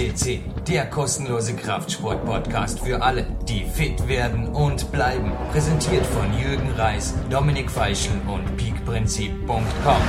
CC, 0.00 0.40
der 0.66 0.86
kostenlose 0.86 1.54
Kraftsport-Podcast 1.54 2.80
für 2.80 3.02
alle, 3.02 3.26
die 3.46 3.64
fit 3.64 4.08
werden 4.08 4.48
und 4.48 4.90
bleiben. 4.92 5.30
Präsentiert 5.52 6.06
von 6.06 6.26
Jürgen 6.38 6.70
Reis, 6.70 7.14
Dominik 7.28 7.70
Feischl 7.70 8.12
und 8.26 8.56
peakprinzip.com. 8.56 10.02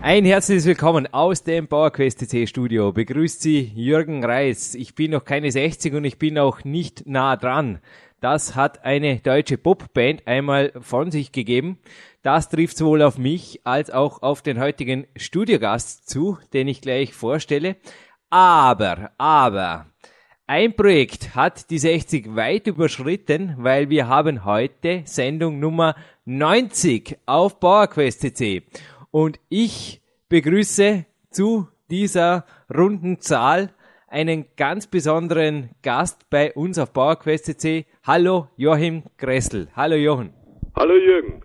Ein 0.00 0.24
herzliches 0.24 0.64
Willkommen 0.64 1.06
aus 1.12 1.42
dem 1.42 1.68
PowerQuest 1.68 2.20
CC 2.20 2.46
Studio. 2.46 2.92
Begrüßt 2.92 3.42
Sie 3.42 3.70
Jürgen 3.74 4.24
Reis. 4.24 4.74
Ich 4.74 4.94
bin 4.94 5.10
noch 5.10 5.26
keine 5.26 5.52
60 5.52 5.92
und 5.92 6.04
ich 6.04 6.18
bin 6.18 6.38
auch 6.38 6.64
nicht 6.64 7.06
nah 7.06 7.36
dran. 7.36 7.78
Das 8.22 8.54
hat 8.54 8.84
eine 8.84 9.18
deutsche 9.18 9.58
Popband 9.58 10.28
einmal 10.28 10.72
von 10.80 11.10
sich 11.10 11.32
gegeben. 11.32 11.80
Das 12.22 12.48
trifft 12.48 12.76
sowohl 12.76 13.02
auf 13.02 13.18
mich 13.18 13.60
als 13.64 13.90
auch 13.90 14.22
auf 14.22 14.42
den 14.42 14.60
heutigen 14.60 15.08
Studiogast 15.16 16.08
zu, 16.08 16.38
den 16.52 16.68
ich 16.68 16.80
gleich 16.80 17.14
vorstelle. 17.14 17.74
Aber, 18.30 19.10
aber, 19.18 19.86
ein 20.46 20.76
Projekt 20.76 21.34
hat 21.34 21.68
die 21.70 21.80
60 21.80 22.36
weit 22.36 22.68
überschritten, 22.68 23.56
weil 23.58 23.90
wir 23.90 24.06
haben 24.06 24.44
heute 24.44 25.02
Sendung 25.04 25.58
Nummer 25.58 25.96
90 26.24 27.18
auf 27.26 27.58
PowerQuest 27.58 28.20
CC. 28.20 28.62
Und 29.10 29.40
ich 29.48 30.00
begrüße 30.28 31.06
zu 31.28 31.66
dieser 31.90 32.46
runden 32.72 33.20
Zahl 33.20 33.74
einen 34.12 34.44
ganz 34.56 34.86
besonderen 34.86 35.70
Gast 35.82 36.28
bei 36.28 36.52
uns 36.52 36.78
auf 36.78 36.92
PowerQuest 36.92 37.46
CC. 37.46 37.86
Hallo 38.04 38.48
Joachim 38.56 39.04
Gressel. 39.16 39.68
Hallo 39.74 39.96
Jochen. 39.96 40.34
Hallo 40.76 40.94
Jürgen. 40.94 41.42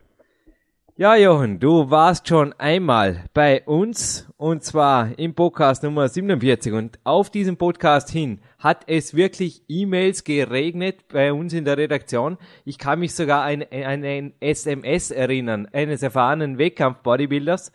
Ja, 0.98 1.16
Jochen, 1.16 1.60
du 1.60 1.90
warst 1.92 2.28
schon 2.28 2.54
einmal 2.54 3.26
bei 3.34 3.64
uns 3.64 4.28
und 4.36 4.64
zwar 4.64 5.18
im 5.18 5.34
Podcast 5.34 5.84
Nummer 5.84 6.10
47 6.10 6.74
und 6.74 7.00
auf 7.06 7.30
diesem 7.30 7.56
Podcast 7.56 8.10
hin 8.10 8.42
hat 8.60 8.84
es 8.88 9.16
wirklich 9.16 9.64
E-Mails 9.70 10.24
geregnet 10.24 11.08
bei 11.08 11.32
uns 11.32 11.54
in 11.54 11.64
der 11.64 11.78
Redaktion. 11.78 12.38
Ich 12.66 12.78
kann 12.80 13.00
mich 13.00 13.14
sogar 13.14 13.44
an, 13.44 13.64
an 13.72 14.04
ein 14.04 14.34
SMS 14.42 15.12
erinnern, 15.12 15.68
eines 15.72 16.04
erfahrenen 16.04 16.58
Wettkampf-Bodybuilders, 16.58 17.72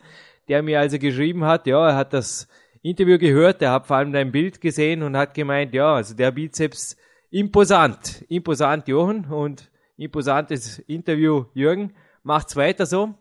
der 0.49 0.61
mir 0.61 0.81
also 0.81 0.99
geschrieben 0.99 1.45
hat, 1.45 1.65
ja, 1.65 1.89
er 1.89 1.95
hat 1.95 2.13
das 2.13 2.47
Interview 2.83 3.17
gehört, 3.17 3.61
er 3.61 3.71
hat 3.71 3.87
vor 3.87 3.95
allem 3.95 4.11
dein 4.11 4.33
Bild 4.33 4.59
gesehen 4.59 5.03
und 5.03 5.15
hat 5.15 5.33
gemeint, 5.33 5.73
ja, 5.73 5.95
also 5.95 6.13
der 6.15 6.31
Bizeps 6.31 6.97
imposant, 7.31 8.25
imposant 8.27 8.89
Jochen 8.89 9.25
und 9.25 9.71
imposantes 9.95 10.79
Interview 10.79 11.45
Jürgen. 11.53 11.93
Macht's 12.23 12.57
weiter 12.57 12.85
so. 12.85 13.13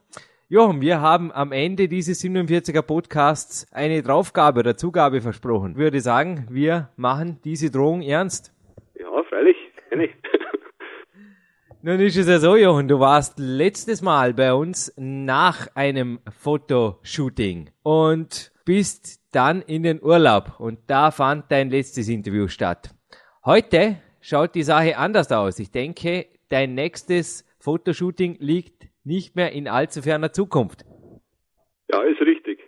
Jochen, 0.48 0.80
wir 0.80 1.00
haben 1.00 1.30
am 1.30 1.52
Ende 1.52 1.86
dieses 1.86 2.24
47er 2.24 2.82
Podcasts 2.82 3.72
eine 3.72 4.02
Draufgabe 4.02 4.58
oder 4.60 4.76
Zugabe 4.76 5.20
versprochen. 5.20 5.72
Ich 5.72 5.78
würde 5.78 6.00
sagen, 6.00 6.48
wir 6.50 6.90
machen 6.96 7.38
diese 7.44 7.70
Drohung 7.70 8.02
ernst. 8.02 8.52
Ja, 8.98 9.06
freilich, 9.28 9.56
kenne 9.88 10.06
ich. 10.06 10.10
Nun 11.82 12.00
ist 12.00 12.16
es 12.16 12.26
ja 12.26 12.40
so, 12.40 12.56
Jochen, 12.56 12.88
du 12.88 12.98
warst 12.98 13.38
letztes 13.38 14.02
Mal 14.02 14.34
bei 14.34 14.52
uns 14.52 14.92
nach 14.96 15.68
einem 15.76 16.18
Fotoshooting 16.40 17.70
und 17.84 18.51
bist 18.64 19.20
dann 19.32 19.62
in 19.62 19.82
den 19.82 20.02
Urlaub 20.02 20.58
und 20.60 20.78
da 20.88 21.10
fand 21.10 21.50
dein 21.50 21.70
letztes 21.70 22.08
Interview 22.08 22.48
statt. 22.48 22.90
Heute 23.44 23.96
schaut 24.20 24.54
die 24.54 24.62
Sache 24.62 24.96
anders 24.96 25.32
aus. 25.32 25.58
Ich 25.58 25.70
denke, 25.70 26.26
dein 26.48 26.74
nächstes 26.74 27.44
Fotoshooting 27.58 28.36
liegt 28.40 28.88
nicht 29.04 29.36
mehr 29.36 29.52
in 29.52 29.68
allzu 29.68 30.02
ferner 30.02 30.32
Zukunft. 30.32 30.84
Ja, 31.90 32.02
ist 32.02 32.20
richtig. 32.20 32.60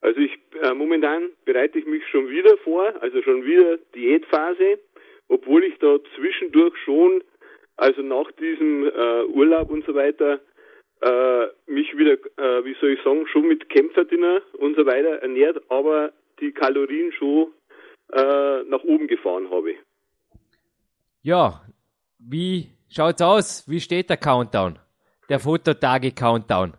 Also 0.00 0.20
ich 0.20 0.32
äh, 0.62 0.74
momentan 0.74 1.30
bereite 1.44 1.78
ich 1.78 1.86
mich 1.86 2.06
schon 2.08 2.28
wieder 2.28 2.56
vor, 2.58 2.92
also 3.00 3.22
schon 3.22 3.44
wieder 3.44 3.78
Diätphase, 3.94 4.78
obwohl 5.28 5.64
ich 5.64 5.78
da 5.78 5.98
zwischendurch 6.16 6.76
schon, 6.84 7.22
also 7.76 8.02
nach 8.02 8.30
diesem 8.32 8.86
äh, 8.86 9.24
Urlaub 9.24 9.70
und 9.70 9.84
so 9.84 9.94
weiter, 9.94 10.40
äh, 11.00 11.46
mich 11.66 11.96
wieder, 11.96 12.12
äh, 12.12 12.64
wie 12.64 12.76
soll 12.80 12.90
ich 12.90 13.02
sagen, 13.02 13.26
schon 13.28 13.48
mit 13.48 13.68
Kämpferdiener 13.68 14.42
und 14.58 14.76
so 14.76 14.86
weiter 14.86 15.22
ernährt, 15.22 15.62
aber 15.68 16.12
die 16.40 16.52
Kalorien 16.52 17.12
schon 17.12 17.52
äh, 18.12 18.62
nach 18.64 18.82
oben 18.84 19.06
gefahren 19.06 19.50
habe. 19.50 19.74
Ja, 21.22 21.62
wie 22.18 22.70
schaut's 22.88 23.22
aus? 23.22 23.64
Wie 23.68 23.80
steht 23.80 24.10
der 24.10 24.16
Countdown? 24.16 24.78
Der 25.28 25.40
Fototage-Countdown? 25.40 26.74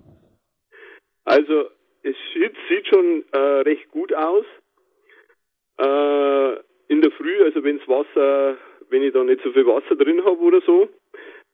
Also, 1.26 1.66
es 2.04 2.16
sieht, 2.34 2.56
sieht 2.70 2.88
schon 2.88 3.26
äh, 3.34 3.38
recht 3.38 3.92
gut 3.92 4.14
aus. 4.14 4.46
Äh, 5.80 6.54
in 6.88 7.02
der 7.02 7.12
Früh, 7.12 7.44
also 7.44 7.64
wenns 7.64 7.86
Wasser, 7.88 8.58
wenn 8.90 9.04
ich 9.04 9.14
da 9.14 9.24
nicht 9.24 9.44
so 9.44 9.52
viel 9.52 9.66
Wasser 9.66 9.96
drin 9.96 10.24
habe 10.24 10.40
oder 10.40 10.62
so, 10.62 10.88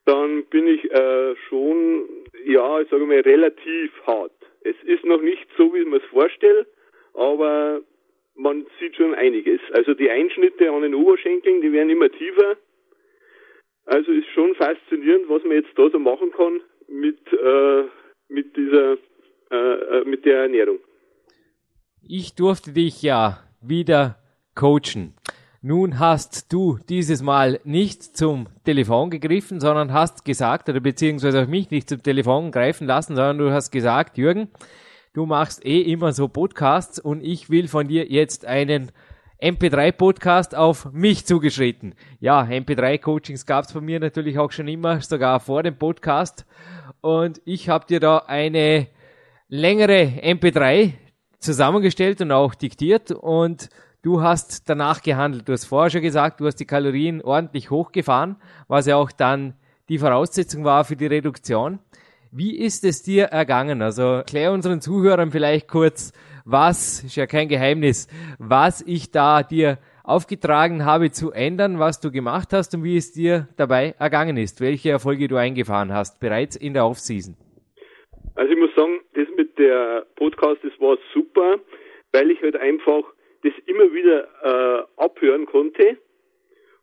dann 0.05 0.45
bin 0.45 0.67
ich 0.67 0.89
äh, 0.91 1.35
schon, 1.47 2.07
ja, 2.45 2.81
ich 2.81 2.89
sage 2.89 3.05
mal, 3.05 3.19
relativ 3.19 3.91
hart. 4.05 4.33
Es 4.61 4.75
ist 4.83 5.05
noch 5.05 5.21
nicht 5.21 5.47
so, 5.57 5.73
wie 5.73 5.85
mir 5.85 5.97
es 5.97 6.05
vorstelle, 6.05 6.65
aber 7.13 7.81
man 8.35 8.65
sieht 8.79 8.95
schon 8.95 9.13
einiges. 9.13 9.61
Also 9.73 9.93
die 9.93 10.09
Einschnitte 10.09 10.71
an 10.71 10.81
den 10.81 10.95
Oberschenkeln, 10.95 11.61
die 11.61 11.71
werden 11.71 11.89
immer 11.89 12.09
tiefer. 12.09 12.57
Also 13.85 14.11
ist 14.11 14.29
schon 14.33 14.55
faszinierend, 14.55 15.29
was 15.29 15.43
man 15.43 15.53
jetzt 15.53 15.77
da 15.77 15.89
so 15.89 15.99
machen 15.99 16.31
kann 16.31 16.61
mit, 16.87 17.19
äh, 17.33 17.83
mit 18.29 18.55
dieser, 18.55 18.97
äh, 19.51 19.55
äh 19.55 20.05
mit 20.05 20.25
der 20.25 20.43
Ernährung. 20.43 20.79
Ich 22.01 22.35
durfte 22.35 22.71
dich 22.73 23.01
ja 23.01 23.39
wieder 23.61 24.17
coachen. 24.55 25.15
Nun 25.65 25.97
hast 25.97 26.51
du 26.51 26.77
dieses 26.89 27.21
Mal 27.21 27.61
nicht 27.63 28.17
zum 28.17 28.47
Telefon 28.65 29.09
gegriffen, 29.09 29.61
sondern 29.61 29.93
hast 29.93 30.25
gesagt, 30.25 30.67
oder 30.67 30.81
beziehungsweise 30.81 31.41
auch 31.41 31.47
mich 31.47 31.71
nicht 31.71 31.87
zum 31.87 32.03
Telefon 32.03 32.51
greifen 32.51 32.85
lassen, 32.85 33.15
sondern 33.15 33.37
du 33.37 33.49
hast 33.49 33.71
gesagt, 33.71 34.17
Jürgen, 34.17 34.49
du 35.13 35.25
machst 35.25 35.65
eh 35.65 35.79
immer 35.79 36.11
so 36.11 36.27
Podcasts 36.27 36.99
und 36.99 37.23
ich 37.23 37.49
will 37.49 37.69
von 37.69 37.87
dir 37.87 38.11
jetzt 38.11 38.45
einen 38.45 38.91
MP3-Podcast 39.41 40.53
auf 40.53 40.91
mich 40.91 41.25
zugeschritten. 41.25 41.95
Ja, 42.19 42.41
MP3-Coachings 42.41 43.45
gab 43.45 43.63
es 43.63 43.71
von 43.71 43.85
mir 43.85 44.01
natürlich 44.01 44.39
auch 44.39 44.51
schon 44.51 44.67
immer, 44.67 44.99
sogar 44.99 45.39
vor 45.39 45.63
dem 45.63 45.77
Podcast. 45.77 46.45
Und 46.99 47.41
ich 47.45 47.69
habe 47.69 47.85
dir 47.87 48.01
da 48.01 48.17
eine 48.27 48.87
längere 49.47 50.11
MP3 50.25 50.91
zusammengestellt 51.39 52.19
und 52.19 52.33
auch 52.33 52.53
diktiert 52.53 53.13
und 53.13 53.69
Du 54.03 54.21
hast 54.21 54.69
danach 54.69 55.01
gehandelt. 55.01 55.47
Du 55.47 55.53
hast 55.53 55.63
vorher 55.63 55.89
schon 55.89 56.01
gesagt, 56.01 56.41
du 56.41 56.45
hast 56.45 56.57
die 56.57 56.65
Kalorien 56.65 57.21
ordentlich 57.21 57.71
hochgefahren, 57.71 58.35
was 58.67 58.85
ja 58.85 58.97
auch 58.97 59.13
dann 59.13 59.53
die 59.87 59.97
Voraussetzung 59.97 60.65
war 60.65 60.83
für 60.83 60.97
die 60.97 61.05
Reduktion. 61.05 61.79
Wie 62.29 62.57
ist 62.57 62.83
es 62.83 63.01
dir 63.01 63.27
ergangen? 63.27 63.81
Also 63.81 64.01
erklär 64.01 64.51
unseren 64.51 64.81
Zuhörern 64.81 65.31
vielleicht 65.31 65.69
kurz, 65.69 66.11
was, 66.43 67.01
ist 67.05 67.15
ja 67.15 67.27
kein 67.27 67.47
Geheimnis, 67.47 68.09
was 68.39 68.81
ich 68.81 69.11
da 69.11 69.41
dir 69.41 69.77
aufgetragen 70.03 70.83
habe 70.83 71.11
zu 71.11 71.31
ändern, 71.31 71.79
was 71.79 72.01
du 72.01 72.11
gemacht 72.11 72.51
hast 72.51 72.75
und 72.75 72.83
wie 72.83 72.97
es 72.97 73.13
dir 73.13 73.47
dabei 73.55 73.95
ergangen 73.99 74.35
ist, 74.35 74.59
welche 74.59 74.89
Erfolge 74.89 75.29
du 75.29 75.37
eingefahren 75.37 75.93
hast, 75.93 76.19
bereits 76.19 76.57
in 76.57 76.73
der 76.73 76.85
Offseason. 76.85 77.37
Also 78.35 78.51
ich 78.51 78.59
muss 78.59 78.75
sagen, 78.75 78.99
das 79.13 79.27
mit 79.37 79.57
der 79.57 80.05
Podcast, 80.17 80.59
das 80.61 80.73
war 80.81 80.97
super, 81.13 81.55
weil 82.11 82.31
ich 82.31 82.41
halt 82.41 82.57
einfach 82.57 83.12
das 83.43 83.53
immer 83.65 83.93
wieder 83.93 84.27
äh, 84.43 85.01
abhören 85.01 85.45
konnte 85.45 85.97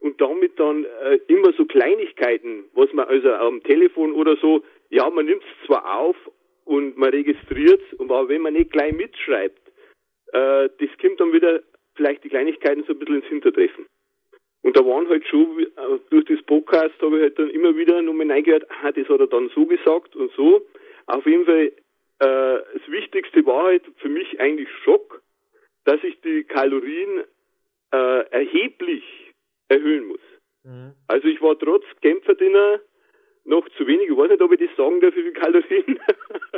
und 0.01 0.21
damit 0.21 0.59
dann 0.59 0.85
äh, 0.85 1.19
immer 1.29 1.53
so 1.53 1.65
Kleinigkeiten, 1.65 2.65
was 2.75 2.93
man 2.93 3.07
also 3.07 3.33
am 3.33 3.63
Telefon 3.63 4.13
oder 4.13 4.37
so, 4.37 4.63
ja, 4.89 5.09
man 5.11 5.27
nimmt 5.27 5.43
es 5.43 5.67
zwar 5.67 5.99
auf 5.99 6.17
und 6.65 6.97
man 6.97 7.11
registriert 7.11 7.83
aber 7.99 8.29
wenn 8.29 8.43
man 8.43 8.55
nicht 8.55 8.73
gleich 8.73 8.93
mitschreibt, 8.93 9.61
äh, 10.33 10.69
das 10.79 10.89
kommt 11.01 11.21
dann 11.21 11.33
wieder 11.33 11.63
vielleicht 11.95 12.25
die 12.25 12.29
Kleinigkeiten 12.29 12.85
so 12.85 12.93
ein 12.93 12.99
bisschen 12.99 13.17
ins 13.17 13.27
Hintertreffen. 13.27 13.87
Und 14.63 14.77
da 14.77 14.85
waren 14.85 15.09
halt 15.09 15.27
schon, 15.27 15.61
äh, 15.61 15.67
durch 16.11 16.25
das 16.27 16.43
Podcast 16.43 16.95
habe 17.01 17.17
ich 17.17 17.23
halt 17.23 17.39
dann 17.39 17.51
immer 17.51 17.77
wieder 17.77 18.03
nochmal 18.03 18.31
reingehört, 18.31 18.67
ah, 18.71 18.93
das 18.93 19.09
hat 19.09 19.21
er 19.21 19.27
dann 19.27 19.51
so 19.55 19.67
gesagt 19.67 20.17
und 20.17 20.31
so. 20.33 20.67
Auf 21.07 21.25
jeden 21.27 21.47
Fall, 21.47 21.67
äh, 21.67 21.73
das 22.19 22.89
Wichtigste 22.89 23.45
war 23.47 23.65
halt 23.65 23.85
für 23.97 24.09
mich 24.09 24.39
eigentlich 24.41 24.69
Schock, 24.85 25.23
dass 25.91 26.05
ich 26.05 26.21
die 26.21 26.45
Kalorien 26.45 27.25
äh, 27.93 28.25
erheblich 28.31 29.03
erhöhen 29.67 30.07
muss. 30.07 30.21
Mhm. 30.63 30.93
Also 31.09 31.27
ich 31.27 31.43
war 31.43 31.59
trotz 31.59 31.83
Kämpferdiener 32.01 32.79
noch 33.45 33.69
zu 33.71 33.85
wenig. 33.89 34.09
Ich 34.09 34.17
weiß 34.17 34.31
nicht, 34.31 34.41
ob 34.41 34.53
ich 34.53 34.61
das 34.61 34.77
sagen 34.77 35.01
darf, 35.01 35.17
wie 35.17 35.23
viele 35.23 35.33
Kalorien. 35.33 35.99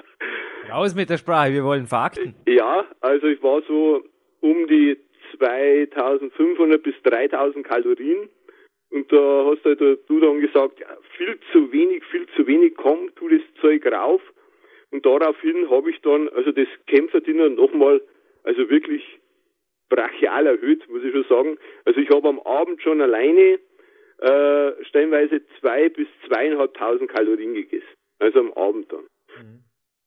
Raus 0.71 0.95
mit 0.95 1.09
der 1.09 1.17
Sprache, 1.17 1.55
wir 1.55 1.65
wollen 1.65 1.87
Fakten. 1.87 2.35
Ja, 2.47 2.85
also 3.01 3.27
ich 3.27 3.43
war 3.43 3.63
so 3.63 4.05
um 4.41 4.67
die 4.67 4.99
2500 5.39 6.83
bis 6.83 6.95
3000 7.05 7.67
Kalorien. 7.67 8.29
Und 8.91 9.11
da 9.11 9.47
hast 9.47 9.65
halt 9.65 9.81
du 9.81 10.21
dann 10.21 10.43
gesagt, 10.43 10.85
viel 11.17 11.39
zu 11.53 11.73
wenig, 11.73 12.05
viel 12.11 12.27
zu 12.37 12.47
wenig, 12.47 12.75
komm, 12.77 13.09
tu 13.15 13.31
das 13.31 13.41
Zeug 13.63 13.87
rauf. 13.87 14.21
Und 14.91 15.07
daraufhin 15.07 15.71
habe 15.71 15.91
ich 15.91 16.03
dann, 16.03 16.29
also 16.29 16.53
das 16.53 16.69
Kämpferdiener 16.87 17.49
nochmal 17.49 18.03
also 18.45 18.69
wirklich 18.71 19.03
brachial 19.89 20.47
erhöht, 20.47 20.89
muss 20.89 21.05
ich 21.05 21.13
schon 21.13 21.25
sagen. 21.29 21.59
Also 21.85 22.01
ich 22.01 22.09
habe 22.11 22.29
am 22.29 22.41
Abend 22.41 22.81
schon 22.83 23.01
alleine 23.01 23.59
äh, 24.19 24.85
stellenweise 24.85 25.43
zwei 25.61 25.89
bis 25.89 26.09
zweieinhalbtausend 26.27 27.11
Kalorien 27.11 27.55
gegessen. 27.55 27.87
Also 28.19 28.41
am 28.41 28.53
Abend 28.55 28.91
dann. 28.93 29.05
Mhm. 29.37 29.65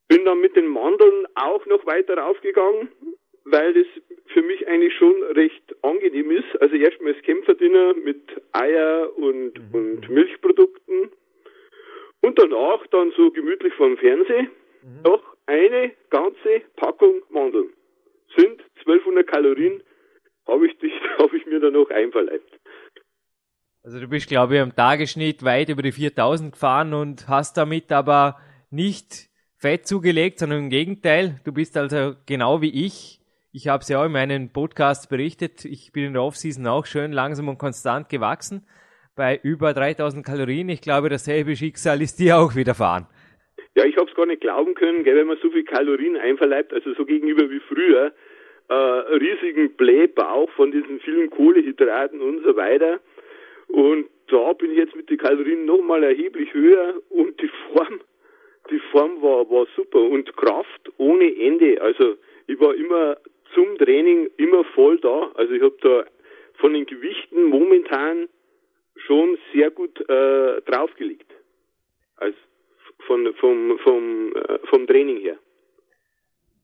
Bin 0.08 0.26
dann 0.26 0.40
mit 0.40 0.56
den 0.56 0.68
Mandeln 0.68 1.28
auch 1.36 1.66
noch 1.66 1.86
weiter 1.86 2.18
raufgegangen, 2.18 2.90
weil 3.44 3.74
das 3.74 3.86
für 4.28 4.42
mich 4.42 4.68
eigentlich 4.68 4.94
schon 4.96 5.22
recht 5.24 5.76
angenehm 5.84 6.32
ist. 6.32 6.62
Also 6.62 6.76
erstmal 6.76 7.14
das 7.14 7.22
Kämpferdiener 7.24 7.94
mit 7.94 8.22
Eier 8.54 9.16
und, 9.18 9.54
mhm. 9.54 9.74
und 9.74 10.10
Milchprodukten. 10.10 11.12
Und 12.22 12.40
danach 12.40 12.88
dann 12.88 13.12
so 13.12 13.30
gemütlich 13.32 13.74
vom 13.76 13.98
Fernsehen 13.98 14.50
mhm. 14.82 15.02
noch 15.04 15.36
eine 15.46 15.92
ganze 16.10 16.62
Packung 16.76 17.22
Mandeln. 17.30 17.72
Sind 18.38 18.62
1200 18.86 19.28
Kalorien, 19.28 19.82
habe 20.48 20.68
ich, 20.68 20.78
dich, 20.80 20.94
hab 21.18 21.34
ich 21.34 21.46
mir 21.46 21.60
dann 21.60 21.74
noch 21.74 21.90
einverleibt. 21.90 22.60
Also 23.84 24.00
du 24.00 24.08
bist, 24.08 24.28
glaube 24.28 24.56
ich, 24.56 24.62
am 24.62 24.76
Tagesschnitt 24.76 25.44
weit 25.44 25.70
über 25.70 25.84
die 25.84 25.92
4000 25.92 26.54
gefahren 26.54 26.94
und 26.94 27.28
hast 27.28 27.56
damit 27.56 27.92
aber 27.92 28.40
nicht 28.72 29.30
Fett 29.58 29.88
zugelegt, 29.88 30.40
sondern 30.40 30.64
im 30.64 30.70
Gegenteil. 30.70 31.40
Du 31.46 31.54
bist 31.54 31.78
also 31.78 32.16
genau 32.26 32.62
wie 32.62 32.86
ich. 32.86 33.20
Ich 33.52 33.68
habe 33.68 33.82
es 33.82 33.90
ja 33.90 34.02
auch 34.02 34.06
in 34.06 34.12
meinen 34.12 34.52
Podcasts 34.52 35.08
berichtet. 35.08 35.66
Ich 35.66 35.92
bin 35.94 36.06
in 36.06 36.14
der 36.14 36.24
Offseason 36.24 36.68
auch 36.68 36.86
schön 36.86 37.14
langsam 37.14 37.48
und 37.48 37.58
konstant 37.58 38.10
gewachsen. 38.10 38.66
Bei 39.16 39.40
über 39.44 39.74
3000 39.74 40.26
Kalorien. 40.26 40.68
Ich 40.68 40.82
glaube, 40.82 41.08
dasselbe 41.10 41.56
Schicksal 41.56 42.02
ist 42.02 42.20
dir 42.20 42.38
auch 42.38 42.56
widerfahren. 42.56 43.08
Ja, 43.76 43.86
ich 43.86 43.96
habe 43.98 44.10
es 44.10 44.16
gar 44.16 44.26
nicht 44.26 44.42
glauben 44.42 44.74
können, 44.74 45.04
gell, 45.04 45.16
wenn 45.16 45.28
man 45.28 45.38
so 45.42 45.50
viel 45.52 45.64
Kalorien 45.64 46.18
einverleibt, 46.18 46.74
also 46.74 46.94
so 46.96 47.06
gegenüber 47.06 47.50
wie 47.50 47.60
früher, 47.60 48.14
äh, 48.68 48.74
riesigen 48.74 49.74
Blähbauch 49.76 50.50
von 50.52 50.72
diesen 50.72 51.00
vielen 51.00 51.30
Kohlehydraten 51.30 52.22
und 52.22 52.44
so 52.44 52.56
weiter. 52.56 53.00
Und 53.68 54.08
da 54.28 54.54
bin 54.54 54.72
ich 54.72 54.78
jetzt 54.78 54.96
mit 54.96 55.10
den 55.10 55.18
Kalorien 55.18 55.66
nochmal 55.66 56.04
erheblich 56.04 56.54
höher 56.54 56.96
und 57.10 57.40
die 57.42 57.52
Form, 57.72 58.00
die 58.70 58.80
Form 58.92 59.22
war, 59.22 59.50
war 59.50 59.68
super 59.76 60.02
und 60.02 60.36
Kraft 60.36 60.92
ohne 60.98 61.36
Ende. 61.36 61.82
Also 61.82 62.16
ich 62.48 62.60
war 62.60 62.74
immer 62.74 63.18
zum 63.54 63.78
Training 63.78 64.30
immer 64.38 64.64
voll 64.64 64.98
da. 65.00 65.32
Also 65.36 65.54
ich 65.54 65.62
habe 65.62 65.78
da 65.82 66.06
von 66.56 66.74
den 66.74 66.86
Gewichten 66.86 67.46
momentan 67.46 68.28
schon 68.96 69.38
sehr 69.54 69.72
gut 69.72 70.00
äh, 70.10 70.62
draufgelegt. 70.62 71.32
Also 72.18 72.38
von, 73.06 73.34
vom, 73.36 73.78
vom, 73.80 74.36
äh, 74.36 74.60
vom 74.68 74.88
Training 74.88 75.18
her. 75.18 75.38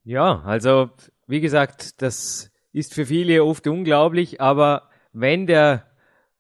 Ja, 0.04 0.42
also 0.46 0.90
wie 1.32 1.40
gesagt, 1.40 2.02
das 2.02 2.52
ist 2.74 2.94
für 2.94 3.06
viele 3.06 3.46
oft 3.46 3.66
unglaublich, 3.66 4.42
aber 4.42 4.90
wenn 5.14 5.48
der 5.48 5.86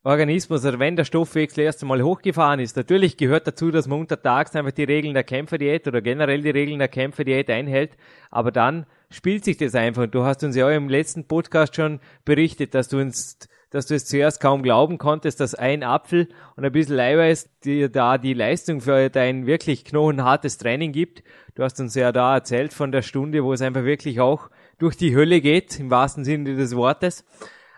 Organismus 0.03 0.65
oder 0.65 0.79
wenn 0.79 0.97
der 0.97 1.05
Stoffwechsel 1.05 1.63
erst 1.63 1.81
einmal 1.81 2.01
hochgefahren 2.01 2.59
ist, 2.59 2.75
natürlich 2.75 3.15
gehört 3.15 3.47
dazu, 3.47 3.71
dass 3.71 3.87
man 3.87 4.01
untertags 4.01 4.53
einfach 4.53 4.73
die 4.73 4.83
Regeln 4.83 5.13
der 5.13 5.23
Kämpferdiät 5.23 5.87
oder 5.87 6.01
generell 6.01 6.41
die 6.41 6.49
Regeln 6.49 6.79
der 6.79 6.89
Kämpferdiät 6.89 7.49
einhält, 7.49 7.95
aber 8.31 8.51
dann 8.51 8.85
spielt 9.09 9.45
sich 9.45 9.55
das 9.55 9.75
einfach. 9.75 10.07
Du 10.07 10.23
hast 10.23 10.43
uns 10.43 10.57
ja 10.57 10.65
auch 10.65 10.75
im 10.75 10.89
letzten 10.89 11.25
Podcast 11.25 11.73
schon 11.73 12.01
berichtet, 12.25 12.75
dass 12.75 12.89
du 12.89 12.99
uns 12.99 13.37
dass 13.71 13.85
du 13.85 13.95
es 13.95 14.05
zuerst 14.05 14.41
kaum 14.41 14.63
glauben 14.63 14.97
konntest, 14.97 15.39
dass 15.39 15.55
ein 15.55 15.83
Apfel 15.83 16.27
und 16.57 16.65
ein 16.65 16.73
bisschen 16.73 16.99
Eiweiß 16.99 17.49
dir 17.63 17.89
da 17.89 18.17
die 18.17 18.33
Leistung 18.33 18.81
für 18.81 19.09
dein 19.09 19.47
wirklich 19.47 19.85
knochenhartes 19.85 20.57
Training 20.57 20.91
gibt. 20.91 21.23
Du 21.55 21.63
hast 21.63 21.79
uns 21.79 21.95
ja 21.95 22.11
da 22.11 22.35
erzählt 22.35 22.73
von 22.73 22.91
der 22.91 23.01
Stunde, 23.01 23.43
wo 23.43 23.53
es 23.53 23.61
einfach 23.61 23.85
wirklich 23.85 24.19
auch 24.19 24.49
durch 24.81 24.97
die 24.97 25.15
Hölle 25.15 25.41
geht, 25.41 25.79
im 25.79 25.91
wahrsten 25.91 26.23
Sinne 26.23 26.55
des 26.55 26.75
Wortes. 26.75 27.23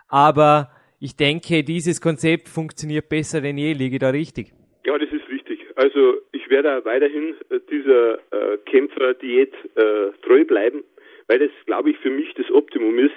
Aber 0.08 0.70
ich 1.00 1.16
denke, 1.16 1.62
dieses 1.62 2.00
Konzept 2.00 2.48
funktioniert 2.48 3.08
besser 3.08 3.40
denn 3.40 3.58
je. 3.58 3.74
Liege 3.74 3.98
da 3.98 4.10
richtig? 4.10 4.52
Ja, 4.86 4.96
das 4.96 5.10
ist 5.10 5.28
richtig. 5.28 5.60
Also 5.76 6.14
ich 6.32 6.48
werde 6.48 6.84
weiterhin 6.84 7.34
äh, 7.50 7.60
dieser 7.70 8.14
äh, 8.32 8.58
Kämpferdiät 8.64 9.52
äh, 9.74 10.12
treu 10.22 10.44
bleiben, 10.44 10.82
weil 11.28 11.38
das, 11.40 11.50
glaube 11.66 11.90
ich, 11.90 11.98
für 11.98 12.10
mich 12.10 12.32
das 12.34 12.50
Optimum 12.50 12.98
ist. 12.98 13.14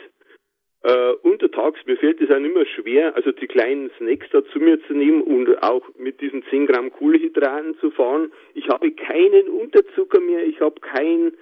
Äh, 0.84 1.12
untertags, 1.24 1.80
mir 1.86 1.98
fällt 1.98 2.22
es 2.22 2.30
auch 2.30 2.36
immer 2.38 2.66
schwer, 2.66 3.16
also 3.16 3.32
die 3.32 3.48
kleinen 3.48 3.90
Snacks 3.98 4.28
da 4.32 4.46
zu 4.46 4.60
mir 4.60 4.80
zu 4.86 4.94
nehmen 4.94 5.22
und 5.22 5.62
auch 5.64 5.84
mit 5.98 6.22
diesen 6.22 6.44
10 6.50 6.68
Gramm 6.68 6.92
Kohlenhydraten 6.92 7.78
zu 7.80 7.92
fahren. 7.92 8.32
Ich 8.54 8.70
habe 8.70 8.92
keinen 8.92 9.50
Unterzucker 9.50 10.20
mehr, 10.20 10.46
ich 10.46 10.62
habe 10.62 10.80
kein, 10.80 11.34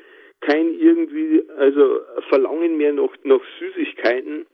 kein 0.46 0.74
irgendwie, 0.80 1.44
also 1.58 2.02
Verlangen 2.30 2.78
mehr 2.78 2.94
nach, 2.94 3.12
nach 3.24 3.42
Süßigkeiten. 3.60 4.46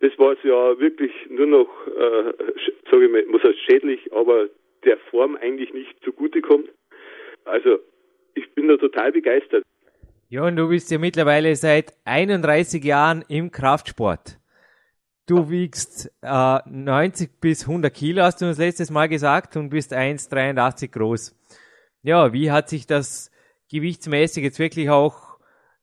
Das 0.00 0.16
war 0.18 0.32
es 0.32 0.38
ja 0.44 0.78
wirklich 0.78 1.12
nur 1.28 1.46
noch, 1.46 1.68
äh, 1.86 2.32
sage 2.90 3.06
ich 3.06 3.10
mal, 3.10 3.24
was 3.30 3.42
heißt 3.42 3.58
schädlich, 3.66 4.12
aber 4.12 4.48
der 4.84 4.98
Form 5.10 5.36
eigentlich 5.36 5.72
nicht 5.72 5.92
zugutekommt. 6.04 6.70
Also 7.44 7.78
ich 8.34 8.48
bin 8.54 8.68
da 8.68 8.76
total 8.76 9.12
begeistert. 9.12 9.64
Ja, 10.28 10.44
und 10.44 10.56
du 10.56 10.68
bist 10.68 10.90
ja 10.90 10.98
mittlerweile 10.98 11.56
seit 11.56 11.94
31 12.04 12.84
Jahren 12.84 13.24
im 13.28 13.50
Kraftsport. 13.50 14.38
Du 15.26 15.50
wiegst 15.50 16.10
äh, 16.22 16.58
90 16.66 17.40
bis 17.40 17.66
100 17.66 17.92
Kilo, 17.92 18.22
hast 18.22 18.40
du 18.40 18.46
uns 18.46 18.58
letztes 18.58 18.90
Mal 18.90 19.08
gesagt, 19.08 19.56
und 19.56 19.70
bist 19.70 19.92
1,83 19.92 20.92
groß. 20.92 21.34
Ja, 22.02 22.32
wie 22.32 22.50
hat 22.50 22.68
sich 22.68 22.86
das 22.86 23.30
gewichtsmäßig 23.70 24.44
jetzt 24.44 24.58
wirklich 24.58 24.90
auch 24.90 25.38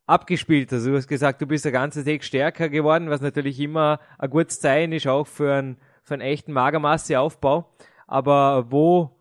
abgespielt? 0.06 0.72
Also 0.72 0.92
du 0.92 0.98
hast 0.98 1.08
gesagt, 1.08 1.42
du 1.42 1.48
bist 1.48 1.66
ein 1.66 1.74
ganzes 1.74 2.08
Eck 2.08 2.24
stärker 2.24 2.70
geworden, 2.70 3.10
was 3.10 3.22
natürlich 3.22 3.60
immer 3.60 4.00
ein 4.20 4.30
gutes 4.30 4.60
Zeichen 4.60 4.92
ist, 4.92 5.08
auch 5.08 5.28
für 5.28 5.54
einen, 5.54 5.78
für 6.04 6.16
einen 6.16 6.22
echten 6.22 6.54
Magermasseaufbau. 6.54 7.70
Aber 8.08 8.68
wo 8.70 9.12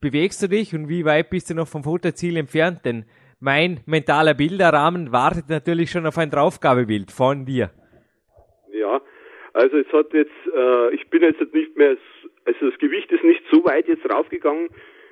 bewegst 0.00 0.42
du 0.42 0.48
dich 0.48 0.74
und 0.74 0.88
wie 0.88 1.04
weit 1.04 1.30
bist 1.30 1.50
du 1.50 1.54
noch 1.54 1.68
vom 1.68 1.84
Fotoziel 1.84 2.36
entfernt? 2.36 2.84
Denn 2.84 3.04
mein 3.38 3.80
mentaler 3.86 4.34
Bilderrahmen 4.34 5.12
wartet 5.12 5.48
natürlich 5.48 5.90
schon 5.90 6.06
auf 6.06 6.18
ein 6.18 6.30
Draufgabebild 6.30 7.10
von 7.10 7.46
dir. 7.46 7.70
Ja, 8.72 9.00
also 9.54 9.78
es 9.78 9.92
hat 9.92 10.12
jetzt, 10.12 10.30
äh, 10.54 10.94
ich 10.94 11.08
bin 11.10 11.22
jetzt 11.22 11.40
nicht 11.52 11.76
mehr, 11.76 11.96
also 12.44 12.70
das 12.70 12.78
Gewicht 12.78 13.10
ist 13.10 13.24
nicht 13.24 13.42
so 13.50 13.64
weit 13.64 13.88
jetzt 13.88 14.08
raufgegangen, 14.10 14.68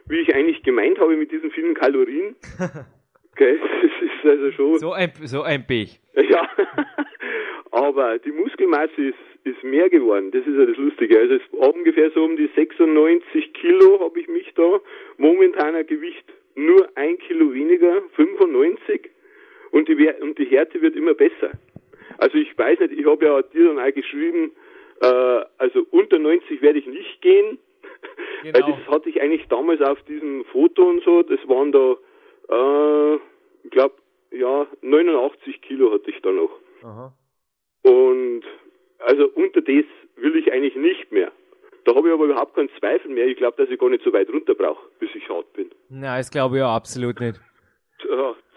wie 0.08 0.20
ich 0.20 0.34
eigentlich 0.34 0.62
gemeint 0.62 0.98
habe 0.98 1.16
mit 1.16 1.30
diesen 1.30 1.50
vielen 1.50 1.74
Kalorien. 1.74 2.36
okay, 3.32 3.58
das 3.82 3.90
ist 4.02 4.30
also 4.30 4.52
schon. 4.52 4.78
So 4.78 4.92
ein, 4.92 5.12
so 5.24 5.42
ein 5.42 5.66
Pech. 5.66 6.00
Ja, 6.14 6.48
aber 7.70 8.18
die 8.18 8.32
Muskelmasse 8.32 9.00
ist, 9.00 9.18
ist 9.44 9.62
mehr 9.62 9.88
geworden. 9.88 10.30
Das 10.30 10.46
ist 10.46 10.56
ja 10.56 10.66
das 10.66 10.76
Lustige. 10.76 11.18
Also 11.18 11.34
es 11.34 11.42
war 11.52 11.74
ungefähr 11.74 12.10
so 12.10 12.24
um 12.24 12.36
die 12.36 12.50
96 12.54 13.52
Kilo 13.54 14.00
habe 14.00 14.18
ich 14.20 14.28
mich 14.28 14.52
da. 14.54 14.80
Momentaner 15.16 15.84
Gewicht 15.84 16.24
nur 16.54 16.88
ein 16.96 17.18
Kilo 17.18 17.54
weniger, 17.54 18.02
95 18.16 19.10
und 19.70 19.88
die, 19.88 20.10
und 20.20 20.38
die 20.38 20.46
Härte 20.46 20.82
wird 20.82 20.96
immer 20.96 21.14
besser. 21.14 21.52
Also 22.18 22.36
ich 22.36 22.56
weiß 22.58 22.80
nicht, 22.80 22.98
ich 22.98 23.06
habe 23.06 23.24
ja 23.24 23.42
dir 23.42 23.66
dann 23.66 23.78
auch 23.78 23.94
geschrieben, 23.94 24.50
äh, 25.00 25.44
also 25.58 25.86
unter 25.90 26.18
90 26.18 26.60
werde 26.60 26.80
ich 26.80 26.86
nicht 26.86 27.22
gehen, 27.22 27.58
genau. 28.42 28.54
weil 28.54 28.73
das 28.73 28.88
hatte 28.88 29.09
ich 29.09 29.21
eigentlich 29.21 29.47
damals 29.49 29.80
auf 29.80 30.02
diesem 30.02 30.45
Foto 30.47 30.88
und 30.88 31.02
so, 31.04 31.23
das 31.23 31.38
waren 31.49 31.73
da, 31.73 31.97
äh, 32.54 33.18
ich 33.64 33.71
glaube, 33.71 33.95
ja, 34.30 34.66
89 34.83 35.61
Kilo 35.62 35.92
hatte 35.92 36.11
ich 36.11 36.21
da 36.23 36.30
noch. 36.30 36.50
Aha. 36.83 37.12
Und 37.83 38.42
also 38.99 39.28
unter 39.35 39.61
das 39.62 39.85
will 40.16 40.37
ich 40.37 40.52
eigentlich 40.52 40.76
nicht 40.76 41.11
mehr. 41.12 41.33
Da 41.85 41.95
habe 41.95 42.09
ich 42.09 42.14
aber 42.14 42.25
überhaupt 42.26 42.54
keinen 42.54 42.68
Zweifel 42.78 43.11
mehr. 43.11 43.26
Ich 43.26 43.37
glaube, 43.38 43.57
dass 43.57 43.71
ich 43.73 43.78
gar 43.78 43.88
nicht 43.88 44.04
so 44.04 44.12
weit 44.12 44.28
runter 44.28 44.54
brauche, 44.54 44.87
bis 44.99 45.09
ich 45.14 45.26
hart 45.28 45.50
bin. 45.54 45.71
Nein, 45.88 46.18
das 46.18 46.30
glaube 46.30 46.57
ich 46.57 46.61
ja 46.61 46.75
absolut 46.75 47.18
nicht. 47.21 47.40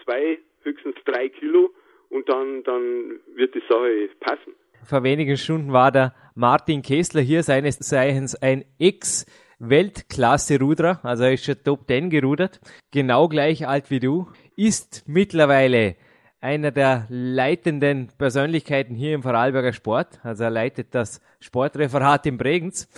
Zwei, 0.03 0.39
höchstens 0.63 0.95
drei 1.05 1.29
Kilo 1.29 1.69
und 2.09 2.27
dann, 2.27 2.63
dann 2.63 3.19
wird 3.35 3.55
die 3.55 3.61
Sache 3.69 4.09
passen. 4.19 4.53
Vor 4.83 5.03
wenigen 5.03 5.37
Stunden 5.37 5.71
war 5.71 5.91
der 5.91 6.13
Martin 6.35 6.81
Kessler 6.81 7.21
hier, 7.21 7.43
seines 7.43 7.79
Zeichens 7.79 8.35
ein 8.41 8.65
Ex- 8.79 9.25
Weltklasse-Ruderer, 9.61 10.99
also 11.03 11.23
er 11.23 11.33
ist 11.33 11.45
schon 11.45 11.63
Top 11.63 11.87
10 11.87 12.09
gerudert, 12.09 12.59
genau 12.89 13.27
gleich 13.27 13.67
alt 13.67 13.91
wie 13.91 13.99
du, 13.99 14.27
ist 14.55 15.03
mittlerweile 15.05 15.95
einer 16.41 16.71
der 16.71 17.05
leitenden 17.09 18.09
Persönlichkeiten 18.17 18.95
hier 18.95 19.13
im 19.13 19.21
Vorarlberger 19.21 19.73
Sport. 19.73 20.19
Also 20.23 20.45
er 20.45 20.49
leitet 20.49 20.95
das 20.95 21.21
Sportreferat 21.39 22.25
in 22.25 22.37
Bregenz. 22.37 22.89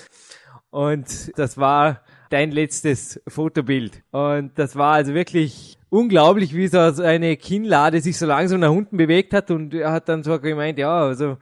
Und 0.70 1.38
das 1.38 1.58
war 1.58 2.02
dein 2.30 2.52
letztes 2.52 3.22
Fotobild. 3.28 4.02
Und 4.12 4.58
das 4.58 4.78
war 4.78 4.94
also 4.94 5.14
wirklich 5.14 5.78
unglaublich, 5.90 6.56
wie 6.56 6.68
so 6.68 6.80
eine 6.80 7.36
Kinnlade 7.36 8.00
sich 8.00 8.18
so 8.18 8.26
langsam 8.26 8.62
nach 8.62 8.72
unten 8.72 8.96
bewegt 8.96 9.34
hat. 9.34 9.52
Und 9.52 9.74
er 9.74 9.92
hat 9.92 10.08
dann 10.08 10.24
so 10.24 10.40
gemeint, 10.40 10.80
ja, 10.80 11.02
also 11.02 11.38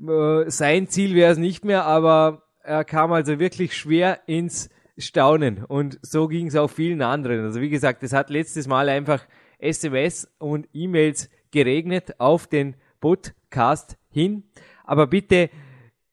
äh, 0.00 0.48
sein 0.48 0.88
Ziel 0.88 1.16
wäre 1.16 1.32
es 1.32 1.38
nicht 1.38 1.64
mehr, 1.64 1.84
aber 1.84 2.44
er 2.70 2.84
kam 2.84 3.10
also 3.10 3.40
wirklich 3.40 3.76
schwer 3.76 4.20
ins 4.26 4.70
Staunen. 4.96 5.64
Und 5.64 5.98
so 6.02 6.28
ging 6.28 6.46
es 6.46 6.54
auch 6.54 6.70
vielen 6.70 7.02
anderen. 7.02 7.44
Also 7.44 7.60
wie 7.60 7.68
gesagt, 7.68 8.04
es 8.04 8.12
hat 8.12 8.30
letztes 8.30 8.68
Mal 8.68 8.88
einfach 8.88 9.26
SMS 9.58 10.32
und 10.38 10.68
E-Mails 10.72 11.30
geregnet 11.50 12.20
auf 12.20 12.46
den 12.46 12.76
Podcast 13.00 13.98
hin. 14.08 14.44
Aber 14.84 15.08
bitte 15.08 15.50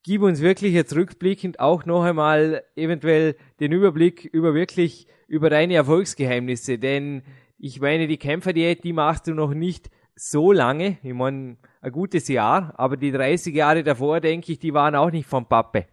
gib 0.01 0.23
uns 0.23 0.41
wirklich 0.41 0.73
jetzt 0.73 0.95
rückblickend 0.95 1.59
auch 1.59 1.85
noch 1.85 2.03
einmal 2.03 2.63
eventuell 2.75 3.35
den 3.59 3.71
Überblick 3.71 4.25
über 4.25 4.55
wirklich 4.55 5.05
über 5.27 5.51
deine 5.51 5.75
Erfolgsgeheimnisse, 5.75 6.79
denn 6.79 7.21
ich 7.59 7.81
meine, 7.81 8.07
die 8.07 8.17
Kämpferdiät, 8.17 8.83
die 8.83 8.93
machst 8.93 9.27
du 9.27 9.33
noch 9.33 9.53
nicht 9.53 9.89
so 10.15 10.53
lange, 10.53 10.97
ich 11.03 11.13
meine, 11.13 11.57
ein 11.81 11.91
gutes 11.91 12.29
Jahr, 12.29 12.73
aber 12.77 12.95
die 12.95 13.11
30 13.11 13.53
Jahre 13.53 13.83
davor, 13.83 14.21
denke 14.21 14.53
ich, 14.53 14.59
die 14.59 14.73
waren 14.73 14.95
auch 14.95 15.11
nicht 15.11 15.27
vom 15.27 15.45
Pappe. 15.45 15.87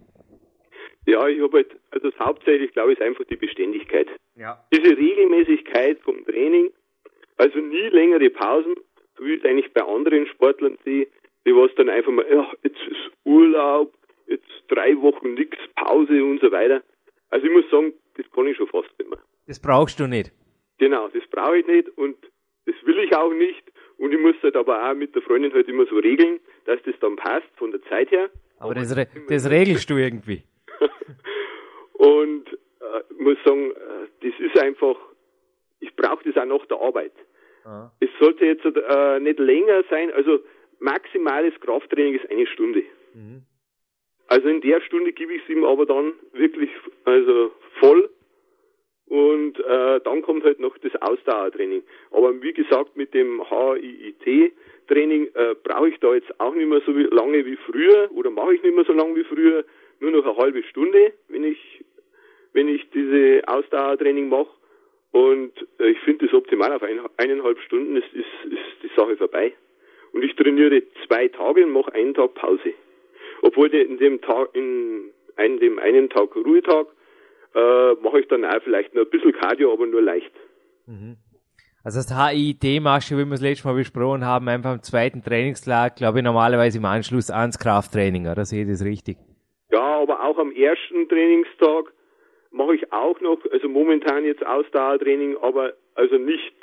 Ja, 1.06 1.28
ich 1.28 1.40
habe 1.40 1.58
halt, 1.58 1.76
also 1.90 2.11
das 2.11 2.18
hauptsächlich, 2.18 2.73
glaube 2.73 2.92
ich, 2.92 2.99
ist 2.99 3.04
einfach 3.04 3.25
die 3.25 3.37
Beständigkeit. 3.37 4.08
Ja. 4.37 4.64
Diese 4.73 4.96
Regelmäßigkeit 4.96 6.00
vom 6.00 6.25
Training, 6.25 6.70
also 7.37 7.58
nie 7.58 7.88
längere 7.88 8.30
Pausen, 8.30 8.75
so 9.16 9.25
wie 9.25 9.34
ich 9.34 9.44
es 9.44 9.50
eigentlich 9.50 9.73
bei 9.73 9.82
anderen 9.82 10.26
Sportlern 10.26 10.78
sehe, 10.84 11.06
die 11.46 11.54
was 11.54 11.75
dann 11.76 11.88
einfach 11.88 12.12
mal, 12.12 12.26
ja, 12.30 12.50
jetzt 12.62 12.80
ist 12.88 13.11
Urlaub, 13.25 13.92
jetzt 14.26 14.50
drei 14.68 14.96
Wochen 15.00 15.34
nix, 15.34 15.56
Pause 15.76 16.25
und 16.25 16.40
so 16.40 16.50
weiter. 16.50 16.82
Also 17.30 17.46
ich 17.46 17.52
muss 17.52 17.68
sagen, 17.70 17.92
das 18.16 18.30
kann 18.30 18.46
ich 18.46 18.56
schon 18.56 18.68
fast 18.68 18.90
nicht 18.99 19.11
mehr. 19.11 19.18
Das 19.46 19.61
brauchst 19.61 20.00
du 20.00 20.06
nicht. 20.06 20.32
Genau, 20.78 21.08
das 21.08 21.23
brauche 21.30 21.58
ich 21.58 21.66
nicht 21.66 21.88
und 21.99 22.16
das 22.66 22.75
will 22.84 22.99
ich 22.99 23.14
auch 23.14 23.32
nicht. 23.32 23.62
Und 23.99 24.12
ich 24.12 24.18
muss 24.20 24.34
halt 24.42 24.56
aber 24.56 24.90
auch 24.90 24.94
mit 24.94 25.14
der 25.14 25.23
Freundin 25.23 25.52
halt 25.52 25.68
immer 25.68 25.87
so 25.87 25.96
regeln, 25.96 26.40
dass 26.64 26.80
das 26.84 26.94
dann 27.00 27.16
passt 27.16 27.46
von 27.56 27.70
der 27.70 27.82
Zeit 27.82 28.11
her. 28.11 28.30
Aber 28.58 28.75
das, 28.75 28.96
re 28.96 29.06
das 29.28 29.50
regelst 29.50 29.88
du 29.90 29.96
irgendwie. 29.96 30.42
und 31.95 32.52
äh, 32.52 33.23
muss 33.23 33.38
sagen, 33.45 33.71
äh, 33.73 34.28
das 34.28 34.40
ist 34.40 34.59
einfach, 34.59 34.97
ich 35.81 35.95
brauche 35.97 36.25
das 36.25 36.37
auch 36.37 36.47
nach 36.47 36.66
der 36.66 36.81
Arbeit. 36.81 37.12
Ah. 37.64 37.90
Es 38.00 38.11
sollte 38.21 38.45
jetzt 38.45 38.64
äh, 38.64 39.21
nicht 39.21 39.38
länger 39.38 39.85
sein, 39.90 40.12
also 40.12 40.40
maximales 40.81 41.54
Krafttraining 41.61 42.14
ist 42.14 42.31
eine 42.31 42.47
Stunde. 42.47 42.83
Mhm. 43.14 43.43
Also 44.28 44.49
in 44.49 44.61
der 44.61 44.81
Stunde 44.81 45.12
gebe 45.12 45.35
ich 45.35 45.43
es 45.43 45.49
ihm 45.49 45.64
aber 45.64 45.87
dann 45.87 46.14
wirklich 46.33 46.71
also 47.04 47.52
voll 47.78 48.11
und 49.07 49.59
äh, 49.59 50.00
dann 50.00 50.23
kommt 50.23 50.45
halt 50.45 50.61
noch 50.61 50.76
das 50.78 50.93
Ausdauertraining. 51.00 51.83
Aber 52.11 52.43
wie 52.43 52.52
gesagt, 52.52 52.97
mit 52.97 53.12
dem 53.12 53.43
HIIT-Training 53.49 55.28
äh, 55.35 55.54
brauche 55.62 55.88
ich 55.88 56.00
da 56.00 56.14
jetzt 56.14 56.40
auch 56.40 56.54
nicht 56.54 56.69
mehr 56.69 56.81
so 56.87 56.93
lange 56.93 57.45
wie 57.45 57.57
früher 57.57 58.11
oder 58.12 58.31
mache 58.31 58.54
ich 58.54 58.62
nicht 58.62 58.75
mehr 58.75 58.85
so 58.85 58.93
lange 58.93 59.14
wie 59.16 59.25
früher, 59.25 59.64
nur 60.04 60.23
noch 60.23 60.25
eine 60.25 60.37
halbe 60.37 60.62
Stunde, 60.64 61.12
wenn 61.28 61.44
ich 61.44 61.84
wenn 62.54 62.68
ich 62.68 62.88
diese 62.90 63.42
Ausdauertraining 63.46 64.28
mache. 64.28 64.49
Und 65.11 65.52
äh, 65.78 65.90
ich 65.90 65.99
finde 66.00 66.26
das 66.26 66.34
optimal 66.34 66.73
auf 66.73 66.82
ein, 66.82 67.00
eineinhalb 67.18 67.58
Stunden 67.61 67.96
ist, 67.96 68.12
ist, 68.14 68.52
ist 68.52 68.82
die 68.82 68.90
Sache 68.96 69.16
vorbei. 69.16 69.52
Und 70.12 70.23
ich 70.23 70.34
trainiere 70.37 70.82
zwei 71.06 71.28
Tage 71.28 71.64
und 71.64 71.73
mache 71.73 71.92
einen 71.92 72.14
Tag 72.14 72.34
Pause. 72.34 72.73
Obwohl 73.42 73.68
in 73.75 73.99
dem 73.99 74.20
Tag, 74.20 74.49
in 74.54 75.11
einem, 75.37 75.58
dem 75.58 75.78
einen 75.78 76.08
Tag 76.08 76.34
Ruhetag, 76.34 76.87
äh, 77.54 77.94
mache 78.02 78.20
ich 78.20 78.28
dann 78.28 78.44
auch 78.44 78.62
vielleicht 78.62 78.94
nur 78.94 79.04
ein 79.04 79.11
bisschen 79.11 79.32
Cardio, 79.32 79.73
aber 79.73 79.87
nur 79.87 80.02
leicht. 80.02 80.32
Also 81.82 81.99
das 81.99 82.16
HIIT 82.16 82.80
machst 82.82 83.11
du, 83.11 83.18
wie 83.18 83.26
wir 83.26 83.34
es 83.34 83.40
letztes 83.40 83.64
Mal 83.64 83.75
besprochen 83.75 84.25
haben, 84.25 84.49
einfach 84.49 84.70
am 84.70 84.82
zweiten 84.82 85.23
Trainingstag, 85.23 85.96
glaube 85.96 86.18
ich, 86.18 86.25
normalerweise 86.25 86.78
im 86.78 86.84
Anschluss 86.84 87.30
ans 87.30 87.58
Krafttraining, 87.58 88.26
oder 88.26 88.44
sehe 88.44 88.62
ich 88.62 88.70
das 88.70 88.84
richtig? 88.84 89.18
Aber 90.04 90.23
auch 90.23 90.37
am 90.37 90.52
ersten 90.52 91.08
Trainingstag 91.08 91.94
mache 92.50 92.75
ich 92.75 92.92
auch 92.92 93.18
noch, 93.23 93.38
also 93.50 93.70
momentan 93.70 94.26
jetzt 94.26 94.44
Ausdauertraining, 94.44 95.38
aber 95.40 95.73
also 95.94 96.18
nicht 96.18 96.54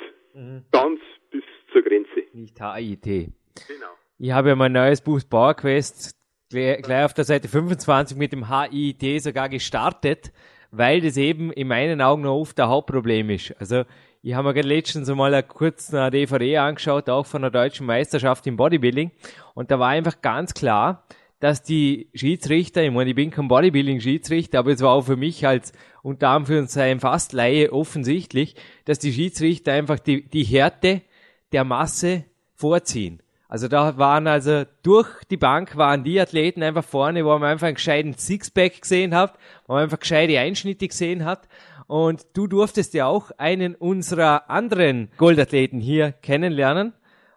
ganz 0.70 1.00
bis 1.32 1.42
zur 1.72 1.82
Grenze. 1.82 2.22
Nicht 2.32 2.60
HIIT. 2.60 3.02
Genau. 3.02 3.86
Ich 4.18 4.30
habe 4.30 4.50
ja 4.50 4.54
mein 4.54 4.70
neues 4.70 5.00
Buch 5.00 5.20
Power 5.28 5.54
Quest 5.54 6.14
gleich, 6.50 6.82
gleich 6.82 7.04
auf 7.04 7.14
der 7.14 7.24
Seite 7.24 7.48
25 7.48 8.16
mit 8.16 8.32
dem 8.32 8.48
HIIT 8.48 9.20
sogar 9.20 9.48
gestartet, 9.48 10.32
weil 10.70 11.00
das 11.00 11.16
eben 11.16 11.52
in 11.52 11.66
meinen 11.66 12.00
Augen 12.00 12.22
noch 12.22 12.38
oft 12.38 12.60
ein 12.60 12.68
Hauptproblem 12.68 13.30
ist. 13.30 13.56
Also 13.58 13.82
ich 14.22 14.34
habe 14.34 14.46
mir 14.46 14.54
gerade 14.54 14.68
letztens 14.68 15.10
eine 15.10 15.42
kurz 15.42 15.92
eine 15.92 16.12
DVD 16.12 16.58
angeschaut, 16.58 17.10
auch 17.10 17.26
von 17.26 17.42
der 17.42 17.50
deutschen 17.50 17.86
Meisterschaft 17.86 18.46
im 18.46 18.56
Bodybuilding. 18.56 19.10
Und 19.54 19.72
da 19.72 19.80
war 19.80 19.88
einfach 19.88 20.22
ganz 20.22 20.54
klar, 20.54 21.04
dass 21.42 21.64
die 21.64 22.08
Schiedsrichter, 22.14 22.84
ich 22.84 22.92
meine, 22.92 23.10
ich 23.10 23.16
bin 23.16 23.32
kein 23.32 23.48
Bodybuilding-Schiedsrichter, 23.48 24.60
aber 24.60 24.70
es 24.70 24.80
war 24.80 24.92
auch 24.92 25.02
für 25.02 25.16
mich 25.16 25.44
als 25.44 25.72
unter 26.00 26.28
Anführungszeichen 26.28 27.00
fast 27.00 27.32
Laie 27.32 27.72
offensichtlich, 27.72 28.54
dass 28.84 29.00
die 29.00 29.12
Schiedsrichter 29.12 29.72
einfach 29.72 29.98
die, 29.98 30.22
die 30.22 30.44
Härte 30.44 31.02
der 31.50 31.64
Masse 31.64 32.26
vorziehen. 32.54 33.24
Also 33.48 33.66
da 33.66 33.98
waren 33.98 34.28
also 34.28 34.62
durch 34.84 35.08
die 35.32 35.36
Bank 35.36 35.76
waren 35.76 36.04
die 36.04 36.20
Athleten 36.20 36.62
einfach 36.62 36.84
vorne, 36.84 37.24
wo 37.24 37.30
man 37.30 37.50
einfach 37.50 37.66
einen 37.66 37.74
gescheiten 37.74 38.14
Sixpack 38.16 38.80
gesehen 38.80 39.12
hat, 39.12 39.36
wo 39.66 39.72
man 39.72 39.82
einfach 39.82 39.98
gescheite 39.98 40.38
Einschnitte 40.38 40.86
gesehen 40.86 41.24
hat. 41.24 41.48
Und 41.88 42.24
du 42.34 42.46
durftest 42.46 42.94
ja 42.94 43.06
auch 43.06 43.32
einen 43.36 43.74
unserer 43.74 44.48
anderen 44.48 45.08
Goldathleten 45.16 45.80
hier 45.80 46.12
kennenlernen. 46.12 46.92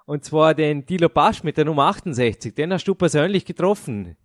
Und 0.08 0.24
zwar 0.24 0.54
den 0.54 0.86
Dilo 0.86 1.10
Basch 1.10 1.44
mit 1.44 1.58
der 1.58 1.66
Nummer 1.66 1.86
68. 1.86 2.54
Den 2.54 2.72
hast 2.72 2.88
du 2.88 2.94
persönlich 2.94 3.46
getroffen. 3.46 4.16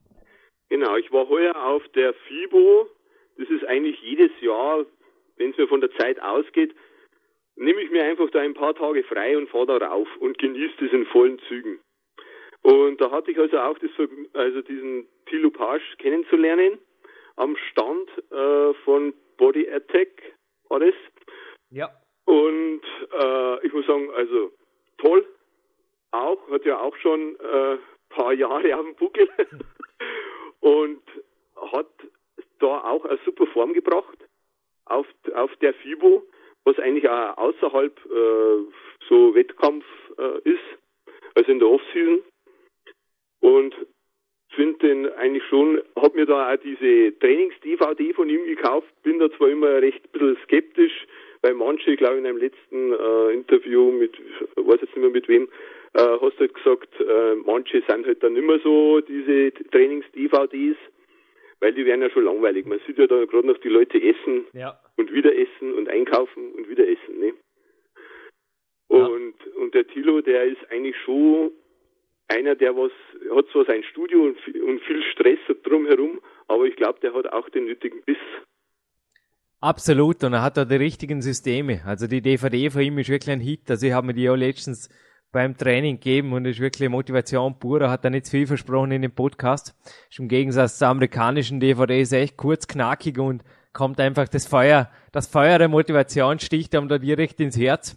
Genau, 0.69 0.97
ich 0.97 1.11
war 1.11 1.29
heuer 1.29 1.57
auf 1.57 1.83
der 1.95 2.13
FIBO. 2.13 2.87
Das 3.39 3.49
ist 3.49 3.65
eigentlich 3.65 4.01
jedes 4.03 4.31
Jahr, 4.41 4.85
wenn 5.37 5.51
es 5.51 5.57
mir 5.57 5.69
von 5.69 5.81
der 5.81 5.91
Zeit 5.93 6.21
ausgeht, 6.21 6.75
nehme 7.57 7.81
ich 7.81 7.91
mir 7.91 8.05
einfach 8.05 8.31
da 8.31 8.41
ein 8.41 8.55
paar 8.55 8.75
Tage 8.75 9.03
frei 9.05 9.37
und 9.37 9.49
fahre 9.49 9.79
da 9.79 9.87
rauf 9.87 10.09
und 10.19 10.39
genieße 10.39 10.75
das 10.81 10.93
in 10.93 11.07
vollen 11.07 11.39
Zügen. 11.49 11.81
Und 12.63 13.01
da 13.01 13.11
hatte 13.11 13.31
ich 13.31 13.39
also 13.39 13.59
auch 13.59 13.79
das, 13.79 13.91
also 14.35 14.61
diesen 14.63 15.07
Thilo 15.27 15.51
Pasch 15.51 15.97
kennenzulernen 15.99 16.79
am 17.37 17.57
Stand 17.71 18.11
äh, 18.31 18.75
von 18.85 19.15
Body 19.39 19.67
Attack 19.71 20.09
war 20.69 20.81
das. 20.81 20.95
Ja. 21.71 21.89
Und 22.27 22.83
äh, 23.19 23.67
ich 23.67 23.73
muss 23.73 23.87
sagen, 23.87 24.11
also 24.15 24.53
toll. 24.99 25.27
Auch, 26.13 26.39
hat 26.51 26.65
ja 26.65 26.81
auch 26.81 26.97
schon 26.97 27.37
äh, 27.37 27.79
paar 28.09 28.33
Jahre 28.33 28.77
auf 28.77 28.85
dem 28.85 28.95
Buckel. 28.97 29.29
und 30.61 31.03
hat 31.73 31.91
da 32.59 32.85
auch 32.85 33.05
eine 33.05 33.19
super 33.25 33.47
Form 33.47 33.73
gebracht 33.73 34.19
auf, 34.87 35.07
auf 35.35 35.55
der 35.57 35.75
FIBO, 35.75 36.27
was 36.65 36.79
eigentlich 36.79 37.09
auch 37.09 37.37
außerhalb 37.39 37.99
äh, 38.07 38.73
so 39.09 39.35
Wettkampf 39.35 39.85
äh, 40.19 40.49
ist, 40.49 40.59
also 41.35 41.51
in 41.51 41.59
der 41.59 41.69
Offseason. 41.69 42.23
Und 43.41 43.75
finde 44.51 44.79
den 44.79 45.13
eigentlich 45.15 45.45
schon, 45.45 45.81
habe 45.97 46.19
mir 46.19 46.27
da 46.27 46.53
auch 46.53 46.59
diese 46.59 47.19
Trainings-DVD 47.19 48.13
von 48.13 48.29
ihm 48.29 48.45
gekauft, 48.45 48.89
bin 49.03 49.19
da 49.19 49.31
zwar 49.33 49.49
immer 49.49 49.81
recht 49.81 50.05
ein 50.05 50.11
bisschen 50.11 50.39
skeptisch, 50.45 51.07
weil 51.43 51.55
manche, 51.55 51.97
glaube 51.97 52.15
ich, 52.15 52.21
in 52.21 52.27
einem 52.27 52.39
letzten 52.39 52.93
äh, 52.93 53.33
Interview 53.33 53.91
mit, 53.91 54.19
weiß 54.57 54.81
jetzt 54.83 54.95
nicht 54.95 54.97
mehr 54.97 55.11
mit 55.11 55.29
wem, 55.29 55.49
äh, 56.01 56.19
hast 56.21 56.39
halt 56.39 56.55
gesagt, 56.55 56.89
äh, 57.01 57.35
manche 57.45 57.83
sind 57.89 58.07
halt 58.07 58.23
dann 58.23 58.37
immer 58.37 58.59
so, 58.61 59.01
diese 59.01 59.53
Trainings-DVDs, 59.71 60.77
weil 61.61 61.75
die 61.75 61.85
werden 61.85 62.03
ja 62.03 62.11
schon 62.11 62.25
langweilig. 62.25 62.67
Man 62.67 62.81
sieht 62.87 62.99
ja 62.99 63.07
da 63.07 63.25
gerade 63.27 63.47
noch 63.47 63.59
die 63.59 63.69
Leute 63.69 63.99
essen 64.03 64.47
Ja. 64.53 64.79
und 64.97 65.13
wieder 65.13 65.33
essen 65.37 65.75
und 65.75 65.89
einkaufen 65.89 66.53
und 66.53 66.69
wieder 66.69 66.87
essen, 66.89 67.19
ne? 67.19 67.33
Ja. 68.93 69.07
Und, 69.07 69.35
und 69.57 69.75
der 69.75 69.87
Thilo, 69.87 70.21
der 70.21 70.45
ist 70.45 70.59
eigentlich 70.71 70.97
schon 71.05 71.53
einer, 72.29 72.55
der 72.57 72.75
was, 72.77 72.93
hat 73.37 73.47
zwar 73.53 73.65
sein 73.67 73.83
Studio 73.85 74.23
und, 74.25 74.41
viel- 74.41 74.63
und 74.63 74.81
viel 74.83 75.03
Stress 75.13 75.39
drumherum, 75.63 76.21
aber 76.49 76.65
ich 76.65 76.77
glaube, 76.77 76.99
der 77.01 77.13
hat 77.15 77.33
auch 77.33 77.49
den 77.51 77.67
nötigen 77.67 78.03
Biss. 78.03 78.17
Absolut, 79.61 80.25
und 80.25 80.33
er 80.33 80.43
hat 80.43 80.57
da 80.57 80.65
die 80.65 80.77
richtigen 80.77 81.21
Systeme. 81.21 81.83
Also 81.85 82.07
die 82.07 82.23
DVD 82.23 82.71
von 82.71 82.81
ihm 82.81 82.99
ist 82.99 83.11
wirklich 83.11 83.31
ein 83.31 83.41
Hit. 83.41 83.71
Also 83.71 83.87
ich 83.87 83.93
habe 83.93 84.07
mir 84.07 84.15
die 84.15 84.29
auch 84.31 84.37
letztens 84.37 84.89
beim 85.33 85.57
Training 85.57 85.97
gegeben 85.97 86.33
und 86.33 86.45
ist 86.45 86.61
wirklich 86.61 86.89
Motivation 86.89 87.59
pur. 87.59 87.81
Er 87.81 87.91
hat 87.91 88.05
da 88.05 88.11
nicht 88.11 88.29
viel 88.29 88.47
versprochen 88.47 88.93
in 88.93 89.03
dem 89.03 89.13
Podcast. 89.13 89.75
Ist 90.11 90.19
im 90.19 90.29
Gegensatz 90.29 90.79
zur 90.79 90.89
amerikanischen 90.89 91.61
DVD 91.61 92.01
ist 92.01 92.13
echt 92.13 92.37
kurz, 92.37 92.67
knackig 92.67 93.19
und 93.19 93.43
kommt 93.73 94.01
einfach 94.01 94.29
das 94.29 94.47
Feuer, 94.47 94.91
das 95.13 95.27
Feuer 95.27 95.59
der 95.59 95.69
Motivation 95.69 96.41
sticht 96.41 96.75
einem 96.75 96.89
da 96.89 96.99
direkt 96.99 97.41
ins 97.41 97.57
Herz. 97.57 97.97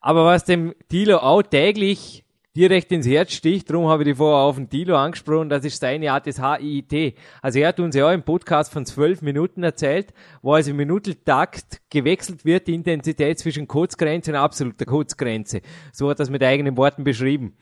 Aber 0.00 0.24
was 0.24 0.44
dem 0.44 0.74
Tilo 0.88 1.18
auch 1.18 1.42
täglich 1.42 2.24
direkt 2.58 2.90
ins 2.90 3.06
Herz 3.06 3.34
sticht, 3.34 3.70
darum 3.70 3.86
habe 3.86 4.02
ich 4.02 4.08
die 4.08 4.14
vorher 4.16 4.38
auf 4.38 4.56
den 4.56 4.68
Tilo 4.68 4.96
angesprochen, 4.96 5.48
das 5.48 5.64
ist 5.64 5.80
seine 5.80 6.10
Art 6.10 6.26
des 6.26 6.42
HIIT. 6.42 7.14
Also 7.40 7.60
er 7.60 7.68
hat 7.68 7.78
uns 7.78 7.94
ja 7.94 8.12
im 8.12 8.24
Podcast 8.24 8.72
von 8.72 8.84
zwölf 8.84 9.22
Minuten 9.22 9.62
erzählt, 9.62 10.12
wo 10.42 10.54
also 10.54 10.72
im 10.72 10.76
Minutentakt 10.76 11.80
gewechselt 11.88 12.44
wird, 12.44 12.66
die 12.66 12.74
Intensität 12.74 13.38
zwischen 13.38 13.68
Kurzgrenze 13.68 14.32
und 14.32 14.38
absoluter 14.38 14.86
Kurzgrenze. 14.86 15.60
So 15.92 16.10
hat 16.10 16.16
er 16.16 16.24
das 16.24 16.30
mit 16.30 16.42
eigenen 16.42 16.76
Worten 16.76 17.04
beschrieben. 17.04 17.56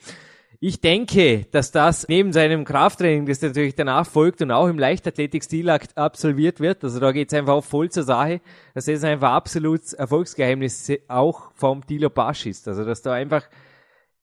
Ich 0.60 0.80
denke, 0.80 1.44
dass 1.50 1.72
das 1.72 2.08
neben 2.08 2.32
seinem 2.32 2.64
Krafttraining, 2.64 3.26
das 3.26 3.42
natürlich 3.42 3.74
danach 3.74 4.06
folgt 4.06 4.40
und 4.40 4.50
auch 4.50 4.66
im 4.66 4.78
Leichtathletikstil 4.78 5.68
absolviert 5.68 6.60
wird, 6.60 6.82
also 6.82 7.00
da 7.00 7.12
geht's 7.12 7.34
einfach 7.34 7.52
auch 7.52 7.64
voll 7.64 7.90
zur 7.90 8.04
Sache, 8.04 8.40
dass 8.72 8.86
das 8.86 9.04
einfach 9.04 9.32
absolut 9.32 9.92
Erfolgsgeheimnis 9.92 10.90
auch 11.08 11.50
vom 11.54 11.86
Tilo 11.86 12.08
Pasch 12.08 12.46
ist. 12.46 12.66
Also 12.66 12.86
dass 12.86 13.02
da 13.02 13.12
einfach 13.12 13.46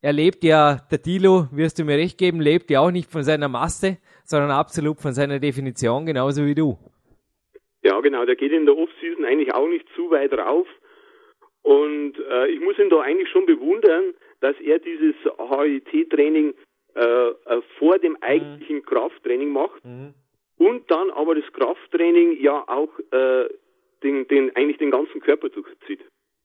er 0.03 0.11
lebt 0.11 0.43
ja, 0.43 0.79
der 0.91 0.97
Dilo, 0.97 1.47
wirst 1.53 1.79
du 1.79 1.85
mir 1.85 1.95
recht 1.97 2.17
geben, 2.17 2.41
lebt 2.41 2.69
ja 2.69 2.81
auch 2.81 2.91
nicht 2.91 3.09
von 3.09 3.23
seiner 3.23 3.47
Masse, 3.47 3.97
sondern 4.25 4.51
absolut 4.51 4.99
von 4.99 5.13
seiner 5.13 5.39
Definition, 5.39 6.05
genauso 6.05 6.45
wie 6.45 6.55
du. 6.55 6.77
Ja, 7.83 8.01
genau, 8.01 8.25
der 8.25 8.35
geht 8.35 8.51
in 8.51 8.65
der 8.65 8.77
Offseason 8.77 9.23
eigentlich 9.23 9.53
auch 9.53 9.67
nicht 9.67 9.87
zu 9.95 10.11
weit 10.11 10.33
rauf. 10.33 10.67
Und 11.61 12.15
äh, 12.19 12.47
ich 12.47 12.59
muss 12.59 12.77
ihn 12.79 12.89
da 12.89 12.99
eigentlich 12.99 13.29
schon 13.29 13.45
bewundern, 13.45 14.13
dass 14.41 14.59
er 14.59 14.79
dieses 14.79 15.15
HIT-Training 15.23 16.53
äh, 16.95 16.99
äh, 16.99 17.61
vor 17.79 17.97
dem 17.97 18.17
eigentlichen 18.21 18.77
mhm. 18.77 18.85
Krafttraining 18.85 19.53
macht 19.53 19.85
mhm. 19.85 20.13
und 20.57 20.91
dann 20.91 21.11
aber 21.11 21.35
das 21.35 21.45
Krafttraining 21.53 22.41
ja 22.41 22.61
auch 22.67 22.91
äh, 23.11 23.47
den, 24.03 24.27
den, 24.27 24.53
eigentlich 24.57 24.79
den 24.79 24.91
ganzen 24.91 25.21
Körper 25.21 25.47
durchzieht. 25.47 26.01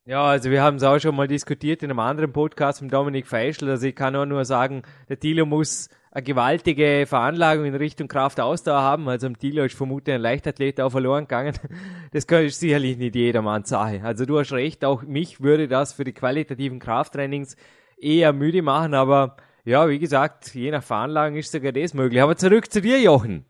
Ja, 0.09 0.25
also 0.25 0.51
wir 0.51 0.63
haben 0.63 0.79
es 0.79 0.85
auch 0.85 0.99
schon 0.99 1.15
mal 1.15 1.29
diskutiert 1.29 1.83
in 1.83 1.91
einem 1.91 1.99
anderen 1.99 2.33
Podcast 2.33 2.81
mit 2.81 2.91
Dominik 2.91 3.27
Feischl. 3.27 3.69
Also 3.69 3.89
ich 3.89 3.95
kann 3.95 4.17
auch 4.17 4.25
nur 4.25 4.47
sagen, 4.47 4.81
der 5.11 5.21
Thilo 5.21 5.45
muss 5.45 5.91
eine 6.11 6.23
gewaltige 6.23 7.05
Veranlagung 7.07 7.67
in 7.67 7.75
Richtung 7.75 8.09
Kraftausdauer 8.09 8.81
haben. 8.81 9.07
Also 9.07 9.27
am 9.27 9.39
Thilo 9.39 9.65
ist 9.65 9.77
vermutlich 9.77 10.15
ein 10.15 10.23
Leichtathlet 10.23 10.81
auch 10.81 10.89
verloren 10.89 11.25
gegangen. 11.25 11.53
Das 12.11 12.25
ist 12.25 12.59
sicherlich 12.59 12.97
nicht 12.97 13.17
jedermanns 13.17 13.69
Sache. 13.69 14.01
Also 14.03 14.25
du 14.25 14.39
hast 14.39 14.51
recht, 14.53 14.83
auch 14.83 15.03
mich 15.03 15.43
würde 15.43 15.69
das 15.69 15.93
für 15.93 16.05
die 16.05 16.15
qualitativen 16.15 16.79
Krafttrainings 16.79 17.59
eher 17.99 18.33
müde 18.33 18.63
machen, 18.63 18.95
aber 18.95 19.37
ja, 19.67 19.91
wie 19.91 19.99
gesagt, 19.99 20.55
je 20.55 20.71
nach 20.71 20.83
Veranlagung 20.83 21.37
ist 21.37 21.53
sogar 21.53 21.73
das 21.73 21.93
möglich. 21.93 22.23
Aber 22.23 22.35
zurück 22.35 22.73
zu 22.73 22.81
dir, 22.81 22.99
Jochen. 22.99 23.45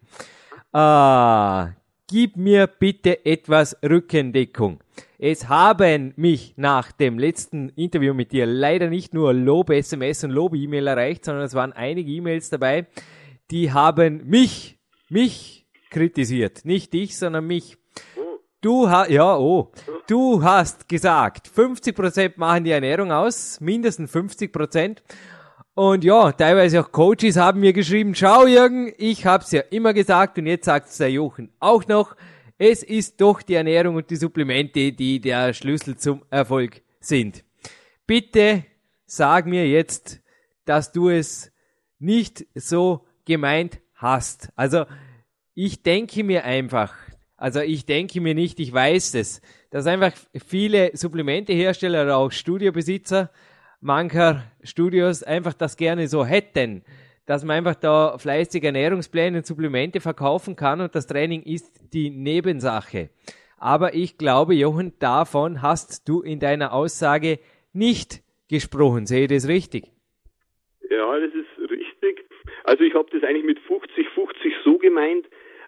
Ah, 0.73 1.69
gib 2.09 2.37
mir 2.37 2.67
bitte 2.67 3.25
etwas 3.25 3.77
Rückendeckung. 3.81 4.81
Es 5.21 5.49
haben 5.49 6.13
mich 6.15 6.55
nach 6.57 6.93
dem 6.93 7.19
letzten 7.19 7.71
Interview 7.71 8.15
mit 8.15 8.31
dir 8.31 8.47
leider 8.47 8.89
nicht 8.89 9.15
nur 9.15 9.35
Lob-SMS 9.35 10.23
und 10.23 10.31
Lob-E-Mail 10.31 10.87
erreicht, 10.87 11.25
sondern 11.25 11.45
es 11.45 11.55
waren 11.55 11.73
einige 11.73 12.09
E-Mails 12.09 12.51
dabei, 12.51 12.87
die 13.51 13.73
haben 13.73 14.29
mich, 14.29 14.79
mich 15.09 15.67
kritisiert. 15.91 16.65
Nicht 16.65 16.93
dich, 16.93 17.19
sondern 17.19 17.49
mich. 17.49 17.79
Du 18.61 18.89
hast, 18.89 19.11
ja, 19.11 19.37
oh, 19.37 19.73
du 20.07 20.41
hast 20.45 20.89
gesagt, 20.89 21.49
50% 21.49 22.35
machen 22.37 22.63
die 22.63 22.71
Ernährung 22.71 23.11
aus, 23.11 23.61
mindestens 23.61 24.15
50%. 24.15 24.99
Und 25.75 26.05
ja, 26.05 26.31
teilweise 26.31 26.81
auch 26.81 26.93
Coaches 26.93 27.37
haben 27.37 27.59
mir 27.59 27.73
geschrieben, 27.73 28.15
schau 28.15 28.47
Jürgen, 28.47 28.93
ich 28.97 29.27
hab's 29.27 29.51
ja 29.51 29.63
immer 29.71 29.95
gesagt 29.95 30.39
und 30.39 30.47
jetzt 30.47 30.67
sagt's 30.67 30.99
der 30.99 31.11
Jochen 31.11 31.51
auch 31.59 31.89
noch, 31.89 32.15
es 32.59 32.83
ist 32.83 33.21
doch 33.21 33.41
die 33.41 33.55
Ernährung 33.55 33.97
und 33.97 34.11
die 34.11 34.17
Supplemente, 34.17 34.93
die 34.93 35.21
der 35.21 35.55
Schlüssel 35.55 35.97
zum 35.97 36.25
Erfolg 36.29 36.83
sind. 37.01 37.45
Bitte 38.07 38.65
sag 39.07 39.47
mir 39.47 39.69
jetzt, 39.69 40.21
dass 40.65 40.93
du 40.93 41.09
es 41.09 41.53
nicht 41.99 42.47
so 42.55 43.07
gemeint 43.25 43.81
hast. 43.95 44.51
Also 44.57 44.87
ich 45.55 45.83
denke 45.83 46.25
mir 46.25 46.45
einfach, 46.45 46.95
also 47.37 47.61
ich 47.61 47.87
denke 47.87 48.21
mir 48.21 48.35
nicht, 48.35 48.59
ich 48.59 48.73
weiß 48.73 49.15
es, 49.15 49.41
dass 49.71 49.87
einfach 49.87 50.13
viele 50.47 50.91
Supplementehersteller 50.95 52.03
oder 52.03 52.17
auch 52.17 52.33
Studiobesitzer 52.33 53.31
mancher 53.81 54.45
Studios 54.63 55.23
einfach 55.23 55.55
das 55.55 55.77
gerne 55.77 56.09
so 56.09 56.25
hätten, 56.25 56.83
dass 57.29 57.45
man 57.45 57.59
einfach 57.59 57.75
da 57.75 58.17
fleißig 58.17 58.65
Ernährungspläne 58.65 59.37
und 59.37 59.47
Supplemente 59.47 60.01
verkaufen 60.01 60.57
kann 60.57 60.81
und 60.81 60.95
das 60.95 61.07
Training 61.07 61.43
ist 61.43 61.93
die 61.93 62.09
Nebensache. 62.09 63.11
Aber 63.59 63.93
ich 63.93 64.17
glaube, 64.17 64.55
Jochen, 64.55 64.95
davon 64.99 65.61
hast 65.61 66.09
du 66.09 66.23
in 66.23 66.41
deiner 66.41 66.73
Aussage 66.73 67.39
nicht 67.75 68.23
gesprochen. 68.49 69.05
Sehe 69.05 69.25
ich 69.25 69.29
das 69.29 69.47
richtig? 69.47 69.93
Ja, 70.89 71.21
das 71.21 71.35
ist 71.35 71.71
richtig. 71.71 72.25
Also 72.65 72.83
ich 72.83 72.95
habe 72.95 73.11
das 73.13 73.23
eigentlich 73.23 73.45
mit 73.45 73.59
50-50 73.59 74.65
so 74.65 74.79
gemeint. 74.79 75.27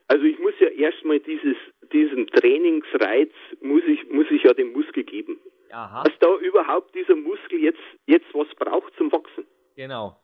Also 0.09 0.25
ich 0.25 0.38
muss 0.38 0.55
ja 0.61 0.68
erstmal 0.68 1.20
dieses, 1.20 1.57
diesen 1.92 2.27
Trainingsreiz 2.29 3.33
muss 3.61 3.83
ich, 3.87 4.09
muss 4.11 4.27
ich 4.31 4.44
ja 4.44 4.55
dem 4.55 4.73
Muskel 4.73 5.05
geben. 5.05 5.38
Aha. 5.73 6.05
Dass 6.05 6.18
da 6.20 6.35
überhaupt 6.37 6.94
dieser 6.94 7.16
Muskel 7.16 7.61
jetzt, 7.62 7.83
jetzt 8.07 8.33
was 8.33 8.49
braucht 8.55 8.96
zum 8.96 9.12
Wachsen. 9.12 9.44
Genau. 9.77 10.16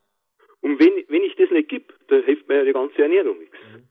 Und 0.76 0.84
wenn, 0.84 1.04
wenn 1.08 1.22
ich 1.22 1.34
das 1.36 1.50
nicht 1.50 1.70
gebe, 1.70 1.86
dann 2.08 2.22
hilft 2.24 2.48
mir 2.48 2.56
ja 2.56 2.64
die 2.64 2.72
ganze 2.72 3.00
Ernährung 3.00 3.38
nichts. 3.38 3.56
Mhm. 3.72 3.84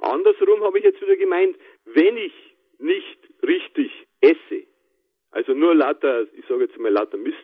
Andersrum 0.00 0.64
habe 0.64 0.78
ich 0.78 0.84
jetzt 0.84 1.00
wieder 1.00 1.16
gemeint, 1.16 1.56
wenn 1.84 2.16
ich 2.16 2.32
nicht 2.78 3.18
richtig 3.46 3.92
esse, 4.20 4.66
also 5.30 5.54
nur 5.54 5.74
lauter, 5.74 6.26
ich 6.36 6.44
sage 6.48 6.64
jetzt 6.64 6.76
mal 6.78 6.90
lauter 6.90 7.16
Mist, 7.16 7.36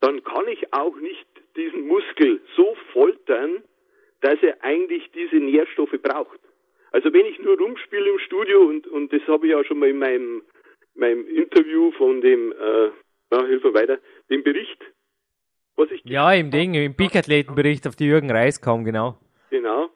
dann 0.00 0.24
kann 0.24 0.48
ich 0.48 0.72
auch 0.72 0.96
nicht 0.96 1.26
diesen 1.54 1.86
Muskel 1.86 2.40
so 2.56 2.76
foltern, 2.92 3.62
dass 4.20 4.42
er 4.42 4.62
eigentlich 4.64 5.08
diese 5.12 5.36
Nährstoffe 5.36 5.96
braucht. 6.02 6.40
Also 6.90 7.12
wenn 7.12 7.26
ich 7.26 7.38
nur 7.38 7.56
rumspiele 7.56 8.10
im 8.10 8.18
Studio 8.18 8.62
und, 8.62 8.88
und 8.88 9.12
das 9.12 9.22
habe 9.28 9.46
ich 9.46 9.52
ja 9.52 9.62
schon 9.62 9.78
mal 9.78 9.90
in 9.90 9.98
meinem 9.98 10.42
meinem 10.96 11.28
Interview 11.28 11.92
von 11.92 12.20
dem, 12.20 12.50
äh, 12.52 12.90
na, 13.30 13.46
hilf 13.46 13.62
mir 13.62 13.74
weiter, 13.74 13.98
dem 14.30 14.42
Bericht, 14.42 14.82
was 15.76 15.90
ich... 15.90 16.02
Ja, 16.04 16.32
im 16.32 16.50
Ding, 16.50 16.74
im 16.74 16.94
Peak-Athletenbericht 16.94 17.86
auf 17.86 17.96
die 17.96 18.06
Jürgen 18.06 18.30
Reis 18.30 18.60
kam, 18.60 18.84
genau. 18.84 19.18
Genau. 19.50 19.88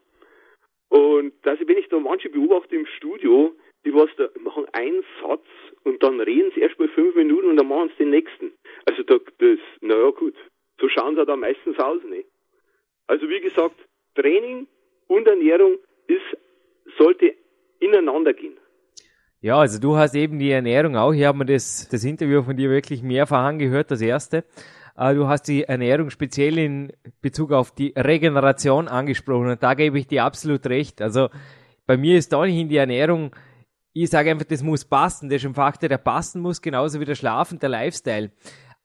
Und 0.88 1.32
dass 1.42 1.60
ich, 1.60 1.68
wenn 1.68 1.78
ich 1.78 1.88
da 1.88 1.98
manche 1.98 2.28
beobachte 2.28 2.76
im 2.76 2.86
Studio, 2.96 3.54
die 3.84 3.94
was 3.94 4.10
da 4.16 4.28
machen 4.40 4.66
einen 4.72 5.02
Satz 5.22 5.46
und 5.84 6.02
dann 6.02 6.20
reden 6.20 6.50
sie 6.54 6.60
erst 6.60 6.78
mal 6.78 6.88
fünf 6.88 7.14
Minuten 7.14 7.48
und 7.48 7.56
dann 7.56 7.68
machen 7.68 7.90
sie 7.90 8.04
den 8.04 8.10
nächsten. 8.10 8.52
Also 8.86 9.02
da, 9.02 9.16
das, 9.38 9.58
naja 9.80 10.10
gut, 10.10 10.34
so 10.80 10.88
schauen 10.88 11.16
sie 11.16 11.24
da 11.24 11.36
meistens 11.36 11.78
aus, 11.78 12.02
ne? 12.04 12.24
Also 13.06 13.28
wie 13.28 13.40
gesagt, 13.40 13.76
Training 14.14 14.66
und 15.08 15.26
Ernährung 15.26 15.78
ist, 16.06 16.36
sollte 16.98 17.34
ineinander 17.80 18.32
gehen. 18.32 18.56
Ja, 19.40 19.58
also 19.58 19.80
du 19.80 19.96
hast 19.96 20.14
eben 20.14 20.38
die 20.38 20.50
Ernährung 20.50 20.96
auch. 20.96 21.12
Hier 21.12 21.28
haben 21.28 21.38
wir 21.38 21.46
das, 21.46 21.88
das 21.88 22.04
Interview 22.04 22.42
von 22.42 22.56
dir 22.56 22.68
wirklich 22.68 23.02
mehrfach 23.02 23.44
angehört, 23.44 23.90
das 23.90 24.02
erste. 24.02 24.44
Äh, 24.96 25.14
du 25.14 25.28
hast 25.28 25.42
die 25.44 25.64
Ernährung 25.64 26.10
speziell 26.10 26.58
in 26.58 26.92
Bezug 27.20 27.52
auf 27.52 27.70
die 27.72 27.92
Regeneration 27.96 28.88
angesprochen 28.88 29.48
und 29.48 29.62
da 29.62 29.74
gebe 29.74 29.98
ich 29.98 30.06
dir 30.06 30.24
absolut 30.24 30.66
recht. 30.66 31.00
Also 31.02 31.28
bei 31.86 31.96
mir 31.96 32.18
ist 32.18 32.32
da 32.32 32.44
nicht 32.44 32.58
in 32.58 32.68
die 32.68 32.76
Ernährung, 32.76 33.34
ich 33.92 34.10
sage 34.10 34.30
einfach, 34.30 34.46
das 34.46 34.62
muss 34.62 34.84
passen. 34.84 35.28
Das 35.28 35.42
ist 35.42 35.46
ein 35.46 35.54
Faktor, 35.54 35.88
der 35.88 35.98
passen 35.98 36.40
muss, 36.40 36.62
genauso 36.62 37.00
wie 37.00 37.04
der 37.04 37.14
Schlafen, 37.14 37.58
der 37.58 37.68
Lifestyle. 37.68 38.30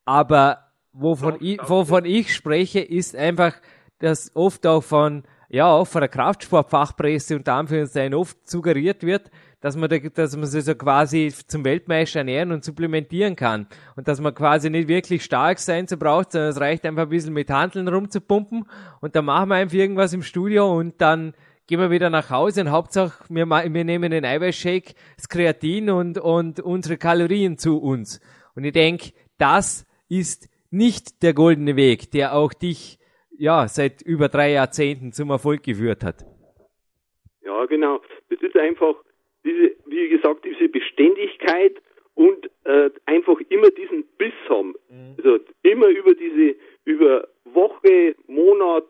Aber 0.03 0.71
wovon, 0.93 1.37
ich, 1.39 1.59
wovon 1.67 2.05
ich 2.05 2.33
spreche, 2.33 2.79
ist 2.79 3.15
einfach, 3.15 3.55
dass 3.99 4.35
oft 4.35 4.65
auch 4.65 4.81
von, 4.81 5.23
ja, 5.49 5.67
auch 5.67 5.85
von 5.85 6.01
der 6.01 6.09
Kraftsportfachpresse 6.09 7.35
und 7.35 7.47
Anführungszeichen 7.47 8.13
oft 8.13 8.49
suggeriert 8.49 9.03
wird, 9.03 9.29
dass 9.65 9.75
man, 9.75 9.89
da, 9.89 9.97
dass 9.97 10.37
man 10.37 10.45
sich 10.45 10.63
so 10.63 10.75
quasi 10.75 11.33
zum 11.47 11.65
Weltmeister 11.65 12.19
ernähren 12.19 12.51
und 12.51 12.63
supplementieren 12.63 13.35
kann. 13.35 13.65
Und 13.95 14.07
dass 14.07 14.21
man 14.21 14.35
quasi 14.35 14.69
nicht 14.69 14.87
wirklich 14.87 15.23
stark 15.23 15.57
sein 15.57 15.87
zu 15.87 15.97
braucht, 15.97 16.33
sondern 16.33 16.51
es 16.51 16.61
reicht 16.61 16.85
einfach 16.85 17.01
ein 17.01 17.09
bisschen 17.09 17.33
mit 17.33 17.49
Handeln 17.49 17.87
rumzupumpen 17.87 18.69
und 19.01 19.15
dann 19.15 19.25
machen 19.25 19.49
wir 19.49 19.55
einfach 19.55 19.73
irgendwas 19.73 20.13
im 20.13 20.21
Studio 20.21 20.71
und 20.71 21.01
dann 21.01 21.33
gehen 21.65 21.79
wir 21.79 21.89
wieder 21.89 22.11
nach 22.11 22.29
Hause 22.29 22.61
und 22.61 22.69
Hauptsache 22.69 23.23
wir, 23.29 23.47
wir 23.49 23.83
nehmen 23.83 24.11
den 24.11 24.23
Eiweißshake, 24.23 24.93
das 25.15 25.29
Kreatin 25.29 25.89
und, 25.89 26.19
und 26.19 26.59
unsere 26.59 26.97
Kalorien 26.97 27.57
zu 27.57 27.79
uns. 27.79 28.21
Und 28.53 28.65
ich 28.65 28.73
denke, 28.73 29.13
das 29.39 29.87
ist 30.09 30.47
nicht 30.69 31.23
der 31.23 31.33
goldene 31.33 31.75
Weg, 31.75 32.11
der 32.11 32.35
auch 32.35 32.53
dich 32.53 32.99
ja 33.35 33.67
seit 33.67 34.03
über 34.03 34.29
drei 34.29 34.51
Jahrzehnten 34.51 35.11
zum 35.11 35.31
Erfolg 35.31 35.63
geführt 35.63 36.03
hat. 36.03 36.23
Ja, 37.43 37.65
genau. 37.65 37.99
Das 38.29 38.39
ist 38.43 38.55
einfach 38.57 38.93
diese, 39.45 39.75
wie 39.85 40.09
gesagt, 40.09 40.43
diese 40.43 40.67
Beständigkeit 40.67 41.81
und 42.15 42.49
äh, 42.63 42.89
einfach 43.05 43.39
immer 43.49 43.69
diesen 43.69 44.03
Biss 44.17 44.33
haben. 44.49 44.75
Mhm. 44.89 45.15
Also 45.17 45.39
immer 45.63 45.87
über 45.87 46.13
diese, 46.15 46.55
über 46.85 47.27
Woche, 47.45 48.15
Monat 48.27 48.87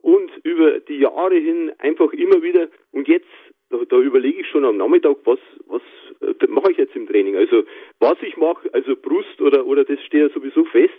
und 0.00 0.30
über 0.44 0.80
die 0.80 0.98
Jahre 0.98 1.36
hin 1.36 1.72
einfach 1.78 2.12
immer 2.12 2.42
wieder 2.42 2.68
und 2.92 3.08
jetzt, 3.08 3.26
da, 3.70 3.78
da 3.88 3.98
überlege 3.98 4.40
ich 4.40 4.46
schon 4.48 4.64
am 4.64 4.78
Nachmittag, 4.78 5.16
was, 5.24 5.38
was 5.66 5.82
äh, 6.20 6.46
mache 6.46 6.72
ich 6.72 6.78
jetzt 6.78 6.96
im 6.96 7.06
Training. 7.06 7.36
Also 7.36 7.64
was 7.98 8.16
ich 8.22 8.36
mache, 8.36 8.72
also 8.72 8.96
Brust 8.96 9.40
oder, 9.40 9.66
oder 9.66 9.84
das 9.84 10.00
steht 10.04 10.22
ja 10.22 10.28
sowieso 10.30 10.64
fest, 10.64 10.94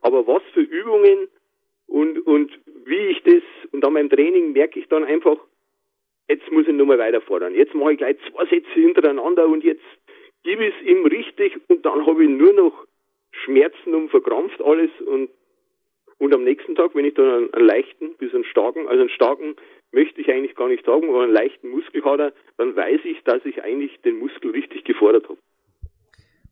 aber 0.00 0.26
was 0.26 0.42
für 0.54 0.62
Übungen 0.62 1.28
und, 1.86 2.20
und 2.26 2.52
wie 2.84 3.08
ich 3.08 3.22
das, 3.24 3.42
und 3.72 3.84
an 3.84 3.92
meinem 3.92 4.10
Training 4.10 4.52
merke 4.52 4.78
ich 4.78 4.88
dann 4.88 5.04
einfach, 5.04 5.38
jetzt 6.28 6.50
muss 6.50 6.66
ich 6.66 6.74
nochmal 6.74 6.98
weiter 6.98 7.20
fordern. 7.20 7.54
Jetzt 7.54 7.74
mache 7.74 7.92
ich 7.92 7.98
gleich 7.98 8.16
zwei 8.30 8.46
Sätze 8.46 8.72
hintereinander 8.74 9.46
und 9.46 9.64
jetzt 9.64 9.84
gebe 10.42 10.66
ich 10.66 10.74
es 10.80 10.86
ihm 10.86 11.04
richtig 11.06 11.58
und 11.68 11.84
dann 11.84 12.06
habe 12.06 12.24
ich 12.24 12.30
nur 12.30 12.52
noch 12.52 12.86
Schmerzen 13.32 13.94
und 13.94 14.10
verkrampft 14.10 14.60
alles 14.62 14.90
und 15.06 15.30
und 16.18 16.34
am 16.34 16.44
nächsten 16.44 16.74
Tag, 16.74 16.94
wenn 16.94 17.04
ich 17.04 17.12
dann 17.14 17.30
einen, 17.30 17.54
einen 17.54 17.66
leichten 17.66 18.14
bis 18.16 18.32
einen 18.34 18.44
starken, 18.44 18.88
also 18.88 19.00
einen 19.00 19.10
starken 19.10 19.54
möchte 19.92 20.20
ich 20.20 20.30
eigentlich 20.30 20.54
gar 20.54 20.68
nicht 20.68 20.84
sagen, 20.84 21.08
aber 21.10 21.24
einen 21.24 21.32
leichten 21.32 21.68
Muskelkater, 21.68 22.32
dann 22.56 22.74
weiß 22.74 23.00
ich, 23.04 23.22
dass 23.24 23.44
ich 23.44 23.62
eigentlich 23.62 24.00
den 24.00 24.18
Muskel 24.18 24.50
richtig 24.52 24.84
gefordert 24.84 25.28
habe. 25.28 25.38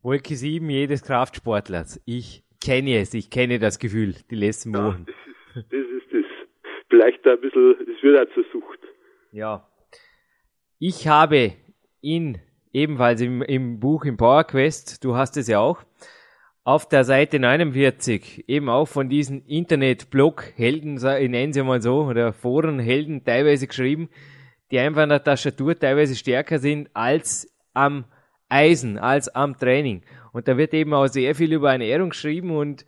Wolke 0.02 0.34
7 0.34 0.68
jedes 0.68 1.02
Kraftsportlers. 1.02 2.02
Ich 2.04 2.42
kenne 2.62 3.00
es, 3.00 3.14
ich 3.14 3.30
kenne 3.30 3.58
das 3.58 3.78
Gefühl, 3.78 4.14
die 4.30 4.36
letzten 4.36 4.74
Wochen. 4.74 5.06
Ja, 5.08 5.62
das, 5.62 5.64
ist, 5.64 5.72
das 5.72 5.80
ist 5.80 6.12
das. 6.12 6.24
Vielleicht 6.90 7.26
ein 7.26 7.40
bisschen, 7.40 7.76
es 7.96 8.02
wird 8.02 8.20
auch 8.20 8.34
zur 8.34 8.44
Sucht. 8.52 8.78
Ja. 9.34 9.66
Ich 10.78 11.08
habe 11.08 11.54
in, 12.00 12.38
ebenfalls 12.72 13.20
im, 13.20 13.42
im 13.42 13.80
Buch 13.80 14.04
im 14.04 14.16
Power 14.16 14.44
Quest, 14.44 15.02
du 15.02 15.16
hast 15.16 15.36
es 15.36 15.48
ja 15.48 15.58
auch, 15.58 15.82
auf 16.62 16.88
der 16.88 17.02
Seite 17.02 17.40
49 17.40 18.48
eben 18.48 18.68
auch 18.68 18.86
von 18.86 19.08
diesen 19.08 19.44
Internet-Blog-Helden, 19.44 20.98
ich 20.98 21.28
nenne 21.28 21.52
sie 21.52 21.64
mal 21.64 21.82
so, 21.82 22.04
oder 22.04 22.32
Forenhelden 22.32 23.24
teilweise 23.24 23.66
geschrieben, 23.66 24.08
die 24.70 24.78
einfach 24.78 25.02
an 25.02 25.08
der 25.08 25.24
Tastatur 25.24 25.76
teilweise 25.76 26.14
stärker 26.14 26.60
sind 26.60 26.88
als 26.94 27.52
am 27.72 28.04
Eisen, 28.48 28.98
als 28.98 29.28
am 29.28 29.58
Training. 29.58 30.02
Und 30.32 30.46
da 30.46 30.56
wird 30.56 30.72
eben 30.74 30.94
auch 30.94 31.08
sehr 31.08 31.34
viel 31.34 31.52
über 31.52 31.72
Ernährung 31.72 32.10
geschrieben 32.10 32.56
und 32.56 32.86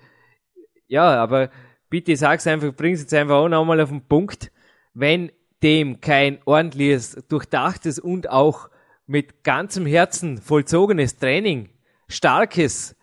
ja, 0.86 1.20
aber 1.20 1.50
bitte 1.90 2.14
sag's 2.14 2.46
einfach, 2.46 2.72
bring's 2.72 3.00
jetzt 3.00 3.14
einfach 3.14 3.34
auch 3.34 3.48
nochmal 3.48 3.80
auf 3.80 3.88
den 3.88 4.06
Punkt. 4.06 4.52
Wenn 4.94 5.32
dem 5.66 6.00
kein 6.00 6.38
ordentliches, 6.44 7.26
durchdachtes 7.28 7.98
und 7.98 8.30
auch 8.30 8.70
mit 9.08 9.42
ganzem 9.42 9.84
Herzen 9.84 10.38
vollzogenes 10.38 11.18
Training, 11.18 11.70
starkes, 12.08 12.96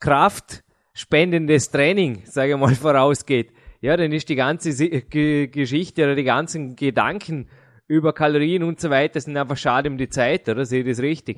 kraftspendendes 0.00 1.70
Training, 1.70 2.22
sage 2.24 2.52
ich 2.52 2.58
mal, 2.58 2.74
vorausgeht, 2.88 3.52
ja, 3.82 3.98
dann 3.98 4.12
ist 4.12 4.30
die 4.30 4.34
ganze 4.34 4.70
Geschichte 5.10 6.04
oder 6.04 6.14
die 6.14 6.24
ganzen 6.24 6.74
Gedanken 6.74 7.50
über 7.86 8.14
Kalorien 8.14 8.62
und 8.62 8.80
so 8.80 8.88
weiter 8.88 9.20
sind 9.20 9.36
einfach 9.36 9.58
schade 9.58 9.90
um 9.90 9.98
die 9.98 10.08
Zeit, 10.08 10.48
oder? 10.48 10.64
Sehe 10.64 10.80
ich 10.80 10.86
das 10.86 11.02
richtig? 11.02 11.36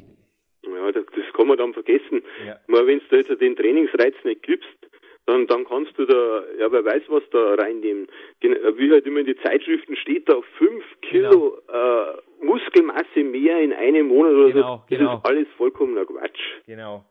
Ja, 0.63 0.93
das 0.93 1.05
kann 1.37 1.49
man 1.49 1.59
dann 1.59 1.75
vergessen. 1.75 2.23
Ja. 2.47 2.57
Wenn 2.69 3.01
du 3.11 3.17
jetzt 3.17 3.41
den 3.41 3.57
Trainingsreiz 3.57 4.15
nicht 4.23 4.45
gibst, 4.45 4.69
dann, 5.29 5.47
dann 5.47 5.65
kannst 5.67 5.97
du 5.99 6.07
da, 6.07 6.43
ja, 6.59 6.73
wer 6.73 6.85
weiß, 6.85 7.03
was 7.09 7.23
da 7.31 7.55
reinnehmen. 7.55 8.09
Wie 8.41 8.91
halt 8.91 9.07
immer 9.07 9.21
in 9.21 9.27
die 9.27 9.37
Zeitschriften 9.37 9.95
steht, 9.97 10.29
da 10.29 10.35
fünf 10.57 10.83
Kilo 11.03 11.59
genau. 11.67 12.11
äh, 12.11 12.45
Muskelmasse 12.45 13.25
mehr 13.25 13.61
in 13.61 13.75
einem 13.75 14.09
Monat 14.09 14.33
oder 14.33 14.53
genau, 14.53 14.77
so. 14.77 14.83
Das 14.89 14.99
genau. 14.99 15.17
ist 15.19 15.27
alles 15.27 15.47
vollkommener 15.59 16.07
Quatsch. 16.07 16.41
Genau. 16.67 17.05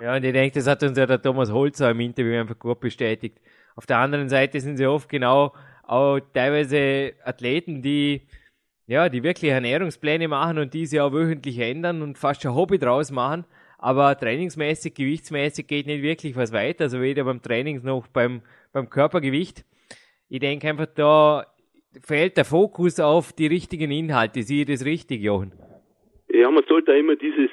Ja, 0.00 0.16
und 0.16 0.24
ich 0.24 0.32
denke, 0.32 0.54
das 0.54 0.68
hat 0.68 0.82
uns 0.84 0.96
ja 0.96 1.06
der 1.06 1.20
Thomas 1.20 1.52
Holzer 1.52 1.90
im 1.90 2.00
Interview 2.00 2.38
einfach 2.38 2.58
gut 2.58 2.78
bestätigt. 2.78 3.38
Auf 3.74 3.84
der 3.84 3.98
anderen 3.98 4.28
Seite 4.28 4.60
sind 4.60 4.76
sie 4.76 4.86
oft 4.86 5.08
genau 5.08 5.52
auch 5.86 6.20
teilweise 6.32 7.14
Athleten, 7.24 7.82
die 7.82 8.22
ja, 8.86 9.08
die 9.08 9.22
wirklich 9.22 9.50
Ernährungspläne 9.52 10.26
machen 10.26 10.58
und 10.58 10.74
diese 10.74 11.02
auch 11.04 11.12
wöchentlich 11.12 11.58
ändern 11.58 12.02
und 12.02 12.18
fast 12.18 12.44
ein 12.44 12.54
Hobby 12.54 12.78
draus 12.78 13.10
machen. 13.12 13.44
Aber 13.82 14.16
trainingsmäßig, 14.16 14.94
gewichtsmäßig 14.94 15.66
geht 15.66 15.86
nicht 15.86 16.02
wirklich 16.02 16.36
was 16.36 16.52
weiter, 16.52 16.84
also 16.84 17.00
weder 17.00 17.24
beim 17.24 17.42
Training 17.42 17.82
noch 17.82 18.06
beim, 18.08 18.42
beim 18.72 18.90
Körpergewicht. 18.90 19.64
Ich 20.28 20.40
denke 20.40 20.68
einfach, 20.68 20.86
da 20.86 21.46
fehlt 22.02 22.36
der 22.36 22.44
Fokus 22.44 23.00
auf 23.00 23.32
die 23.32 23.46
richtigen 23.46 23.90
Inhalte. 23.90 24.42
Sehe 24.42 24.62
ich 24.62 24.68
das 24.68 24.84
richtig, 24.84 25.22
Jochen? 25.22 25.52
Ja, 26.28 26.50
man 26.50 26.62
sollte 26.68 26.92
immer 26.92 27.16
dieses 27.16 27.50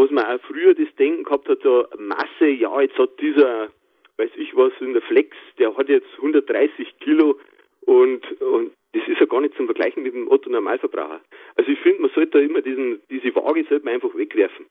was 0.00 0.10
man 0.10 0.24
auch 0.24 0.40
früher 0.46 0.74
das 0.74 0.88
Denken 0.98 1.24
gehabt 1.24 1.48
hat, 1.48 1.60
so 1.62 1.86
Masse, 1.98 2.48
ja, 2.48 2.80
jetzt 2.80 2.96
hat 2.96 3.20
dieser, 3.20 3.68
weiß 4.16 4.30
ich 4.36 4.56
was, 4.56 4.72
in 4.80 4.94
der 4.94 5.02
Flex, 5.02 5.36
der 5.58 5.76
hat 5.76 5.88
jetzt 5.88 6.08
130 6.16 6.98
Kilo 7.00 7.38
und, 7.82 8.40
und 8.40 8.72
das 8.92 9.06
ist 9.06 9.20
ja 9.20 9.26
gar 9.26 9.42
nicht 9.42 9.54
zum 9.56 9.66
Vergleichen 9.66 10.02
mit 10.02 10.14
dem 10.14 10.30
Otto 10.30 10.48
Normalverbraucher. 10.48 11.20
Also 11.56 11.70
ich 11.70 11.78
finde, 11.80 12.02
man 12.02 12.10
sollte 12.14 12.38
da 12.38 12.38
immer 12.38 12.62
diesen, 12.62 13.00
diese 13.10 13.34
Waage 13.34 13.64
sollte 13.68 13.84
man 13.84 13.94
einfach 13.94 14.14
wegwerfen. 14.16 14.66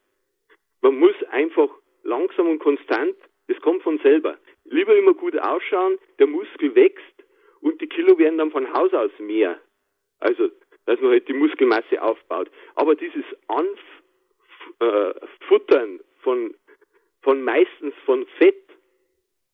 Man 0.82 1.00
muss 1.00 1.16
einfach 1.32 1.70
langsam 2.04 2.48
und 2.48 2.60
konstant, 2.60 3.16
das 3.48 3.60
kommt 3.62 3.84
von 3.84 4.00
selber. 4.00 4.38
Lieber 4.66 4.96
immer 4.96 5.14
gut 5.14 5.38
ausschauen, 5.38 5.98
der 6.20 6.28
Muskel 6.28 6.76
wächst 6.76 7.26
und 7.62 7.82
die 7.82 7.88
Kilo 7.88 8.18
werden 8.18 8.38
dann 8.38 8.52
von 8.52 8.72
Haus 8.74 8.94
aus 8.94 9.12
mehr. 9.20 9.60
Also, 10.20 10.50
dass 10.86 11.00
man 11.02 11.12
halt 11.12 11.28
die 11.28 11.34
Muskelmasse 11.34 12.02
aufbaut. 12.02 12.50
Aber 12.76 12.96
dieses 12.96 13.26
Anf 13.48 13.80
äh, 14.80 15.14
von, 16.22 16.56
von 17.22 17.42
meistens 17.42 17.94
von 18.06 18.26
Fett, 18.38 18.64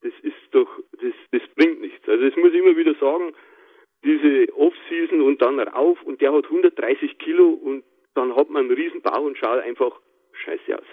das 0.02 0.14
ist 0.22 0.36
doch, 0.52 0.70
das, 1.02 1.14
das 1.32 1.42
bringt 1.56 1.82
nichts. 1.82 2.08
Also 2.08 2.30
das 2.30 2.36
muss 2.36 2.54
ich 2.54 2.60
immer 2.60 2.78
wieder 2.78 2.96
sagen, 2.96 3.34
diese 4.04 4.54
Off-Season 4.56 5.22
und 5.22 5.42
dann 5.42 5.60
rauf 5.60 6.02
und 6.04 6.22
der 6.22 6.32
hat 6.32 6.46
130 6.46 7.18
Kilo 7.18 7.50
und 7.50 7.84
dann 8.14 8.36
hat 8.36 8.50
man 8.50 8.66
einen 8.66 8.76
riesen 8.76 9.02
Bauch 9.02 9.22
und 9.22 9.38
schaut 9.38 9.62
einfach 9.62 10.00
scheiße 10.34 10.78
aus. 10.78 10.86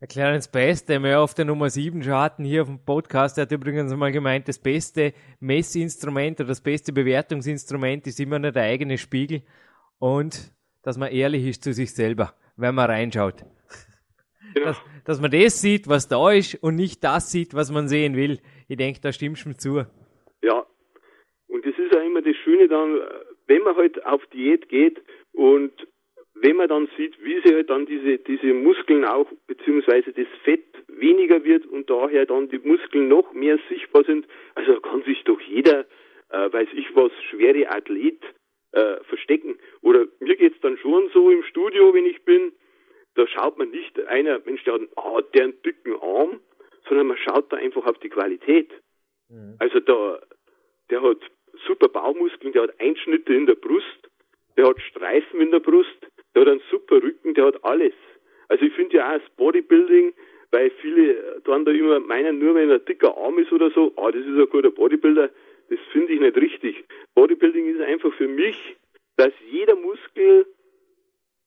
Erklären 0.00 0.34
uns 0.34 0.48
Best, 0.48 0.88
den 0.88 1.02
wir 1.02 1.20
auf 1.20 1.34
der 1.34 1.46
Nummer 1.46 1.70
7 1.70 2.02
schon 2.02 2.12
hatten 2.12 2.44
hier 2.44 2.62
auf 2.62 2.68
dem 2.68 2.84
Podcast, 2.84 3.36
der 3.36 3.42
hat 3.42 3.52
übrigens 3.52 3.90
einmal 3.90 4.12
gemeint, 4.12 4.46
das 4.46 4.58
beste 4.58 5.14
Messinstrument 5.40 6.40
oder 6.40 6.48
das 6.48 6.60
beste 6.60 6.92
Bewertungsinstrument 6.92 8.06
ist 8.06 8.20
immer 8.20 8.38
nur 8.38 8.52
der 8.52 8.64
eigene 8.64 8.98
Spiegel 8.98 9.42
und 9.98 10.52
dass 10.82 10.98
man 10.98 11.10
ehrlich 11.10 11.46
ist 11.46 11.64
zu 11.64 11.72
sich 11.72 11.94
selber 11.94 12.34
wenn 12.56 12.74
man 12.74 12.90
reinschaut. 12.90 13.44
Genau. 14.54 14.66
Dass, 14.66 14.82
dass 15.04 15.20
man 15.20 15.30
das 15.30 15.60
sieht, 15.60 15.88
was 15.88 16.08
da 16.08 16.32
ist 16.32 16.54
und 16.62 16.76
nicht 16.76 17.04
das 17.04 17.30
sieht, 17.30 17.54
was 17.54 17.70
man 17.70 17.88
sehen 17.88 18.16
will. 18.16 18.38
Ich 18.68 18.76
denke, 18.76 19.00
da 19.00 19.12
stimmst 19.12 19.44
du 19.44 19.48
mir 19.50 19.56
zu. 19.56 19.84
Ja, 20.42 20.66
und 21.48 21.66
das 21.66 21.74
ist 21.78 21.94
ja 21.94 22.00
immer 22.00 22.22
das 22.22 22.36
Schöne 22.36 22.68
dann, 22.68 23.00
wenn 23.46 23.62
man 23.62 23.76
halt 23.76 24.04
auf 24.06 24.24
Diät 24.32 24.68
geht 24.68 25.02
und 25.32 25.72
wenn 26.40 26.56
man 26.56 26.68
dann 26.68 26.88
sieht, 26.96 27.22
wie 27.22 27.40
sie 27.44 27.54
halt 27.54 27.70
dann 27.70 27.86
diese, 27.86 28.18
diese 28.18 28.52
Muskeln 28.52 29.04
auch, 29.04 29.26
beziehungsweise 29.46 30.12
das 30.12 30.26
Fett 30.44 30.64
weniger 30.88 31.44
wird 31.44 31.66
und 31.66 31.88
daher 31.88 32.26
dann 32.26 32.48
die 32.48 32.58
Muskeln 32.58 33.08
noch 33.08 33.32
mehr 33.32 33.58
sichtbar 33.68 34.04
sind, 34.04 34.26
also 34.54 34.80
kann 34.80 35.02
sich 35.04 35.24
doch 35.24 35.40
jeder, 35.40 35.86
äh, 36.30 36.52
weiß 36.52 36.68
ich 36.74 36.94
was, 36.94 37.12
schwere 37.30 37.70
Athlet 37.70 38.22
äh, 38.72 38.96
verstecken. 39.04 39.58
Oder 39.80 40.06
mir 40.20 40.36
geht's 40.36 40.60
dann 40.60 40.76
schon 40.78 41.08
so 41.12 41.30
im 41.30 41.42
Studio, 41.44 41.94
wenn 41.94 42.06
ich 42.06 42.22
bin, 42.24 42.52
da 43.14 43.26
schaut 43.26 43.56
man 43.56 43.70
nicht 43.70 43.98
einer, 44.06 44.40
Mensch, 44.44 44.62
der 44.64 44.74
hat 44.74 44.80
einen, 44.80 44.90
oh, 44.96 45.20
der 45.34 45.44
einen 45.44 45.62
dicken 45.62 45.94
Arm, 46.00 46.40
sondern 46.86 47.06
man 47.06 47.16
schaut 47.16 47.50
da 47.52 47.56
einfach 47.56 47.86
auf 47.86 47.98
die 47.98 48.10
Qualität. 48.10 48.70
Mhm. 49.30 49.56
Also 49.58 49.80
da, 49.80 50.20
der 50.90 51.02
hat 51.02 51.18
super 51.66 51.88
Baumuskeln, 51.88 52.52
der 52.52 52.64
hat 52.64 52.80
Einschnitte 52.80 53.32
in 53.32 53.46
der 53.46 53.54
Brust, 53.54 54.10
der 54.56 54.68
hat 54.68 54.80
Streifen 54.82 55.40
in 55.40 55.50
der 55.50 55.60
Brust, 55.60 56.06
der 56.36 56.42
hat 56.42 56.48
einen 56.50 56.62
super 56.70 57.02
Rücken, 57.02 57.32
der 57.32 57.46
hat 57.46 57.64
alles. 57.64 57.94
Also 58.48 58.66
ich 58.66 58.72
finde 58.74 58.98
ja 58.98 59.08
auch 59.08 59.18
das 59.18 59.28
Bodybuilding, 59.36 60.12
weil 60.50 60.70
viele 60.82 61.40
dann 61.44 61.64
da 61.64 61.72
immer 61.72 61.98
meinen, 61.98 62.38
nur 62.38 62.54
wenn 62.54 62.68
er 62.68 62.78
dicker 62.78 63.16
Arm 63.16 63.38
ist 63.38 63.50
oder 63.52 63.70
so, 63.70 63.92
ah, 63.96 64.10
das 64.10 64.20
ist 64.20 64.38
ein 64.38 64.48
guter 64.50 64.70
Bodybuilder, 64.70 65.30
das 65.70 65.78
finde 65.92 66.12
ich 66.12 66.20
nicht 66.20 66.36
richtig. 66.36 66.84
Bodybuilding 67.14 67.74
ist 67.74 67.80
einfach 67.80 68.12
für 68.14 68.28
mich, 68.28 68.76
dass 69.16 69.32
jeder 69.50 69.76
Muskel 69.76 70.46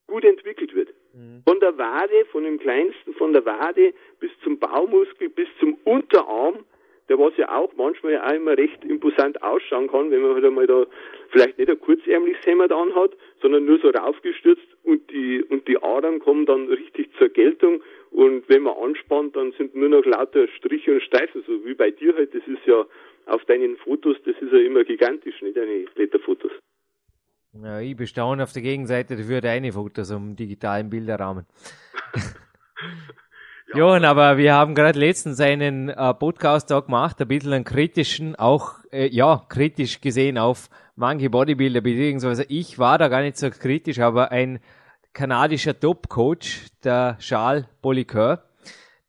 gut 0.08 0.24
entwickelt 0.24 0.74
wird. 0.74 0.88
Mhm. 1.14 1.42
Von 1.46 1.60
der 1.60 1.78
Wade, 1.78 2.24
von 2.32 2.42
dem 2.42 2.58
kleinsten, 2.58 3.14
von 3.14 3.32
der 3.32 3.46
Wade 3.46 3.94
bis 4.18 4.32
zum 4.42 4.58
Baumuskel, 4.58 5.28
bis 5.28 5.48
zum 5.60 5.74
Unterarm, 5.84 6.64
der 7.10 7.18
was 7.18 7.36
ja 7.36 7.48
auch 7.54 7.72
manchmal 7.76 8.12
immer 8.34 8.56
recht 8.56 8.84
imposant 8.84 9.42
ausschauen 9.42 9.88
kann, 9.88 10.10
wenn 10.12 10.22
man 10.22 10.34
halt 10.34 10.44
einmal 10.44 10.66
da 10.68 10.86
vielleicht 11.30 11.58
nicht 11.58 11.68
ein 11.68 11.80
kurzärmliches 11.80 12.46
Hemd 12.46 12.72
anhat, 12.72 13.10
sondern 13.42 13.66
nur 13.66 13.80
so 13.80 13.90
raufgestürzt 13.90 14.66
und 14.84 15.10
die, 15.10 15.42
und 15.42 15.66
die 15.66 15.82
Adern 15.82 16.20
kommen 16.20 16.46
dann 16.46 16.68
richtig 16.68 17.10
zur 17.18 17.28
Geltung 17.28 17.82
und 18.12 18.48
wenn 18.48 18.62
man 18.62 18.74
anspannt, 18.74 19.34
dann 19.34 19.52
sind 19.58 19.74
nur 19.74 19.88
noch 19.88 20.04
lauter 20.04 20.46
Striche 20.56 20.92
und 20.92 21.02
Streifen, 21.02 21.42
so 21.46 21.64
wie 21.64 21.74
bei 21.74 21.90
dir 21.90 22.14
halt, 22.14 22.32
das 22.32 22.46
ist 22.46 22.64
ja 22.64 22.86
auf 23.26 23.44
deinen 23.46 23.76
Fotos, 23.78 24.16
das 24.24 24.36
ist 24.40 24.52
ja 24.52 24.60
immer 24.60 24.84
gigantisch, 24.84 25.42
nicht 25.42 25.56
deine 25.56 25.86
Blätterfotos. 25.94 26.52
Ja, 27.60 27.80
ich 27.80 27.96
bestaune 27.96 28.44
auf 28.44 28.52
der 28.52 28.62
Gegenseite 28.62 29.16
dafür 29.16 29.40
deine 29.40 29.72
Fotos 29.72 30.12
am 30.12 30.36
digitalen 30.36 30.88
Bilderrahmen. 30.88 31.44
ja. 33.72 33.78
Johann, 33.78 34.04
aber 34.04 34.36
wir 34.36 34.54
haben 34.54 34.74
gerade 34.74 34.98
letztens 34.98 35.40
einen 35.40 35.88
äh, 35.88 36.14
Podcast 36.14 36.70
da 36.70 36.80
gemacht, 36.80 37.20
ein 37.20 37.28
bisschen 37.28 37.52
einen 37.52 37.64
kritischen, 37.64 38.36
auch, 38.36 38.74
äh, 38.92 39.08
ja, 39.08 39.44
kritisch 39.48 40.00
gesehen 40.00 40.38
auf 40.38 40.68
manche 40.96 41.30
Bodybuilder, 41.30 41.80
beziehungsweise 41.80 42.44
ich 42.48 42.78
war 42.78 42.98
da 42.98 43.08
gar 43.08 43.22
nicht 43.22 43.38
so 43.38 43.50
kritisch, 43.50 44.00
aber 44.00 44.32
ein 44.32 44.60
kanadischer 45.12 45.78
Top-Coach, 45.78 46.66
der 46.84 47.16
Charles 47.20 47.64
Poliqueur, 47.80 48.42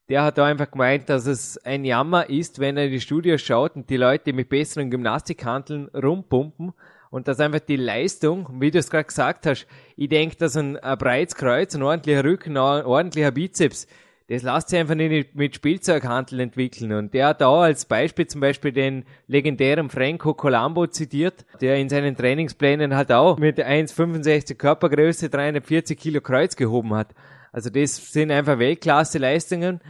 der 0.10 0.24
hat 0.24 0.38
da 0.38 0.45
einfach 0.45 0.69
gemeint, 0.69 1.10
dass 1.10 1.26
es 1.26 1.58
ein 1.60 1.86
Jammer 1.86 2.30
ist, 2.30 2.60
wenn 2.60 2.78
er 2.78 2.86
in 2.86 2.91
die 2.91 3.02
Studios 3.02 3.41
schaut 3.41 3.76
und 3.76 3.89
die 3.89 3.97
Leute 3.97 4.34
mit 4.34 4.50
besseren 4.50 4.91
Gymnastikhanteln 4.91 5.88
rumpumpen 5.89 6.74
und 7.12 7.28
dass 7.28 7.39
einfach 7.39 7.60
die 7.60 7.78
Leistung, 7.78 8.47
wie 8.60 8.71
du 8.71 8.80
es 8.80 8.89
gerade 8.89 9.06
gesagt 9.06 9.45
hast, 9.45 9.67
ich 9.95 10.10
denke, 10.10 10.36
dass 10.38 10.58
ein, 10.58 10.78
ein 10.78 10.97
breites 10.97 11.36
Kreuz, 11.36 11.76
ein 11.76 11.82
ordentlicher 11.82 12.24
Rücken, 12.24 12.58
ein 12.58 12.86
ordentlicher 12.86 13.32
Bizeps, 13.32 13.88
das 14.31 14.43
lässt 14.43 14.69
sich 14.69 14.79
einfach 14.79 14.95
nicht 14.95 15.35
mit 15.35 15.55
Spielzeughandel 15.55 16.39
entwickeln. 16.39 16.93
Und 16.93 17.13
der 17.13 17.27
hat 17.27 17.41
da 17.41 17.51
als 17.63 17.83
Beispiel 17.83 18.27
zum 18.27 18.39
Beispiel 18.39 18.71
den 18.71 19.03
legendären 19.27 19.89
Franco 19.89 20.33
Colombo 20.33 20.87
zitiert, 20.87 21.45
der 21.59 21.75
in 21.75 21.89
seinen 21.89 22.15
Trainingsplänen 22.15 22.95
halt 22.95 23.11
auch 23.11 23.37
mit 23.37 23.59
1,65 23.59 24.55
Körpergröße 24.55 25.29
340 25.29 25.99
Kilo 25.99 26.21
Kreuz 26.21 26.55
gehoben 26.55 26.93
hat. 26.93 27.13
Also 27.51 27.69
das 27.69 28.13
sind 28.13 28.31
einfach 28.31 28.57
Weltklasse-Leistungen 28.57 29.81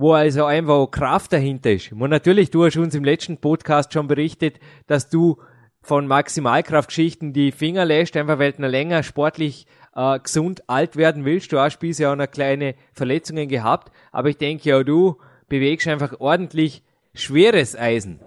wo 0.00 0.12
also 0.12 0.44
einfach 0.44 0.88
Kraft 0.92 1.32
dahinter 1.32 1.72
ist. 1.72 1.90
Und 1.90 2.10
natürlich, 2.10 2.52
du 2.52 2.64
hast 2.64 2.76
uns 2.76 2.94
im 2.94 3.02
letzten 3.02 3.38
Podcast 3.38 3.92
schon 3.92 4.06
berichtet, 4.06 4.60
dass 4.86 5.10
du 5.10 5.38
von 5.82 6.06
Maximalkraftgeschichten 6.06 7.32
die 7.32 7.50
Finger 7.50 7.84
lässt, 7.84 8.16
einfach 8.16 8.38
weil 8.38 8.52
du 8.52 8.64
länger 8.64 9.02
sportlich 9.02 9.66
äh, 9.94 10.18
gesund 10.18 10.62
alt 10.68 10.96
werden 10.96 11.24
willst. 11.24 11.52
Du 11.52 11.58
hast 11.58 11.78
bisher 11.78 12.12
auch 12.12 12.16
noch 12.16 12.30
kleine 12.30 12.74
Verletzungen 12.92 13.48
gehabt, 13.48 13.92
aber 14.12 14.28
ich 14.28 14.38
denke 14.38 14.68
ja, 14.68 14.82
du 14.82 15.16
bewegst 15.48 15.88
einfach 15.88 16.20
ordentlich 16.20 16.82
schweres 17.14 17.76
Eisen. 17.76 18.20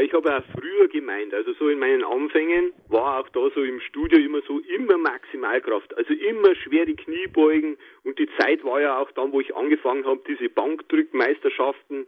Ich 0.00 0.12
habe 0.14 0.34
auch 0.34 0.42
früher 0.58 0.88
gemeint, 0.88 1.34
also 1.34 1.52
so 1.58 1.68
in 1.68 1.78
meinen 1.78 2.02
Anfängen 2.02 2.72
war 2.88 3.20
auch 3.20 3.28
da 3.28 3.50
so 3.54 3.62
im 3.62 3.78
Studio 3.80 4.18
immer 4.18 4.40
so 4.46 4.58
immer 4.60 4.96
Maximalkraft, 4.96 5.94
also 5.96 6.14
immer 6.14 6.54
schwere 6.54 6.94
Kniebeugen 6.94 7.76
und 8.04 8.18
die 8.18 8.28
Zeit 8.38 8.64
war 8.64 8.80
ja 8.80 8.98
auch 8.98 9.10
dann, 9.10 9.32
wo 9.32 9.40
ich 9.40 9.54
angefangen 9.54 10.06
habe, 10.06 10.22
diese 10.26 10.48
Bankdrückmeisterschaften, 10.48 12.06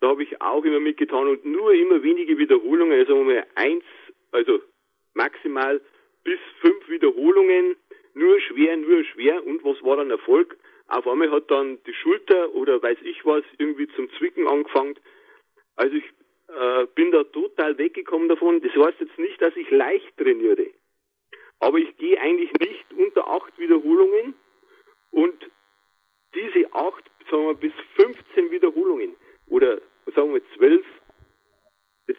da 0.00 0.08
habe 0.08 0.24
ich 0.24 0.42
auch 0.42 0.62
immer 0.64 0.80
mitgetan 0.80 1.26
und 1.28 1.44
nur 1.46 1.72
immer 1.72 2.02
wenige 2.02 2.36
Wiederholungen, 2.36 2.98
also 2.98 3.22
mal 3.22 3.46
eins, 3.54 3.84
also 4.32 4.60
maximal 5.14 5.80
bis 6.24 6.38
fünf 6.60 6.88
Wiederholungen, 6.88 7.76
nur 8.14 8.40
schwer, 8.40 8.76
nur 8.76 9.04
schwer 9.04 9.44
und 9.46 9.64
was 9.64 9.82
war 9.82 9.96
dann 9.96 10.10
Erfolg? 10.10 10.56
Auf 10.88 11.06
einmal 11.06 11.30
hat 11.30 11.50
dann 11.50 11.78
die 11.84 11.94
Schulter 11.94 12.54
oder 12.54 12.82
weiß 12.82 12.98
ich 13.02 13.24
was 13.24 13.44
irgendwie 13.58 13.88
zum 13.96 14.10
Zwicken 14.18 14.46
angefangen. 14.46 14.96
Also 15.76 15.96
ich 15.96 16.04
äh, 16.48 16.86
bin 16.94 17.10
da 17.12 17.24
total 17.24 17.78
weggekommen 17.78 18.28
davon. 18.28 18.60
Das 18.60 18.72
heißt 18.72 19.00
jetzt 19.00 19.18
nicht, 19.18 19.40
dass 19.40 19.56
ich 19.56 19.70
leicht 19.70 20.16
trainiere. 20.18 20.66
Aber 21.60 21.78
ich 21.78 21.96
gehe 21.96 22.20
eigentlich 22.20 22.52
nicht 22.60 22.84
unter 22.96 23.26
acht 23.28 23.56
Wiederholungen 23.58 24.34
und 25.12 25.50
diese 26.34 26.72
acht, 26.74 27.04
sagen 27.30 27.46
wir 27.46 27.54
bis 27.54 27.72
15 27.96 28.50
Wiederholungen 28.50 29.14
oder 29.48 29.80
sagen 30.14 30.34
wir 30.34 30.42
zwölf, 30.56 30.84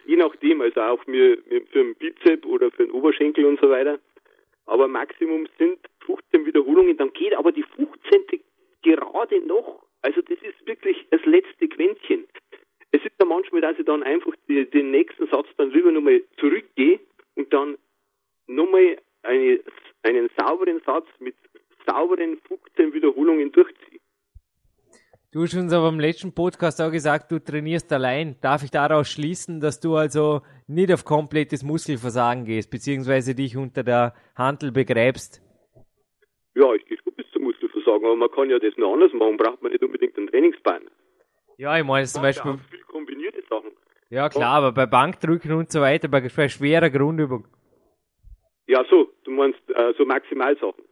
je 0.06 0.16
nachdem, 0.16 0.62
also 0.62 0.82
auch 0.82 1.04
für 1.04 1.38
einen 1.76 1.96
Bizep 1.96 2.46
oder 2.46 2.72
für 2.72 2.86
den 2.86 2.92
Oberschenkel 2.92 3.46
und 3.46 3.60
so 3.60 3.70
weiter. 3.70 4.00
Aber 4.66 4.88
Maximum 4.88 5.48
sind 5.58 5.80
15 6.06 6.46
Wiederholungen, 6.46 6.98
dann 6.98 7.12
geht 7.14 7.34
aber 7.36 7.52
die 7.52 7.64
15. 7.64 8.42
gerade 8.82 9.40
noch. 9.46 9.84
Also 10.02 10.22
das 10.22 10.38
ist 10.42 10.66
wirklich 10.66 11.06
das 11.12 11.24
letzte 11.26 11.68
Quäntchen. 11.68 12.26
Es 12.92 13.04
ist 13.04 13.14
ja 13.20 13.26
manchmal, 13.26 13.62
dass 13.62 13.80
ich 13.80 13.86
dann 13.86 14.04
einfach 14.04 14.34
die, 14.48 14.70
den 14.70 14.92
nächsten 14.92 15.28
Satz 15.28 15.48
dann 15.58 15.72
lieber 15.72 15.92
nochmal 15.92 16.22
zurückgehe 16.38 17.00
und 17.36 17.52
dann 17.52 17.78
nochmal 18.48 18.98
eine, 19.24 19.60
einen 20.04 20.30
sauberen 20.38 20.82
Satz 20.86 21.08
mit 21.20 21.36
sauberen 21.86 22.38
15 22.48 22.94
Wiederholungen 22.94 23.52
durchziehe. 23.52 24.00
Du 25.34 25.42
hast 25.42 25.56
uns 25.56 25.74
aber 25.74 25.90
im 25.90 26.00
letzten 26.00 26.32
Podcast 26.32 26.80
auch 26.80 26.92
gesagt, 26.92 27.32
du 27.32 27.40
trainierst 27.40 27.92
allein. 27.92 28.36
Darf 28.42 28.64
ich 28.64 28.70
daraus 28.70 29.10
schließen, 29.10 29.60
dass 29.60 29.80
du 29.80 29.96
also 29.96 30.42
nicht 30.68 30.94
auf 30.94 31.06
komplettes 31.06 31.64
Muskelversagen 31.64 32.46
gehst, 32.46 32.70
beziehungsweise 32.70 33.34
dich 33.34 33.58
unter 33.58 33.82
der 33.82 34.14
Hantel 34.36 34.72
begräbst? 34.72 35.42
Ja, 36.54 36.72
ich 36.76 36.86
gehe 36.86 37.00
bis 37.16 37.26
zum 37.34 37.46
Muskelversagen, 37.46 38.06
aber 38.06 38.16
man 38.16 38.30
kann 38.30 38.52
ja 38.52 38.60
das 38.60 38.78
noch 38.78 38.94
anders 38.94 39.12
machen, 39.14 39.38
braucht 39.38 39.64
man 39.64 39.72
nicht 39.72 39.84
unbedingt 39.84 40.16
einen 40.20 40.28
Trainingsbein. 40.28 40.84
Ja, 41.58 41.80
ich 41.80 41.84
meine 41.84 42.06
zum 42.06 42.22
Beispiel. 42.22 42.60
Viel 42.70 42.82
kombinierte 42.82 43.42
Sachen. 43.50 43.72
Ja, 44.12 44.30
klar, 44.30 44.58
aber 44.58 44.72
bei 44.72 44.86
Bankdrücken 44.86 45.52
und 45.54 45.72
so 45.72 45.82
weiter, 45.82 46.10
bei, 46.10 46.22
bei 46.22 46.48
schwerer 46.48 46.92
Grundübung. 46.92 47.48
Ja, 48.68 48.86
so, 48.88 49.10
du 49.24 49.32
meinst 49.32 49.60
äh, 49.70 49.94
so 49.98 50.06
Maximalsachen. 50.06 50.84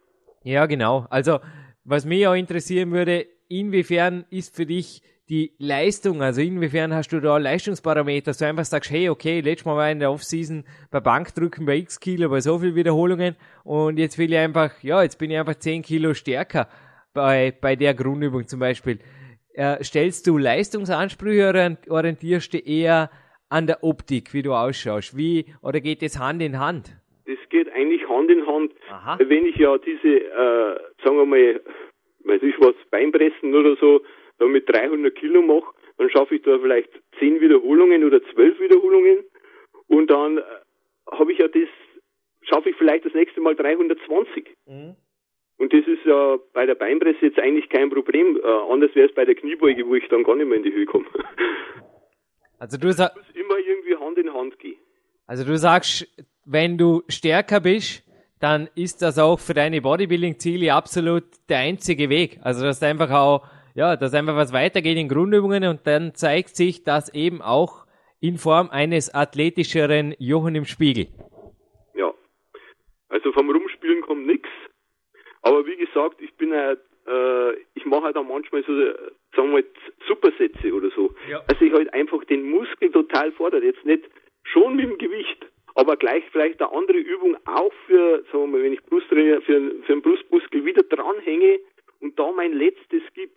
Ja, 0.44 0.66
genau. 0.66 1.06
Also, 1.12 1.38
was 1.84 2.06
mich 2.06 2.26
auch 2.26 2.34
interessieren 2.34 2.92
würde, 2.92 3.28
inwiefern 3.52 4.26
ist 4.30 4.56
für 4.56 4.66
dich 4.66 5.02
die 5.30 5.54
Leistung, 5.60 6.22
also 6.22 6.42
inwiefern 6.42 6.94
hast 6.94 7.10
du 7.14 7.22
da 7.22 7.38
Leistungsparameter, 7.38 8.32
dass 8.32 8.40
du 8.40 8.48
einfach 8.48 8.66
sagst, 8.66 8.92
hey, 8.92 9.10
okay, 9.10 9.40
letztes 9.40 9.66
Mal 9.66 9.78
war 9.78 9.90
in 9.90 10.00
der 10.00 10.12
Offseason 10.12 10.66
bei 10.92 11.00
Bankdrücken 11.00 11.66
bei 11.66 11.78
x 11.78 12.00
Kilo, 12.00 12.30
bei 12.30 12.42
so 12.42 12.60
viel 12.60 12.76
Wiederholungen 12.76 13.38
und 13.64 13.98
jetzt 13.98 14.18
will 14.18 14.32
ich 14.32 14.38
einfach, 14.38 14.84
ja, 14.84 15.04
jetzt 15.04 15.18
bin 15.20 15.32
ich 15.32 15.38
einfach 15.38 15.56
10 15.56 15.84
Kilo 15.84 16.14
stärker 16.14 16.68
bei, 17.14 17.54
bei 17.62 17.76
der 17.78 17.94
Grundübung 17.94 18.46
zum 18.46 18.60
Beispiel. 18.60 19.00
Äh, 19.54 19.84
stellst 19.84 20.28
du 20.28 20.38
Leistungsansprüche 20.38 21.50
oder 21.50 21.78
orientierst 21.90 22.54
du 22.54 22.58
eher 22.58 23.10
an 23.48 23.68
der 23.68 23.84
Optik, 23.84 24.34
wie 24.34 24.42
du 24.42 24.54
ausschaust? 24.54 25.16
Wie, 25.16 25.46
oder 25.62 25.80
geht 25.80 26.02
das 26.02 26.20
Hand 26.20 26.42
in 26.42 26.60
Hand? 26.60 26.92
Das 27.26 27.38
geht 27.50 27.72
eigentlich 27.74 28.08
Hand 28.10 28.30
in 28.32 28.46
Hand. 28.48 28.74
Aha. 28.90 29.18
Wenn 29.20 29.46
ich 29.46 29.56
ja 29.56 29.78
diese, 29.78 30.08
äh, 30.08 30.76
sagen 31.04 31.18
wir 31.18 31.26
mal, 31.26 31.62
weiß 32.24 32.42
ich 32.44 32.56
was, 32.60 32.76
Beinpressen 32.90 33.56
oder 33.56 33.76
so, 33.78 34.02
mit 34.48 34.68
300 34.70 35.14
Kilo 35.16 35.42
mache, 35.42 35.74
dann 35.98 36.10
schaffe 36.10 36.36
ich 36.36 36.42
da 36.42 36.58
vielleicht 36.58 36.90
10 37.20 37.42
Wiederholungen 37.42 38.04
oder 38.04 38.24
12 38.34 38.60
Wiederholungen 38.60 39.24
und 39.88 40.10
dann 40.10 40.38
äh, 40.38 40.42
habe 41.12 41.32
ich 41.32 41.40
ja 41.40 41.48
das, 41.48 41.70
schaffe 42.42 42.70
ich 42.70 42.76
vielleicht 42.76 43.06
das 43.06 43.14
nächste 43.14 43.42
Mal 43.42 43.56
320. 43.56 44.50
Mhm. 44.66 44.96
Und 45.58 45.74
das 45.74 45.86
ist 45.86 46.04
ja 46.06 46.40
bei 46.54 46.66
der 46.66 46.74
Beinpresse 46.76 47.20
jetzt 47.22 47.38
eigentlich 47.38 47.70
kein 47.70 47.92
Problem. 47.92 48.36
Äh, 48.38 48.48
anders 48.48 48.96
wäre 48.96 49.10
es 49.10 49.14
bei 49.14 49.26
der 49.26 49.36
Kniebeuge, 49.36 49.88
wo 49.88 49.94
ich 49.94 50.08
dann 50.08 50.24
gar 50.24 50.36
nicht 50.36 50.48
mehr 50.48 50.58
in 50.58 50.64
die 50.64 50.74
Höhe 50.74 50.86
komme. 50.86 51.06
Also 52.58 52.78
du 52.78 52.92
sagst. 52.94 53.18
immer 53.34 53.58
irgendwie 53.58 53.96
Hand 53.96 54.20
in 54.20 54.32
Hand 54.32 54.60
gehen. 54.60 54.78
Also 55.26 55.44
du 55.44 55.58
sagst, 55.58 56.08
wenn 56.46 56.78
du 56.78 57.02
stärker 57.08 57.60
bist, 57.60 58.04
dann 58.42 58.70
ist 58.76 59.02
das 59.02 59.20
auch 59.20 59.40
für 59.40 59.54
deine 59.54 59.82
Bodybuilding-Ziele 59.82 60.74
absolut 60.74 61.24
der 61.50 61.60
einzige 61.60 62.10
Weg. 62.10 62.40
Also 62.42 62.66
dass 62.66 62.82
einfach 62.82 63.12
auch, 63.12 63.48
ja, 63.76 63.96
dass 63.96 64.14
einfach 64.14 64.36
was 64.36 64.52
weitergeht 64.52 64.98
in 64.98 65.08
Grundübungen 65.08 65.64
und 65.66 65.86
dann 65.86 66.16
zeigt 66.16 66.56
sich 66.56 66.84
das 66.84 67.14
eben 67.14 67.42
auch 67.42 67.86
in 68.20 68.38
Form 68.38 68.70
eines 68.70 69.14
athletischeren 69.14 70.16
Jochen 70.20 70.56
im 70.56 70.66
Spiegel. 70.66 71.08
Ja. 71.96 72.14
Also 73.10 73.32
vom 73.32 73.50
Rumspielen 73.50 74.02
kommt 74.02 74.26
nichts. 74.26 74.50
Aber 75.44 75.66
wie 75.66 75.78
gesagt, 75.78 76.22
ich 76.22 76.34
bin 76.36 76.54
halt, 76.54 76.80
äh, 77.08 77.54
ich 77.76 77.86
mache 77.86 78.04
halt 78.04 78.18
auch 78.18 78.24
manchmal 78.24 78.64
so, 78.64 78.74
sagen 79.36 79.50
wir 79.50 79.62
mal, 79.62 79.64
Supersätze 80.08 80.74
oder 80.74 80.90
so. 80.96 81.14
Ja. 81.30 81.42
Also 81.48 81.66
ich 81.66 81.74
halt 81.74 81.94
einfach 81.94 82.24
den 82.26 82.50
Muskel 82.50 82.92
total 82.92 83.32
fordert. 83.32 83.64
Jetzt 83.64 83.86
nicht 83.86 84.04
schon 84.44 84.76
mit 84.76 84.86
dem 84.86 84.98
Gewicht, 84.98 85.46
aber 85.76 85.98
gleich 85.98 86.24
vielleicht 86.32 86.62
eine 86.62 86.72
andere 86.72 86.98
Übung 86.98 87.38
auch 87.46 87.72
für, 87.86 88.24
sagen 88.32 88.46
wir 88.46 88.48
mal, 88.48 88.64
wenn 88.64 88.74
ich 88.74 88.84
Brust 88.84 89.08
trainiere, 89.10 89.42
für, 89.42 89.84
für 89.86 89.94
einen 89.94 90.02
Brustmuskel 90.02 90.66
wieder 90.66 90.84
dranhänge 90.84 91.60
und 92.00 92.18
da 92.18 92.32
mein 92.32 92.54
letztes 92.54 93.02
gibt. 93.14 93.36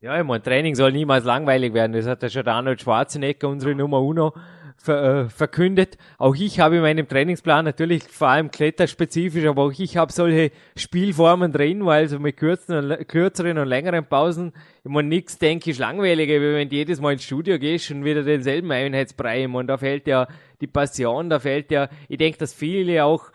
Ja, 0.00 0.20
ich 0.20 0.26
meine, 0.26 0.42
Training 0.42 0.74
soll 0.74 0.92
niemals 0.92 1.24
langweilig 1.24 1.72
werden. 1.72 1.92
Das 1.92 2.06
hat 2.06 2.22
ja 2.22 2.28
schon 2.28 2.44
der 2.44 2.54
Arnold 2.54 2.82
Schwarzenegger, 2.82 3.48
unsere 3.48 3.74
Nummer 3.74 4.02
uno, 4.02 4.34
ver, 4.76 5.24
äh, 5.24 5.28
verkündet. 5.28 5.98
Auch 6.18 6.34
ich 6.34 6.60
habe 6.60 6.76
in 6.76 6.82
meinem 6.82 7.08
Trainingsplan 7.08 7.64
natürlich 7.64 8.04
vor 8.04 8.28
allem 8.28 8.50
kletterspezifisch, 8.50 9.44
aber 9.44 9.64
auch 9.64 9.72
ich 9.76 9.96
habe 9.96 10.12
solche 10.12 10.52
Spielformen 10.76 11.52
drin, 11.52 11.84
weil 11.84 12.08
so 12.08 12.18
mit 12.18 12.36
kürzeren, 12.36 13.06
kürzeren 13.06 13.58
und 13.58 13.68
längeren 13.68 14.06
Pausen 14.06 14.52
immer 14.84 15.02
nichts, 15.02 15.38
denke 15.38 15.70
ich, 15.70 15.78
langweiliger, 15.78 16.40
wenn 16.40 16.68
du 16.68 16.76
jedes 16.76 17.00
Mal 17.00 17.14
ins 17.14 17.24
Studio 17.24 17.58
gehst 17.58 17.90
und 17.90 18.04
wieder 18.04 18.22
denselben 18.22 18.70
Einheitsbrei 18.70 19.48
und 19.48 19.66
da 19.66 19.76
fällt 19.76 20.06
ja 20.06 20.28
die 20.60 20.66
Passion, 20.66 21.28
da 21.30 21.40
fällt 21.40 21.70
ja, 21.70 21.88
ich 22.08 22.18
denke, 22.18 22.38
dass 22.38 22.54
viele 22.54 23.04
auch 23.04 23.30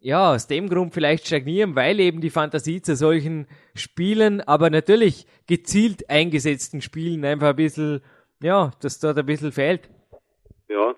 ja, 0.00 0.32
aus 0.32 0.48
dem 0.48 0.68
Grund 0.68 0.92
vielleicht 0.92 1.26
stagnieren, 1.26 1.76
weil 1.76 2.00
eben 2.00 2.20
die 2.20 2.30
Fantasie 2.30 2.82
zu 2.82 2.96
solchen 2.96 3.46
Spielen, 3.74 4.40
aber 4.40 4.68
natürlich 4.68 5.26
gezielt 5.46 6.10
eingesetzten 6.10 6.82
Spielen 6.82 7.24
einfach 7.24 7.50
ein 7.50 7.56
bisschen, 7.56 8.00
ja, 8.42 8.72
dass 8.80 8.98
dort 8.98 9.18
ein 9.18 9.26
bisschen 9.26 9.52
fehlt. 9.52 9.88
Ja, 10.72 10.96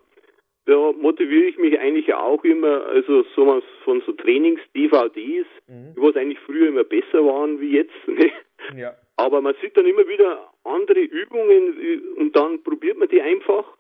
da 0.66 0.92
motiviere 0.92 1.44
ich 1.44 1.58
mich 1.58 1.78
eigentlich 1.78 2.14
auch 2.14 2.42
immer, 2.44 2.87
also 2.87 3.24
so 3.34 3.62
von 3.84 4.02
so 4.06 4.12
Trainings-DVDs, 4.12 5.46
mhm. 5.66 5.92
was 5.96 6.16
eigentlich 6.16 6.38
früher 6.40 6.68
immer 6.68 6.84
besser 6.84 7.24
waren 7.24 7.60
wie 7.60 7.72
jetzt. 7.72 7.92
Ne? 8.06 8.80
Ja. 8.80 8.94
Aber 9.16 9.42
man 9.42 9.54
sieht 9.60 9.76
dann 9.76 9.84
immer 9.84 10.08
wieder 10.08 10.50
andere 10.64 11.00
Übungen 11.00 12.16
und 12.16 12.34
dann 12.34 12.62
probiert 12.62 12.96
man 12.96 13.08
die 13.08 13.20
einfach 13.20 13.76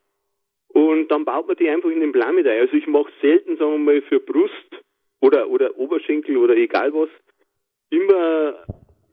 und 0.68 1.08
dann 1.08 1.24
baut 1.24 1.46
man 1.46 1.56
die 1.56 1.70
einfach 1.70 1.88
in 1.88 2.00
den 2.00 2.12
Plan 2.12 2.34
mit 2.34 2.46
ein. 2.46 2.60
Also 2.60 2.76
ich 2.76 2.86
mache 2.86 3.10
selten, 3.22 3.56
sagen 3.56 3.72
wir 3.72 3.78
mal, 3.78 4.02
für 4.02 4.20
Brust 4.20 4.52
oder, 5.20 5.48
oder 5.48 5.78
Oberschenkel 5.78 6.36
oder 6.36 6.54
egal 6.54 6.92
was, 6.92 7.08
immer, 7.88 8.66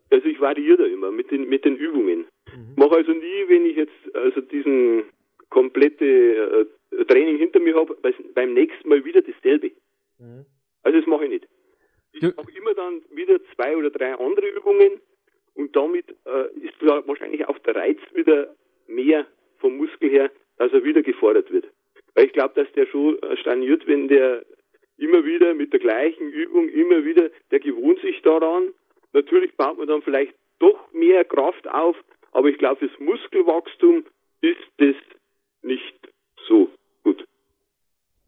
also 0.10 0.28
ich 0.28 0.42
variiere 0.42 0.78
da 0.78 0.86
immer 0.86 1.12
mit 1.12 1.32
den, 1.32 1.48
mit 1.48 1.64
den 1.64 1.78
Übungen. 1.78 2.26
Mhm. 2.54 2.74
Mache 2.76 2.98
also 2.98 3.14
nie, 3.14 3.46
wenn 3.48 3.66
ich 3.66 3.78
jetzt 3.78 4.16
also 4.16 4.42
diesen 4.42 5.06
komplette 5.52 6.68
äh, 6.92 7.06
Training 7.06 7.38
hinter 7.38 7.60
mir 7.60 7.76
habe, 7.76 7.96
beim 8.34 8.54
nächsten 8.54 8.90
Mal 8.90 9.06
wieder 9.06 9.22
dasselbe. 9.22 9.72
Mhm. 10.18 10.46
Also 10.82 10.98
das 10.98 11.08
mache 11.08 11.26
ich 11.26 11.30
nicht. 11.30 11.48
Ich 12.14 12.24
mache 12.24 12.52
immer 12.58 12.74
dann 12.74 13.02
wieder 13.12 13.40
zwei 13.56 13.78
oder 13.78 13.90
drei 13.90 14.14
andere 14.16 14.48
Übungen 14.50 15.00
und 15.54 15.76
damit 15.76 16.10
äh, 16.26 16.48
ist 16.66 16.76
wahrscheinlich 16.82 17.48
auch 17.48 17.58
der 17.60 17.76
Reiz 17.76 18.00
wieder 18.14 18.56
mehr 18.88 19.28
vom 19.60 19.78
Muskel 19.78 20.10
her, 20.10 20.32
dass 20.58 20.74
er 20.74 20.84
wieder 20.84 21.02
gefordert 21.04 21.52
wird. 21.52 21.66
Weil 22.16 22.26
ich 22.26 22.34
glaube, 22.34 22.54
dass 22.56 22.72
der 22.74 22.88
schon 22.88 23.22
äh, 23.22 23.38
stagniert, 23.38 23.88
wenn 23.88 24.08
der 24.08 24.44
immer 24.98 25.24
wieder 25.26 25.54
mit 25.54 25.72
der 25.74 25.80
gleichen 25.80 26.32
Übung, 26.32 26.70
immer 26.70 27.06
wieder, 27.06 27.30
der 27.52 27.60
gewohnt 27.60 28.00
sich 28.02 28.22
daran. 28.22 28.74
Natürlich 29.14 29.54
baut 29.56 29.78
man 29.78 29.88
dann 29.88 30.02
vielleicht 30.02 30.34
doch 30.60 30.92
mehr 30.94 31.26
Kraft 31.26 31.68
auf, 31.68 31.96
aber 32.32 32.50
ich 32.50 32.58
glaube, 32.58 32.88
fürs 32.88 33.00
Muskelwachstum 33.00 34.06
ist 34.42 34.62
das 34.78 34.96
nicht 35.64 36.14
so 36.48 36.70
gut. 37.04 37.26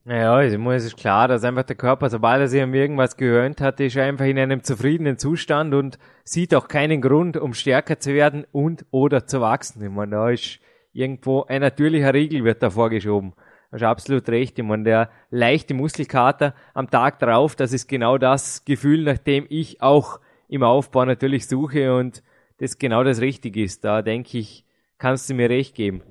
Naja, 0.06 0.34
also 0.34 0.72
es 0.72 0.86
ist 0.86 0.98
klar, 0.98 1.28
dass 1.28 1.44
einfach 1.44 1.64
der 1.64 1.76
Körper, 1.76 2.10
sobald 2.10 2.42
er 2.42 2.48
sich 2.48 2.62
an 2.62 2.74
irgendwas 2.74 3.16
gewöhnt 3.18 3.62
hat, 3.62 3.80
ist 3.80 3.98
einfach 3.98 4.26
in 4.26 4.38
einem 4.38 4.64
zufriedenen 4.64 5.18
Zustand 5.18 5.74
und 5.74 5.98
sieht 6.24 6.54
auch 6.56 6.68
keinen 6.68 7.02
Grund, 7.02 7.38
um 7.38 7.54
stärker 7.54 8.00
zu 8.00 8.14
werden 8.14 8.46
und 8.52 8.86
oder 8.92 9.26
zu 9.26 9.42
wachsen. 9.42 9.84
Ich 9.84 9.90
meine, 9.90 10.12
da 10.12 10.30
ist 10.30 10.60
irgendwo 10.94 11.44
ein 11.44 11.62
natürlicher 11.62 12.14
Riegel 12.14 12.44
wird 12.44 12.62
da 12.62 12.70
vorgeschoben. 12.70 13.34
Du 13.72 13.76
hast 13.76 13.84
absolut 13.84 14.30
recht. 14.30 14.60
Ich 14.60 14.66
meine, 14.66 14.84
der 14.84 15.10
leichte 15.32 15.74
Muskelkater 15.74 16.54
am 16.76 16.92
Tag 16.92 17.20
drauf, 17.20 17.56
das 17.56 17.74
ist 17.74 17.88
genau 17.88 18.18
das 18.20 18.66
Gefühl, 18.66 19.04
nach 19.04 19.18
dem 19.18 19.48
ich 19.50 19.82
auch 19.82 20.20
im 20.48 20.62
Aufbau 20.62 21.06
natürlich 21.06 21.48
suche 21.48 21.96
und 21.96 22.22
das 22.60 22.78
genau 22.78 23.04
das 23.04 23.20
Richtige 23.20 23.64
ist. 23.64 23.84
Da 23.84 24.04
denke 24.04 24.38
ich, 24.38 24.64
kannst 25.00 25.30
du 25.30 25.34
mir 25.34 25.50
recht 25.50 25.76
geben. 25.76 26.04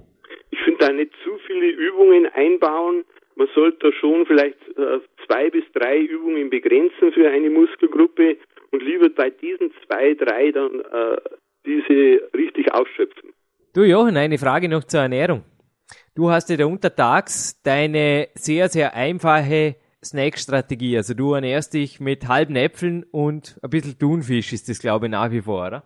Ich 0.51 0.59
finde 0.65 0.87
da 0.87 0.93
nicht 0.93 1.13
zu 1.23 1.31
viele 1.47 1.73
Übungen 2.03 2.27
einbauen, 2.35 3.05
man 3.37 3.49
sollte 3.55 3.93
schon 3.93 4.27
vielleicht 4.27 4.59
äh, 4.77 5.01
zwei 5.27 5.51
bis 5.51 5.65
drei 5.73 6.01
Übungen 6.01 6.51
begrenzen 6.51 7.13
für 7.13 7.31
eine 7.31 7.49
Muskelgruppe 7.49 8.37
und 8.71 8.83
lieber 8.83 9.09
bei 9.09 9.31
diesen 9.31 9.73
zwei, 9.87 10.15
drei 10.15 10.51
dann 10.51 10.81
äh, 10.81 11.17
diese 11.65 12.29
richtig 12.35 12.73
ausschöpfen. 12.73 13.33
Du 13.75 13.85
Jochen, 13.85 14.17
eine 14.17 14.37
Frage 14.37 14.69
noch 14.69 14.85
zur 14.85 15.01
Ernährung. 15.01 15.45
Du 16.15 16.31
hast 16.31 16.51
ja 16.51 16.67
untertags 16.67 17.63
deine 17.63 18.29
sehr, 18.35 18.69
sehr 18.69 18.95
einfache 18.95 19.77
Snack-Strategie. 20.05 20.97
Also 20.97 21.15
du 21.15 21.33
ernährst 21.33 21.73
dich 21.73 22.01
mit 22.01 22.29
halben 22.29 22.57
Äpfeln 22.57 23.05
und 23.13 23.59
ein 23.63 23.71
bisschen 23.71 23.99
Thunfisch 23.99 24.53
ist 24.53 24.69
das, 24.69 24.81
glaube 24.81 25.07
ich, 25.07 25.13
nach 25.13 25.31
wie 25.31 25.41
vor, 25.41 25.67
oder? 25.67 25.85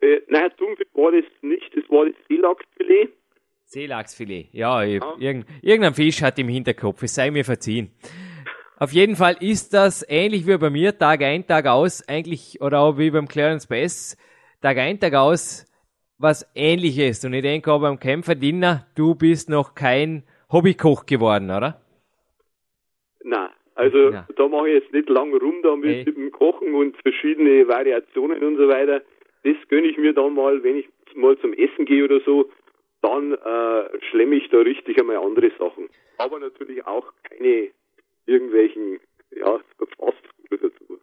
Äh, 0.00 0.20
nein, 0.28 0.50
Thunfisch 0.56 0.88
war 0.94 1.12
das 1.12 1.24
nicht, 1.42 1.76
das 1.76 1.84
war 1.90 2.06
das 2.06 2.14
Seelachsfilet. 2.28 3.12
Seelachsfilet. 3.64 4.48
Ja, 4.52 4.82
ja. 4.82 5.00
Irgend, 5.18 5.46
irgendein 5.62 5.94
Fisch 5.94 6.22
hat 6.22 6.38
im 6.38 6.48
Hinterkopf, 6.48 7.02
es 7.02 7.14
sei 7.14 7.30
mir 7.30 7.44
verziehen. 7.44 7.90
Auf 8.78 8.92
jeden 8.92 9.16
Fall 9.16 9.36
ist 9.40 9.72
das 9.72 10.04
ähnlich 10.08 10.46
wie 10.46 10.58
bei 10.58 10.70
mir, 10.70 10.98
Tag 10.98 11.22
ein, 11.22 11.46
Tag 11.46 11.66
aus, 11.66 12.06
eigentlich, 12.08 12.60
oder 12.60 12.80
auch 12.80 12.98
wie 12.98 13.10
beim 13.10 13.28
Clarence 13.28 13.66
Bass, 13.66 14.16
Tag 14.60 14.78
ein, 14.78 14.98
Tag 14.98 15.14
aus, 15.14 15.66
was 16.18 16.50
ähnliches. 16.54 17.24
Und 17.24 17.34
ich 17.34 17.42
denke 17.42 17.72
auch 17.72 17.80
beim 17.80 17.98
Kämpferdiener, 17.98 18.86
du 18.96 19.14
bist 19.14 19.48
noch 19.48 19.74
kein 19.74 20.24
Hobbykoch 20.50 21.06
geworden, 21.06 21.50
oder? 21.50 21.80
Nein, 23.22 23.48
also 23.74 24.10
ja. 24.10 24.26
da 24.36 24.48
mache 24.48 24.68
ich 24.68 24.82
jetzt 24.82 24.92
nicht 24.92 25.08
lang 25.08 25.34
rum 25.34 25.60
da 25.62 25.76
mit, 25.76 26.06
hey. 26.06 26.12
dem 26.12 26.30
Kochen 26.30 26.74
und 26.74 26.96
verschiedene 27.02 27.66
Variationen 27.66 28.42
und 28.42 28.56
so 28.56 28.68
weiter. 28.68 29.02
Das 29.44 29.56
gönne 29.68 29.86
ich 29.86 29.96
mir 29.98 30.14
dann 30.14 30.34
mal, 30.34 30.62
wenn 30.62 30.76
ich 30.76 30.88
mal 31.14 31.38
zum 31.38 31.52
Essen 31.52 31.84
gehe 31.84 32.04
oder 32.04 32.20
so 32.24 32.50
dann 33.04 33.34
äh, 33.34 34.00
schlemme 34.10 34.36
ich 34.36 34.48
da 34.48 34.58
richtig 34.58 34.98
einmal 34.98 35.18
andere 35.18 35.50
Sachen. 35.58 35.88
Aber 36.16 36.38
natürlich 36.38 36.86
auch 36.86 37.12
keine 37.22 37.68
irgendwelchen, 38.24 38.98
ja, 39.30 39.60
Fastfood 39.98 40.72
oder. 40.88 41.00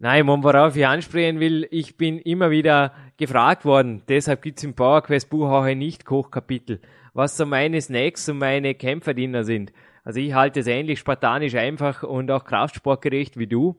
Nein, 0.00 0.26
worauf 0.26 0.76
ich 0.76 0.86
ansprechen 0.86 1.38
will, 1.38 1.68
ich 1.70 1.96
bin 1.96 2.18
immer 2.18 2.50
wieder 2.50 2.92
gefragt 3.16 3.64
worden, 3.64 4.02
deshalb 4.08 4.42
gibt's 4.42 4.64
im 4.64 4.74
PowerQuest 4.74 5.30
Buch 5.30 5.48
auch 5.48 5.62
ein 5.62 5.78
Nicht-Koch-Kapitel, 5.78 6.80
was 7.14 7.36
so 7.36 7.46
meine 7.46 7.80
Snacks 7.80 8.28
und 8.28 8.38
meine 8.38 8.74
Kämpferdiener 8.74 9.44
sind. 9.44 9.72
Also 10.02 10.18
ich 10.18 10.34
halte 10.34 10.60
es 10.60 10.66
ähnlich 10.66 10.98
spartanisch 10.98 11.54
einfach 11.54 12.02
und 12.02 12.30
auch 12.30 12.44
kraftsportgerecht 12.44 13.38
wie 13.38 13.46
du. 13.46 13.76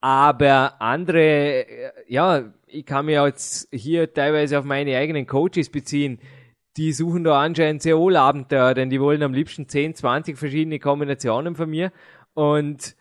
Aber 0.00 0.80
andere, 0.80 1.64
äh, 1.66 1.90
ja, 2.08 2.52
ich 2.66 2.84
kann 2.84 3.06
mir 3.06 3.24
jetzt 3.24 3.68
hier 3.72 4.12
teilweise 4.12 4.58
auf 4.58 4.64
meine 4.64 4.96
eigenen 4.96 5.26
Coaches 5.26 5.70
beziehen, 5.70 6.20
die 6.78 6.92
suchen 6.92 7.24
da 7.24 7.42
anscheinend 7.42 7.82
sehr 7.82 7.98
wohl 7.98 8.16
Abenteuer, 8.16 8.72
denn 8.72 8.88
die 8.88 9.00
wollen 9.00 9.24
am 9.24 9.34
liebsten 9.34 9.68
10, 9.68 9.96
20 9.96 10.38
verschiedene 10.38 10.78
Kombinationen 10.78 11.56
von 11.56 11.68
mir. 11.68 11.90
Und 12.34 12.94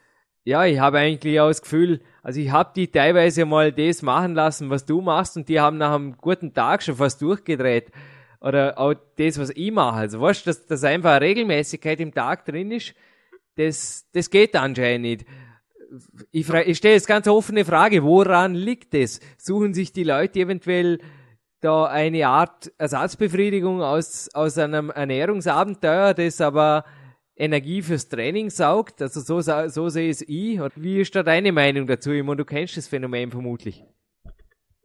ja, 0.43 0.65
ich 0.65 0.79
habe 0.79 0.97
eigentlich 0.97 1.39
auch 1.39 1.49
das 1.49 1.61
Gefühl, 1.61 2.01
also 2.23 2.39
ich 2.39 2.49
habe 2.51 2.71
die 2.75 2.87
teilweise 2.87 3.45
mal 3.45 3.71
das 3.71 4.01
machen 4.01 4.33
lassen, 4.33 4.71
was 4.71 4.85
du 4.85 5.01
machst, 5.01 5.37
und 5.37 5.47
die 5.47 5.59
haben 5.59 5.77
nach 5.77 5.93
einem 5.93 6.17
guten 6.17 6.55
Tag 6.55 6.81
schon 6.81 6.95
fast 6.95 7.21
durchgedreht. 7.21 7.91
Oder 8.41 8.79
auch 8.79 8.95
das, 9.17 9.39
was 9.39 9.51
ich 9.51 9.71
mache. 9.71 9.97
Also 9.97 10.21
weißt 10.21 10.45
du, 10.45 10.49
dass, 10.49 10.65
dass 10.65 10.83
einfach 10.83 11.11
eine 11.11 11.21
Regelmäßigkeit 11.21 11.99
im 11.99 12.13
Tag 12.13 12.45
drin 12.45 12.71
ist, 12.71 12.95
das, 13.55 14.07
das 14.11 14.29
geht 14.31 14.55
anscheinend 14.55 15.01
nicht. 15.01 15.25
Ich, 16.31 16.49
ich 16.49 16.77
stelle 16.77 16.95
jetzt 16.95 17.07
ganz 17.07 17.27
offene 17.27 17.63
Frage, 17.63 18.03
woran 18.03 18.55
liegt 18.55 18.95
es? 18.95 19.19
Suchen 19.37 19.73
sich 19.73 19.93
die 19.93 20.03
Leute 20.03 20.39
eventuell 20.39 20.99
da 21.61 21.85
eine 21.85 22.27
Art 22.27 22.71
Ersatzbefriedigung 22.77 23.81
aus, 23.81 24.29
aus 24.33 24.57
einem 24.57 24.89
Ernährungsabenteuer, 24.89 26.13
das 26.13 26.41
aber 26.41 26.85
Energie 27.35 27.81
fürs 27.81 28.09
Training 28.09 28.49
saugt. 28.49 29.01
Also 29.01 29.19
so, 29.19 29.41
so 29.41 29.89
sehe 29.89 30.09
es 30.09 30.27
ich. 30.27 30.59
Und 30.59 30.73
wie 30.75 31.01
ist 31.01 31.15
da 31.15 31.23
deine 31.23 31.51
Meinung 31.51 31.87
dazu? 31.87 32.11
Ich 32.11 32.23
meine, 32.23 32.37
du 32.37 32.45
kennst 32.45 32.77
das 32.77 32.87
Phänomen 32.87 33.31
vermutlich. 33.31 33.83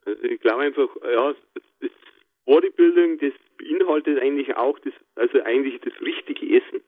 Also 0.05 0.23
ich 0.25 0.41
glaube 0.41 0.63
einfach, 0.63 0.89
ja, 1.03 1.35
das 1.81 1.91
Bodybuilding, 2.45 3.19
das 3.19 3.33
beinhaltet 3.59 4.21
eigentlich 4.21 4.57
auch 4.57 4.79
das, 4.81 4.93
also 5.15 5.41
eigentlich 5.43 5.81
das 5.81 5.93
richtige 6.01 6.57
Essen. 6.57 6.83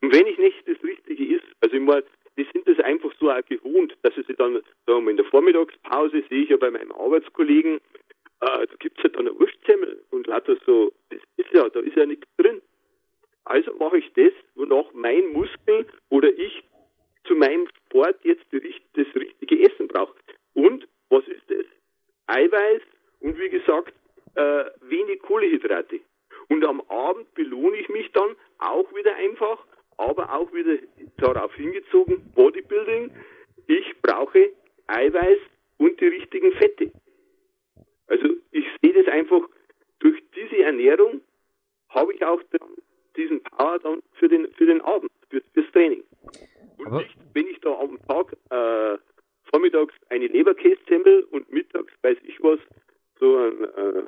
Und 0.00 0.12
wenn 0.12 0.26
ich 0.26 0.38
nicht 0.38 0.66
das 0.66 0.82
Richtige 0.82 1.36
ist, 1.36 1.44
also 1.60 1.76
ich 1.76 1.82
meine, 1.82 2.04
die 2.36 2.46
sind 2.52 2.66
das 2.66 2.78
einfach 2.84 3.12
so 3.20 3.30
auch 3.30 3.44
gewohnt, 3.46 3.96
dass 4.02 4.14
sie 4.14 4.34
dann, 4.34 4.60
sagen 4.86 5.04
wir 5.04 5.10
in 5.10 5.16
der 5.16 5.26
Vormittagspause 5.26 6.24
sehe 6.28 6.42
ich 6.42 6.50
ja 6.50 6.56
bei 6.56 6.70
meinem 6.70 6.92
Arbeitskollegen, 6.92 7.80
äh, 8.40 8.66
da 8.66 8.74
gibt's 8.78 9.02
ja 9.02 9.08
dann 9.10 9.28
eine 9.28 9.38
Wurstsemmel 9.38 10.02
und 10.10 10.26
lauter 10.26 10.56
so, 10.66 10.92
das 11.10 11.20
ist 11.36 11.52
ja, 11.52 11.68
da 11.68 11.80
ist 11.80 11.96
ja 11.96 12.06
nichts 12.06 12.26
drin. 12.36 12.60
Also 13.44 13.74
mache 13.74 13.98
ich 13.98 14.12
das, 14.14 14.32
wonach 14.54 14.92
mein 14.92 15.28
Muskel 15.32 15.86
oder 16.08 16.28
ich 16.28 16.64
zu 17.24 17.34
meinem 17.34 17.68
Sport 17.86 18.16
jetzt 18.22 18.44
das 18.52 19.06
richtige 19.14 19.60
Essen 19.62 19.88
braucht. 19.88 20.14
Und 20.54 20.86
was 21.10 21.26
ist 21.28 21.42
das? 21.48 21.66
Eiweiß 22.26 22.82
und 23.20 23.38
wie 23.38 23.50
gesagt, 23.50 23.94
äh, 24.34 24.64
wenig 24.82 25.20
Kohlehydrate. 25.20 26.00
Und 26.48 26.64
am 26.64 26.80
Abend 26.88 27.32
belohne 27.34 27.76
ich 27.76 27.88
mich 27.88 28.10
dann 28.12 28.36
auch 28.58 28.92
wieder 28.94 29.14
einfach, 29.16 29.64
aber 29.96 30.32
auch 30.32 30.52
wieder 30.52 30.78
darauf 31.18 31.54
hingezogen, 31.54 32.30
Bodybuilding. 32.34 33.10
Ich 33.66 33.94
brauche 34.02 34.50
Eiweiß 34.86 35.38
und 35.78 36.00
die 36.00 36.06
richtigen 36.06 36.52
Fette. 36.52 36.90
Also 38.06 38.28
ich 38.50 38.64
sehe 38.82 38.92
das 38.92 39.06
einfach, 39.12 39.42
durch 40.00 40.22
diese 40.34 40.62
Ernährung 40.62 41.20
habe 41.88 42.12
ich 42.12 42.24
auch 42.24 42.40
diesen 43.16 43.42
Power 43.42 43.78
dann 43.78 44.02
für 44.14 44.28
den, 44.28 44.52
für 44.52 44.66
den 44.66 44.80
Abend, 44.80 45.10
für, 45.30 45.40
fürs 45.52 45.70
Training. 45.72 46.04
Und 46.78 46.86
Aber 46.86 46.98
nicht, 46.98 47.16
wenn 47.32 47.46
ich 47.46 47.60
da 47.60 47.78
am 47.78 47.98
Tag 48.06 48.32
äh, 48.50 48.98
vormittags 49.50 49.94
eine 50.10 50.26
Leberkässemmel 50.26 51.24
und 51.30 51.50
mittags 51.52 51.92
weiß 52.02 52.18
ich 52.24 52.42
was, 52.42 52.58
so 53.20 53.36
ein, 53.36 53.64
äh, 53.64 54.02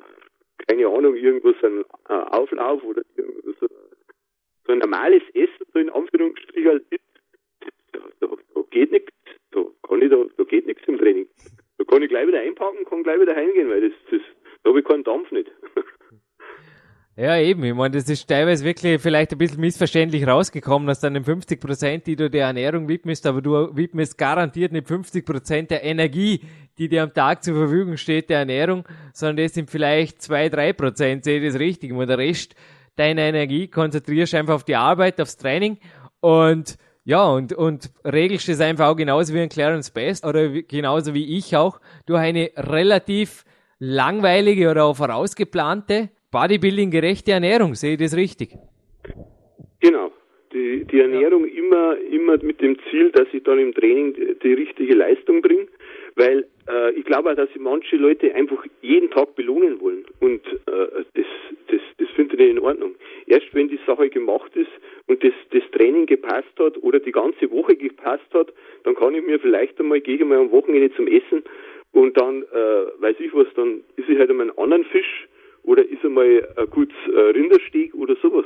keine 0.67 0.87
Ahnung, 0.87 1.15
irgendwas, 1.15 1.55
ein 1.63 1.83
äh, 2.09 2.13
Auflauf 2.13 2.83
oder 2.83 3.03
so, 3.15 3.67
so 4.65 4.71
ein 4.71 4.79
normales 4.79 5.23
Essen, 5.33 5.65
so 5.73 5.79
in 5.79 5.89
Anführungsstrichen 5.89 6.67
halt 6.67 6.85
da, 7.93 7.99
da, 8.19 8.27
da 8.27 8.61
geht 8.69 8.91
nichts, 8.91 9.13
da 9.51 9.65
kann 9.83 10.01
ich 10.01 10.09
da, 10.09 10.23
da 10.37 10.43
geht 10.43 10.65
nichts 10.67 10.83
im 10.87 10.97
Training. 10.97 11.27
Da 11.77 11.83
kann 11.85 12.01
ich 12.01 12.09
gleich 12.09 12.27
wieder 12.27 12.41
einpacken, 12.41 12.85
kann 12.85 13.03
gleich 13.03 13.19
wieder 13.19 13.35
heimgehen, 13.35 13.69
weil 13.69 13.81
das, 13.81 13.91
das, 14.11 14.21
da 14.63 14.69
habe 14.69 14.79
ich 14.79 14.85
keinen 14.85 15.03
Dampf 15.03 15.31
nicht. 15.31 15.51
Ja, 17.19 17.35
eben. 17.39 17.63
Ich 17.63 17.73
meine, 17.73 17.95
das 17.95 18.07
ist 18.09 18.27
teilweise 18.27 18.63
wirklich 18.63 19.01
vielleicht 19.01 19.31
ein 19.31 19.39
bisschen 19.39 19.59
missverständlich 19.59 20.27
rausgekommen, 20.27 20.87
dass 20.87 20.99
dann 20.99 21.23
50 21.23 21.59
Prozent, 21.59 22.05
die 22.05 22.15
du 22.15 22.29
der 22.29 22.45
Ernährung 22.45 22.87
widmest, 22.87 23.25
aber 23.25 23.41
du 23.41 23.75
widmest 23.75 24.19
garantiert 24.19 24.71
nicht 24.71 24.87
50 24.87 25.25
Prozent 25.25 25.71
der 25.71 25.83
Energie, 25.83 26.41
die 26.77 26.87
dir 26.87 27.01
am 27.01 27.11
Tag 27.15 27.43
zur 27.43 27.55
Verfügung 27.55 27.97
steht, 27.97 28.29
der 28.29 28.37
Ernährung, 28.37 28.87
sondern 29.13 29.37
das 29.37 29.55
sind 29.55 29.71
vielleicht 29.71 30.21
zwei, 30.21 30.47
drei 30.49 30.73
Prozent, 30.73 31.23
sehe 31.23 31.39
ich 31.39 31.51
das 31.51 31.59
richtig. 31.59 31.91
Und 31.91 32.07
der 32.07 32.19
Rest 32.19 32.53
deiner 32.97 33.23
Energie 33.23 33.67
konzentrierst 33.67 34.33
du 34.33 34.37
einfach 34.37 34.53
auf 34.53 34.63
die 34.63 34.75
Arbeit, 34.75 35.19
aufs 35.19 35.37
Training 35.37 35.79
und 36.19 36.77
ja, 37.07 37.25
und, 37.25 37.53
und 37.53 37.89
regelst 38.03 38.49
es 38.49 38.59
einfach 38.59 38.89
auch 38.89 38.95
genauso 38.97 39.33
wie 39.33 39.39
ein 39.39 39.47
Clarence 39.47 39.91
Best 39.91 40.25
oder 40.25 40.53
wie, 40.53 40.63
genauso 40.63 41.13
wie 41.13 41.37
ich 41.37 41.55
auch 41.55 41.79
durch 42.05 42.19
eine 42.19 42.51
relativ 42.57 43.45
langweilige 43.79 44.69
oder 44.69 44.83
auch 44.83 44.97
vorausgeplante 44.97 46.09
Bodybuilding-gerechte 46.31 47.31
Ernährung. 47.31 47.75
Sehe 47.75 47.93
ich 47.93 47.99
das 47.99 48.17
richtig? 48.17 48.57
Genau. 49.79 50.11
Die, 50.51 50.83
die 50.83 50.99
Ernährung 50.99 51.47
ja. 51.47 51.53
immer, 51.57 51.97
immer 52.11 52.43
mit 52.43 52.59
dem 52.59 52.77
Ziel, 52.89 53.09
dass 53.11 53.27
ich 53.31 53.41
dann 53.43 53.57
im 53.57 53.73
Training 53.73 54.13
die, 54.13 54.37
die 54.43 54.53
richtige 54.53 54.93
Leistung 54.93 55.41
bringe, 55.41 55.67
weil 56.17 56.47
äh, 56.67 56.91
ich 56.93 57.05
glaube 57.05 57.31
auch, 57.31 57.35
dass 57.35 57.49
manche 57.57 57.95
Leute 57.95 58.33
einfach 58.33 58.65
jeden 58.81 59.09
Tag 59.11 59.35
belohnen 59.35 59.79
wollen 59.79 60.05
und 60.19 60.45
äh, 60.45 61.03
das, 61.13 61.25
das, 61.67 61.81
das 61.97 62.09
finde 62.15 62.35
ich 62.43 62.49
in 62.49 62.59
Ordnung. 62.59 62.95
Erst 63.27 63.53
wenn 63.53 63.69
die 63.69 63.79
Sache 63.85 64.09
gemacht 64.09 64.55
ist 64.55 64.71
und 65.05 65.23
das, 65.23 65.33
das 65.51 65.63
Training 65.71 66.07
gepasst 66.07 66.53
hat 66.59 66.81
oder 66.81 66.99
die 66.99 67.11
ganze 67.11 67.49
Woche 67.51 67.75
gepasst 67.75 68.33
hat, 68.33 68.51
dann 68.83 68.95
kann 68.95 69.15
ich 69.15 69.25
mir 69.25 69.39
vielleicht 69.39 69.79
einmal, 69.79 70.01
gehe 70.01 70.15
ich 70.15 70.25
mal 70.25 70.39
am 70.39 70.51
Wochenende 70.51 70.93
zum 70.95 71.07
Essen 71.07 71.43
und 71.91 72.19
dann, 72.19 72.43
äh, 72.43 73.01
weiß 73.01 73.15
ich 73.19 73.33
was, 73.33 73.47
dann 73.55 73.81
ist 73.95 74.09
ich 74.09 74.17
halt 74.17 74.29
einmal 74.29 74.49
einen 74.49 74.57
anderen 74.57 74.85
Fisch 74.85 75.27
oder 75.63 75.87
ist 75.87 76.03
einmal 76.03 76.47
ein 76.55 76.69
kurz 76.71 76.91
äh, 77.13 77.19
Rindersteg 77.19 77.93
oder 77.93 78.15
sowas. 78.21 78.45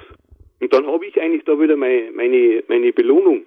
Und 0.59 0.73
dann 0.73 0.85
habe 0.85 1.05
ich 1.05 1.19
eigentlich 1.19 1.43
da 1.45 1.59
wieder 1.59 1.75
meine, 1.75 2.11
meine, 2.11 2.63
meine 2.67 2.91
Belohnung. 2.93 3.45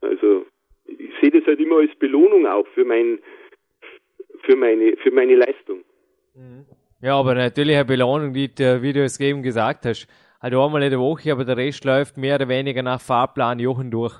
Also 0.00 0.46
ich 0.86 1.10
sehe 1.20 1.30
das 1.30 1.46
halt 1.46 1.60
immer 1.60 1.78
als 1.78 1.94
Belohnung 1.96 2.46
auch 2.46 2.66
für 2.68 2.84
mein 2.84 3.18
für 4.42 4.56
meine 4.56 4.96
für 4.98 5.10
meine 5.10 5.36
Leistung. 5.36 5.84
Ja, 7.02 7.18
aber 7.18 7.34
natürlich 7.34 7.76
eine 7.76 7.84
Belohnung, 7.84 8.32
die, 8.32 8.48
wie 8.58 8.92
du 8.92 9.02
es 9.02 9.20
eben 9.20 9.42
gesagt 9.42 9.84
hast. 9.84 10.08
Halt 10.40 10.54
einmal 10.54 10.82
in 10.82 10.90
der 10.90 11.00
Woche, 11.00 11.32
aber 11.32 11.44
der 11.44 11.56
Rest 11.56 11.84
läuft 11.84 12.16
mehr 12.16 12.36
oder 12.36 12.48
weniger 12.48 12.82
nach 12.82 13.00
Fahrplan 13.00 13.58
Jochen 13.58 13.90
durch. 13.90 14.14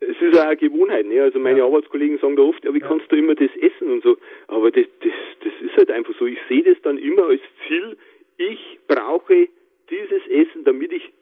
Es 0.00 0.16
ist 0.20 0.38
auch 0.38 0.44
eine 0.44 0.56
Gewohnheit, 0.56 1.06
ne? 1.06 1.22
Also 1.22 1.38
meine 1.38 1.60
ja. 1.60 1.64
Arbeitskollegen 1.64 2.18
sagen 2.18 2.36
da 2.36 2.42
oft, 2.42 2.64
ja, 2.64 2.74
wie 2.74 2.80
kannst 2.80 3.10
du 3.10 3.16
immer 3.16 3.34
das 3.34 3.50
essen 3.56 3.90
und 3.90 4.02
so. 4.02 4.16
Aber 4.48 4.70
das, 4.70 4.86
das, 5.00 5.12
das 5.40 5.52
ist 5.62 5.76
halt 5.76 5.90
einfach 5.90 6.14
so. 6.18 6.26
Ich 6.26 6.38
sehe 6.48 6.62
das 6.62 6.76
dann 6.82 6.98
immer 6.98 7.26
als 7.26 7.40
Ziel, 7.66 7.96
ich 8.36 8.78
brauche 8.88 9.48
dieses 9.90 10.26
Essen, 10.28 10.64
damit 10.64 10.92
ich 10.92 11.12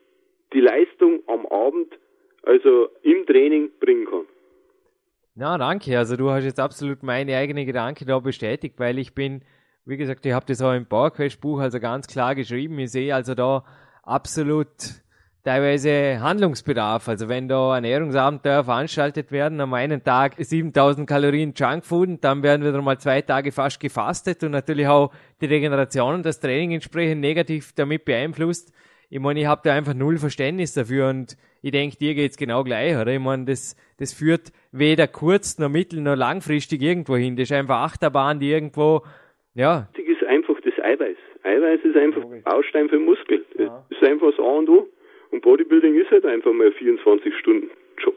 die 0.52 0.60
Leistung 0.60 1.22
am 1.26 1.46
Abend, 1.46 1.98
also 2.42 2.88
im 3.02 3.26
Training, 3.26 3.70
bringen 3.80 4.06
kann. 4.06 4.26
Na, 5.34 5.56
danke. 5.56 5.96
Also 5.96 6.16
du 6.16 6.30
hast 6.30 6.44
jetzt 6.44 6.60
absolut 6.60 7.02
meine 7.02 7.36
eigenen 7.36 7.64
Gedanken 7.64 8.06
da 8.06 8.18
bestätigt, 8.18 8.78
weil 8.78 8.98
ich 8.98 9.14
bin, 9.14 9.42
wie 9.86 9.96
gesagt, 9.96 10.26
ich 10.26 10.32
habe 10.32 10.44
das 10.46 10.60
auch 10.60 10.72
im 10.72 10.86
PowerQuest-Buch 10.86 11.60
also 11.60 11.80
ganz 11.80 12.06
klar 12.06 12.34
geschrieben. 12.34 12.78
Ich 12.78 12.90
sehe 12.90 13.14
also 13.14 13.34
da 13.34 13.64
absolut 14.02 14.68
teilweise 15.42 16.20
Handlungsbedarf. 16.20 17.08
Also 17.08 17.30
wenn 17.30 17.48
da 17.48 17.74
Ernährungsabenteuer 17.74 18.64
veranstaltet 18.64 19.32
werden, 19.32 19.60
am 19.62 19.72
einen 19.72 20.04
Tag 20.04 20.34
7000 20.38 21.08
Kalorien 21.08 21.54
Junkfood 21.56 22.08
und 22.08 22.24
dann 22.24 22.42
werden 22.42 22.66
wieder 22.66 22.82
mal 22.82 22.98
zwei 22.98 23.22
Tage 23.22 23.52
fast 23.52 23.80
gefastet 23.80 24.44
und 24.44 24.50
natürlich 24.50 24.86
auch 24.86 25.12
die 25.40 25.46
Regeneration 25.46 26.14
und 26.16 26.26
das 26.26 26.40
Training 26.40 26.72
entsprechend 26.72 27.22
negativ 27.22 27.72
damit 27.74 28.04
beeinflusst. 28.04 28.70
Ich 29.08 29.18
meine, 29.18 29.40
ich 29.40 29.46
habe 29.46 29.62
da 29.64 29.72
einfach 29.72 29.94
null 29.94 30.18
Verständnis 30.18 30.74
dafür 30.74 31.08
und 31.08 31.36
ich 31.62 31.70
denke, 31.70 31.96
dir 31.96 32.14
geht's 32.14 32.36
genau 32.36 32.64
gleich, 32.64 32.96
oder? 32.96 33.12
Ich 33.12 33.20
meine, 33.20 33.44
das, 33.44 33.76
das 33.98 34.12
führt 34.12 34.52
weder 34.72 35.06
kurz 35.06 35.58
noch 35.58 35.68
mittel 35.68 36.00
noch 36.00 36.16
langfristig 36.16 36.82
irgendwo 36.82 37.16
hin. 37.16 37.36
Das 37.36 37.44
ist 37.44 37.56
einfach 37.56 37.82
Achterbahn, 37.82 38.40
die 38.40 38.50
irgendwo, 38.50 39.02
ja. 39.54 39.88
Wichtig 39.94 40.16
ist 40.20 40.26
einfach 40.26 40.60
das 40.60 40.74
Eiweiß. 40.82 41.16
Eiweiß 41.44 41.80
ist 41.84 41.96
einfach 41.96 42.22
Baustein 42.44 42.88
für 42.88 42.98
Muskel. 42.98 43.44
Ja. 43.58 43.86
Das 43.88 43.98
ist 44.00 44.08
einfach 44.08 44.30
das 44.30 44.40
A 44.40 44.58
und 44.58 44.68
O. 44.68 44.88
Und 45.30 45.40
Bodybuilding 45.40 45.94
ist 45.94 46.10
halt 46.10 46.26
einfach 46.26 46.52
mal 46.52 46.66
ein 46.66 46.72
24-Stunden-Job. 46.72 48.16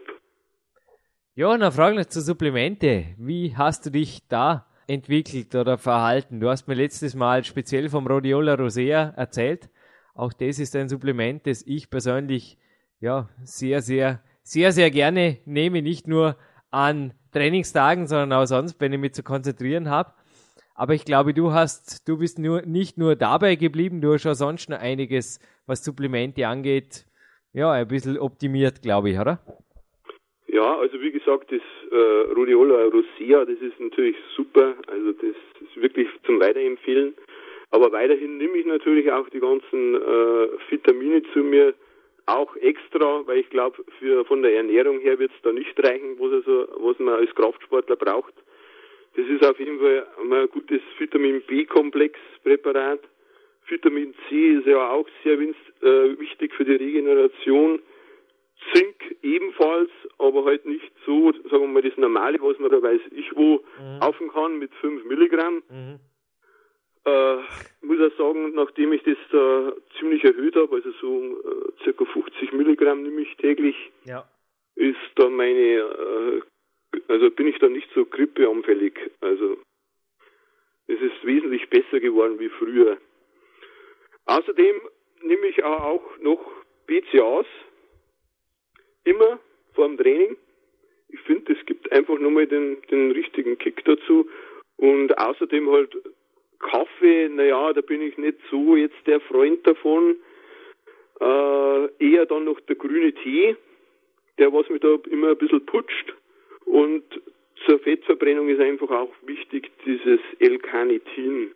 Ja, 1.35 1.51
eine 1.51 1.71
Frage 1.71 1.97
noch 1.97 2.05
zu 2.05 2.21
Supplemente. 2.21 3.05
Wie 3.17 3.55
hast 3.55 3.85
du 3.85 3.91
dich 3.91 4.27
da 4.27 4.65
entwickelt 4.87 5.53
oder 5.53 5.77
verhalten? 5.77 6.39
Du 6.39 6.49
hast 6.49 6.67
mir 6.67 6.73
letztes 6.73 7.15
Mal 7.15 7.43
speziell 7.43 7.89
vom 7.89 8.07
Rhodiola 8.07 8.55
Rosea 8.55 9.13
erzählt. 9.15 9.69
Auch 10.15 10.33
das 10.33 10.59
ist 10.59 10.75
ein 10.75 10.89
Supplement, 10.89 11.45
das 11.45 11.63
ich 11.67 11.89
persönlich 11.89 12.57
ja 13.05 13.29
sehr, 13.43 13.81
sehr, 13.81 14.19
sehr, 14.43 14.71
sehr 14.71 14.91
gerne 14.91 15.37
nehme. 15.45 15.81
Nicht 15.81 16.07
nur 16.07 16.35
an 16.71 17.13
Trainingstagen, 17.31 18.07
sondern 18.07 18.33
auch 18.33 18.45
sonst, 18.45 18.81
wenn 18.81 18.91
ich 18.91 18.99
mich 18.99 19.13
zu 19.13 19.23
konzentrieren 19.23 19.89
habe. 19.89 20.11
Aber 20.75 20.93
ich 20.93 21.05
glaube, 21.05 21.33
du 21.33 21.51
hast, 21.53 22.07
du 22.09 22.17
bist 22.17 22.37
nur, 22.37 22.63
nicht 22.63 22.97
nur 22.97 23.15
dabei 23.15 23.55
geblieben, 23.55 24.01
du 24.01 24.13
hast 24.13 24.25
auch 24.25 24.33
sonst 24.33 24.69
noch 24.69 24.79
einiges, 24.79 25.39
was 25.67 25.85
Supplemente 25.85 26.47
angeht, 26.47 27.05
ja, 27.53 27.71
ein 27.71 27.87
bisschen 27.87 28.17
optimiert, 28.19 28.81
glaube 28.81 29.11
ich, 29.11 29.17
oder? 29.17 29.39
Ja, 30.47 30.77
also 30.77 30.99
wie 30.99 31.11
gesagt, 31.11 31.51
das 31.51 31.61
äh, 31.91 32.33
Rhodiola 32.33 32.85
rosea, 32.85 33.45
das 33.45 33.59
ist 33.61 33.79
natürlich 33.79 34.17
super, 34.35 34.73
also 34.87 35.13
das 35.13 35.35
ist 35.61 35.81
wirklich 35.81 36.07
zum 36.25 36.41
Weiterempfehlen. 36.41 37.13
Aber 37.71 37.91
weiterhin 37.91 38.37
nehme 38.37 38.57
ich 38.57 38.65
natürlich 38.65 39.11
auch 39.11 39.29
die 39.29 39.39
ganzen 39.39 39.95
äh, 39.95 40.47
Vitamine 40.69 41.23
zu 41.33 41.39
mir, 41.39 41.73
auch 42.25 42.55
extra, 42.57 43.25
weil 43.27 43.39
ich 43.39 43.49
glaube, 43.49 43.83
für 43.99 44.25
von 44.25 44.41
der 44.41 44.55
Ernährung 44.55 44.99
her 44.99 45.19
wird 45.19 45.31
es 45.31 45.41
da 45.43 45.51
nicht 45.51 45.77
reichen, 45.83 46.19
was 46.19 46.31
also, 46.33 46.67
was 46.77 46.99
man 46.99 47.15
als 47.15 47.33
Kraftsportler 47.35 47.95
braucht. 47.95 48.33
Das 49.15 49.25
ist 49.27 49.45
auf 49.45 49.57
jeden 49.59 49.79
Fall 49.79 50.07
ein 50.21 50.49
gutes 50.49 50.81
Vitamin 50.97 51.41
B-Komplex-Präparat. 51.47 52.99
Vitamin 53.67 54.13
C 54.27 54.55
ist 54.55 54.67
ja 54.67 54.89
auch 54.89 55.07
sehr 55.23 55.39
äh, 55.39 56.19
wichtig 56.19 56.53
für 56.53 56.65
die 56.65 56.75
Regeneration. 56.75 57.79
Zink 58.73 58.95
ebenfalls, 59.21 59.91
aber 60.17 60.45
halt 60.45 60.65
nicht 60.65 60.91
so, 61.05 61.31
sagen 61.31 61.61
wir 61.61 61.67
mal, 61.67 61.81
das 61.81 61.97
normale, 61.97 62.39
was 62.41 62.57
man 62.59 62.71
da 62.71 62.81
weiß 62.81 63.01
ich 63.11 63.35
wo 63.35 63.63
mhm. 63.79 64.01
aufen 64.01 64.29
kann 64.29 64.57
mit 64.59 64.73
5 64.75 65.05
Milligramm. 65.05 65.63
Mhm. 65.69 65.99
Äh, 67.05 67.37
muss 67.81 67.99
auch 67.99 68.17
sagen, 68.17 68.53
nachdem 68.55 68.93
ich 68.93 69.03
das 69.03 69.17
da 69.31 69.73
ziemlich 69.99 70.23
erhöht 70.23 70.55
habe, 70.55 70.75
also 70.75 70.91
so 70.99 71.39
äh, 71.39 71.83
circa 71.83 72.05
50 72.05 72.51
Milligramm 72.53 73.03
nehme 73.03 73.21
ich 73.21 73.35
täglich, 73.37 73.75
ja. 74.05 74.27
ist 74.75 74.97
da 75.15 75.29
meine 75.29 75.59
äh, 75.59 76.41
also 77.07 77.29
bin 77.31 77.47
ich 77.47 77.59
da 77.59 77.67
nicht 77.67 77.89
so 77.93 78.05
grippeanfällig. 78.05 78.99
Also 79.21 79.57
es 80.87 80.99
ist 81.01 81.25
wesentlich 81.25 81.69
besser 81.69 81.99
geworden 81.99 82.39
wie 82.39 82.49
früher. 82.49 82.97
Außerdem 84.25 84.81
nehme 85.23 85.47
ich 85.47 85.63
auch 85.63 86.17
noch 86.19 86.39
BCAs 86.87 87.45
immer 89.03 89.39
vor 89.73 89.87
dem 89.87 89.97
Training. 89.97 90.37
Ich 91.09 91.19
finde, 91.21 91.53
es 91.53 91.65
gibt 91.65 91.91
einfach 91.91 92.17
nochmal 92.19 92.47
den, 92.47 92.81
den 92.89 93.11
richtigen 93.11 93.57
Kick 93.57 93.83
dazu. 93.85 94.29
Und 94.77 95.17
außerdem 95.17 95.69
halt 95.69 95.95
Kaffee, 96.69 97.29
naja, 97.29 97.73
da 97.73 97.81
bin 97.81 98.01
ich 98.01 98.17
nicht 98.17 98.37
so 98.49 98.75
jetzt 98.75 98.95
der 99.05 99.19
Freund 99.21 99.65
davon. 99.65 100.15
Äh, 101.19 101.85
eher 101.99 102.25
dann 102.25 102.45
noch 102.45 102.59
der 102.61 102.75
grüne 102.75 103.13
Tee, 103.13 103.55
der 104.37 104.51
was 104.51 104.67
mich 104.69 104.81
da 104.81 104.95
immer 105.09 105.29
ein 105.29 105.37
bisschen 105.37 105.65
putscht. 105.65 106.13
Und 106.65 107.03
zur 107.65 107.79
Fettverbrennung 107.79 108.49
ist 108.49 108.59
einfach 108.59 108.89
auch 108.89 109.13
wichtig 109.25 109.71
dieses 109.85 110.19
L-Carnitin 110.39 111.51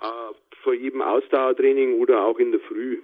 äh, 0.00 0.34
vor 0.62 0.74
jedem 0.74 1.02
Ausdauertraining 1.02 2.00
oder 2.00 2.24
auch 2.24 2.38
in 2.38 2.52
der 2.52 2.60
Früh. 2.60 2.98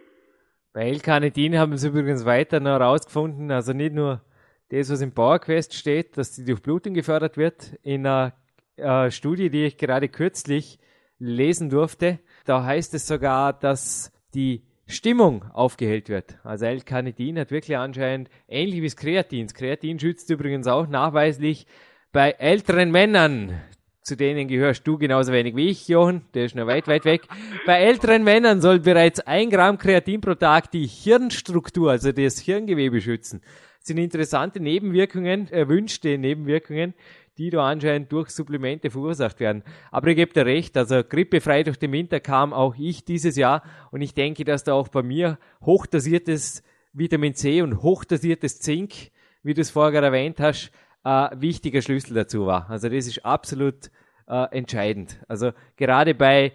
Bei 0.72 0.88
L-Carnitin 0.88 1.58
haben 1.58 1.76
sie 1.76 1.88
übrigens 1.88 2.24
weiter 2.24 2.60
noch 2.60 2.78
herausgefunden, 2.78 3.50
also 3.50 3.72
nicht 3.72 3.94
nur 3.94 4.22
das, 4.70 4.90
was 4.90 5.00
im 5.00 5.12
PowerQuest 5.12 5.74
steht, 5.74 6.16
dass 6.16 6.36
die 6.36 6.44
Durchblutung 6.44 6.94
gefördert 6.94 7.36
wird. 7.36 7.74
In 7.82 8.06
einer 8.06 8.34
äh, 8.76 9.10
Studie, 9.10 9.50
die 9.50 9.64
ich 9.64 9.76
gerade 9.76 10.08
kürzlich 10.08 10.78
lesen 11.18 11.70
durfte, 11.70 12.18
da 12.44 12.64
heißt 12.64 12.94
es 12.94 13.06
sogar, 13.06 13.52
dass 13.52 14.12
die 14.34 14.62
Stimmung 14.86 15.44
aufgehellt 15.52 16.08
wird. 16.08 16.38
Also 16.44 16.64
L-Carnitin 16.64 17.38
hat 17.38 17.50
wirklich 17.50 17.76
anscheinend 17.76 18.30
ähnlich 18.48 18.80
wie 18.80 18.86
das 18.86 18.96
Kreatin. 18.96 19.46
Das 19.46 19.54
Kreatin 19.54 19.98
schützt 19.98 20.30
übrigens 20.30 20.66
auch 20.66 20.88
nachweislich 20.88 21.66
bei 22.10 22.30
älteren 22.30 22.90
Männern. 22.90 23.60
Zu 24.02 24.16
denen 24.16 24.48
gehörst 24.48 24.86
du 24.86 24.96
genauso 24.96 25.32
wenig 25.32 25.54
wie 25.54 25.68
ich, 25.68 25.86
Johann. 25.88 26.22
Der 26.32 26.46
ist 26.46 26.54
noch 26.54 26.66
weit, 26.66 26.88
weit 26.88 27.04
weg. 27.04 27.28
Bei 27.66 27.78
älteren 27.80 28.24
Männern 28.24 28.62
soll 28.62 28.80
bereits 28.80 29.20
ein 29.20 29.50
Gramm 29.50 29.76
Kreatin 29.76 30.22
pro 30.22 30.34
Tag 30.34 30.70
die 30.70 30.86
Hirnstruktur, 30.86 31.90
also 31.90 32.10
das 32.12 32.38
Hirngewebe 32.38 33.02
schützen. 33.02 33.42
Das 33.78 33.88
sind 33.88 33.98
interessante 33.98 34.60
Nebenwirkungen, 34.60 35.52
erwünschte 35.52 36.16
Nebenwirkungen, 36.16 36.94
die 37.38 37.50
da 37.50 37.66
anscheinend 37.66 38.10
durch 38.12 38.30
Supplemente 38.30 38.90
verursacht 38.90 39.40
werden. 39.40 39.62
Aber 39.90 40.08
ich 40.08 40.16
gebe 40.16 40.32
dir 40.32 40.44
recht, 40.44 40.76
also 40.76 41.02
grippefrei 41.04 41.62
durch 41.62 41.78
den 41.78 41.92
Winter 41.92 42.20
kam 42.20 42.52
auch 42.52 42.74
ich 42.76 43.04
dieses 43.04 43.36
Jahr 43.36 43.62
und 43.90 44.02
ich 44.02 44.14
denke, 44.14 44.44
dass 44.44 44.64
da 44.64 44.74
auch 44.74 44.88
bei 44.88 45.02
mir 45.02 45.38
hochdosiertes 45.62 46.62
Vitamin 46.92 47.34
C 47.34 47.62
und 47.62 47.82
hochdosiertes 47.82 48.60
Zink, 48.60 49.10
wie 49.42 49.54
du 49.54 49.60
es 49.60 49.70
vorher 49.70 50.02
erwähnt 50.02 50.40
hast, 50.40 50.72
äh, 51.04 51.28
wichtiger 51.36 51.80
Schlüssel 51.80 52.14
dazu 52.14 52.46
war. 52.46 52.68
Also 52.68 52.88
das 52.88 53.06
ist 53.06 53.24
absolut 53.24 53.90
äh, 54.26 54.56
entscheidend. 54.56 55.20
Also 55.28 55.52
gerade 55.76 56.14
bei 56.14 56.52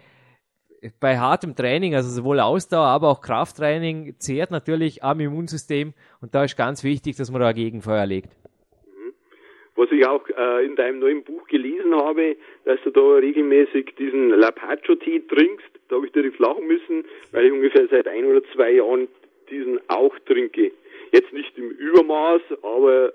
bei 1.00 1.18
hartem 1.18 1.54
Training, 1.54 1.94
also 1.94 2.10
sowohl 2.10 2.40
Ausdauer, 2.40 2.86
aber 2.86 3.08
auch 3.08 3.22
Krafttraining, 3.22 4.16
zehrt 4.18 4.50
natürlich 4.50 5.02
am 5.02 5.20
Immunsystem 5.20 5.94
und 6.20 6.34
da 6.34 6.44
ist 6.44 6.56
ganz 6.56 6.84
wichtig, 6.84 7.16
dass 7.16 7.30
man 7.30 7.40
da 7.40 7.52
Gegenfeuer 7.52 8.04
legt. 8.06 8.36
Was 9.76 9.90
ich 9.90 10.06
auch 10.06 10.28
äh, 10.28 10.64
in 10.64 10.76
deinem 10.76 11.00
neuen 11.00 11.24
Buch 11.24 11.46
gelesen 11.48 11.94
habe, 11.94 12.36
dass 12.64 12.80
du 12.84 12.90
da 12.90 13.16
regelmäßig 13.16 13.94
diesen 13.98 14.30
Lapacho-Tee 14.30 15.24
trinkst. 15.28 15.66
Da 15.88 15.96
habe 15.96 16.06
ich 16.06 16.12
direkt 16.12 16.38
lachen 16.38 16.66
müssen, 16.66 17.04
weil 17.32 17.46
ich 17.46 17.52
ungefähr 17.52 17.88
seit 17.88 18.06
ein 18.06 18.24
oder 18.24 18.42
zwei 18.54 18.72
Jahren 18.72 19.08
diesen 19.50 19.80
auch 19.88 20.16
trinke. 20.26 20.72
Jetzt 21.12 21.32
nicht 21.32 21.56
im 21.58 21.70
Übermaß, 21.70 22.42
aber 22.62 23.12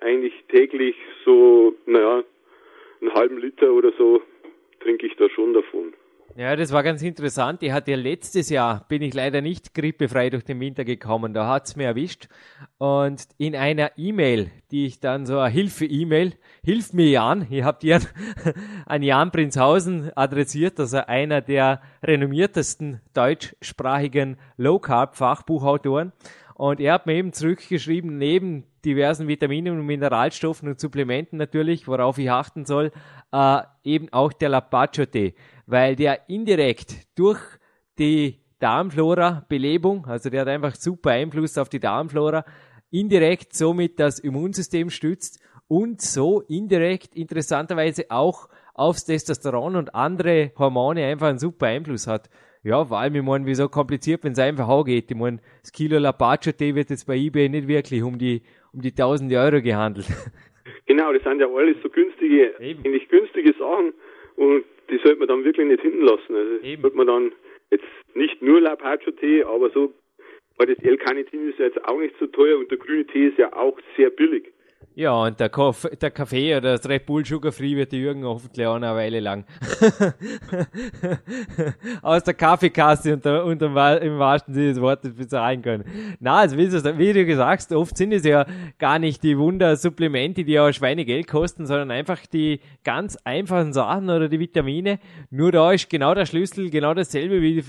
eigentlich 0.00 0.32
täglich 0.48 0.96
so, 1.24 1.74
naja, 1.86 2.24
einen 3.00 3.14
halben 3.14 3.38
Liter 3.38 3.72
oder 3.72 3.92
so 3.98 4.22
trinke 4.80 5.06
ich 5.06 5.16
da 5.16 5.28
schon 5.28 5.52
davon. 5.52 5.92
Ja, 6.36 6.54
das 6.54 6.72
war 6.72 6.82
ganz 6.82 7.02
interessant. 7.02 7.62
Ich 7.62 7.72
hatte 7.72 7.90
ja 7.90 7.96
letztes 7.96 8.48
Jahr, 8.48 8.84
bin 8.88 9.02
ich 9.02 9.12
leider 9.12 9.40
nicht 9.40 9.74
grippefrei 9.74 10.30
durch 10.30 10.44
den 10.44 10.60
Winter 10.60 10.84
gekommen, 10.84 11.32
da 11.34 11.48
hat's 11.48 11.74
mir 11.74 11.86
erwischt. 11.86 12.28
Und 12.76 13.26
in 13.38 13.56
einer 13.56 13.92
E-Mail, 13.96 14.50
die 14.70 14.86
ich 14.86 15.00
dann 15.00 15.26
so 15.26 15.38
eine 15.38 15.52
Hilfe-E-Mail, 15.52 16.34
hilf 16.62 16.92
mir 16.92 17.08
Jan, 17.08 17.46
ich 17.50 17.62
habe 17.64 17.80
dir 17.80 18.00
an 18.86 19.02
Jan 19.02 19.32
Prinzhausen 19.32 20.12
adressiert, 20.16 20.78
also 20.78 20.98
einer 20.98 21.40
der 21.40 21.80
renommiertesten 22.04 23.00
deutschsprachigen 23.14 24.36
Low-Carb-Fachbuchautoren. 24.58 26.12
Und 26.54 26.80
er 26.80 26.94
hat 26.94 27.06
mir 27.06 27.14
eben 27.14 27.32
zurückgeschrieben, 27.32 28.18
neben 28.18 28.64
diversen 28.84 29.28
Vitaminen 29.28 29.78
und 29.78 29.86
Mineralstoffen 29.86 30.68
und 30.68 30.80
Supplementen 30.80 31.38
natürlich, 31.38 31.86
worauf 31.86 32.18
ich 32.18 32.30
achten 32.30 32.64
soll, 32.64 32.90
äh, 33.32 33.60
eben 33.84 34.12
auch 34.12 34.32
der 34.32 34.50
Lapacho-Tee 34.50 35.34
weil 35.68 35.96
der 35.96 36.30
indirekt 36.30 37.06
durch 37.14 37.40
die 37.98 38.40
Darmflora-Belebung, 38.58 40.06
also 40.06 40.30
der 40.30 40.40
hat 40.40 40.48
einfach 40.48 40.74
super 40.74 41.10
Einfluss 41.10 41.58
auf 41.58 41.68
die 41.68 41.78
Darmflora, 41.78 42.44
indirekt 42.90 43.54
somit 43.54 44.00
das 44.00 44.18
Immunsystem 44.18 44.88
stützt 44.88 45.40
und 45.68 46.00
so 46.00 46.40
indirekt 46.40 47.14
interessanterweise 47.14 48.06
auch 48.08 48.48
aufs 48.72 49.04
Testosteron 49.04 49.76
und 49.76 49.94
andere 49.94 50.52
Hormone 50.56 51.04
einfach 51.04 51.28
einen 51.28 51.38
super 51.38 51.66
Einfluss 51.66 52.06
hat. 52.06 52.30
Ja, 52.62 52.86
vor 52.86 52.98
allem, 52.98 53.14
ich 53.14 53.22
meine, 53.22 53.44
wie 53.44 53.54
so 53.54 53.68
kompliziert, 53.68 54.24
wenn 54.24 54.32
es 54.32 54.38
einfach 54.38 54.68
auch 54.68 54.84
geht. 54.84 55.10
Ich 55.10 55.16
meine, 55.16 55.40
das 55.60 55.70
Kilo 55.70 55.98
Lapacho-Tee 55.98 56.74
wird 56.74 56.88
jetzt 56.88 57.06
bei 57.06 57.16
eBay 57.16 57.50
nicht 57.50 57.68
wirklich 57.68 58.02
um 58.02 58.18
die, 58.18 58.42
um 58.72 58.80
die 58.80 58.90
1000 58.90 59.30
Euro 59.34 59.60
gehandelt. 59.60 60.06
Genau, 60.86 61.12
das 61.12 61.22
sind 61.22 61.40
ja 61.40 61.48
alles 61.48 61.76
so 61.82 61.88
günstige, 61.88 62.54
Eben. 62.60 62.84
eigentlich 62.84 63.08
günstige 63.08 63.52
Sachen 63.54 63.94
und 64.36 64.64
die 64.90 64.98
sollte 64.98 65.16
man 65.16 65.28
dann 65.28 65.44
wirklich 65.44 65.66
nicht 65.66 65.82
hinten 65.82 66.02
lassen. 66.02 66.34
Also 66.34 66.62
Eben. 66.62 66.82
sollte 66.82 66.96
man 66.96 67.06
dann 67.06 67.32
jetzt 67.70 67.84
nicht 68.14 68.40
nur 68.42 68.60
Lapacho-Tee, 68.60 69.44
aber 69.44 69.70
so, 69.70 69.92
weil 70.56 70.74
das 70.74 70.84
L-Carnitin 70.84 71.50
ist 71.50 71.58
ja 71.58 71.66
jetzt 71.66 71.84
auch 71.84 71.98
nicht 71.98 72.14
so 72.18 72.26
teuer 72.26 72.58
und 72.58 72.70
der 72.70 72.78
grüne 72.78 73.06
Tee 73.06 73.28
ist 73.28 73.38
ja 73.38 73.52
auch 73.52 73.78
sehr 73.96 74.10
billig. 74.10 74.52
Ja, 74.94 75.12
und 75.12 75.38
der, 75.38 75.48
Kaff 75.48 75.88
der 76.00 76.10
Kaffee 76.10 76.56
oder 76.56 76.76
das 76.76 76.88
Red 76.88 77.06
Bull 77.06 77.24
Sugar 77.24 77.52
Free 77.52 77.76
wird 77.76 77.92
die 77.92 77.98
Jürgen 77.98 78.24
hoffentlich 78.24 78.66
auch 78.66 78.74
eine 78.74 78.96
Weile 78.96 79.20
lang. 79.20 79.44
Aus 82.02 82.24
der 82.24 82.34
Kaffeekasse 82.34 83.14
und, 83.14 83.24
der, 83.24 83.44
und 83.44 83.62
im, 83.62 83.76
wahrsten 83.76 84.54
Sinne 84.54 84.70
des 84.70 84.80
Wortes 84.80 85.14
bezahlen 85.14 85.62
können. 85.62 85.84
Na, 86.18 86.38
also 86.38 86.56
wie 86.56 86.68
du, 86.68 86.98
wie 86.98 87.12
du 87.12 87.24
gesagt 87.24 87.70
oft 87.70 87.96
sind 87.96 88.12
es 88.12 88.24
ja 88.24 88.44
gar 88.78 88.98
nicht 88.98 89.22
die 89.22 89.38
Wundersupplemente, 89.38 90.44
die 90.44 90.54
ja 90.54 90.72
Schweinegeld 90.72 91.28
kosten, 91.28 91.66
sondern 91.66 91.92
einfach 91.92 92.26
die 92.26 92.58
ganz 92.82 93.16
einfachen 93.22 93.72
Sachen 93.72 94.10
oder 94.10 94.28
die 94.28 94.40
Vitamine. 94.40 94.98
Nur 95.30 95.52
da 95.52 95.70
ist 95.70 95.88
genau 95.88 96.12
der 96.12 96.26
Schlüssel, 96.26 96.70
genau 96.70 96.94
dasselbe 96.94 97.40
wie 97.40 97.62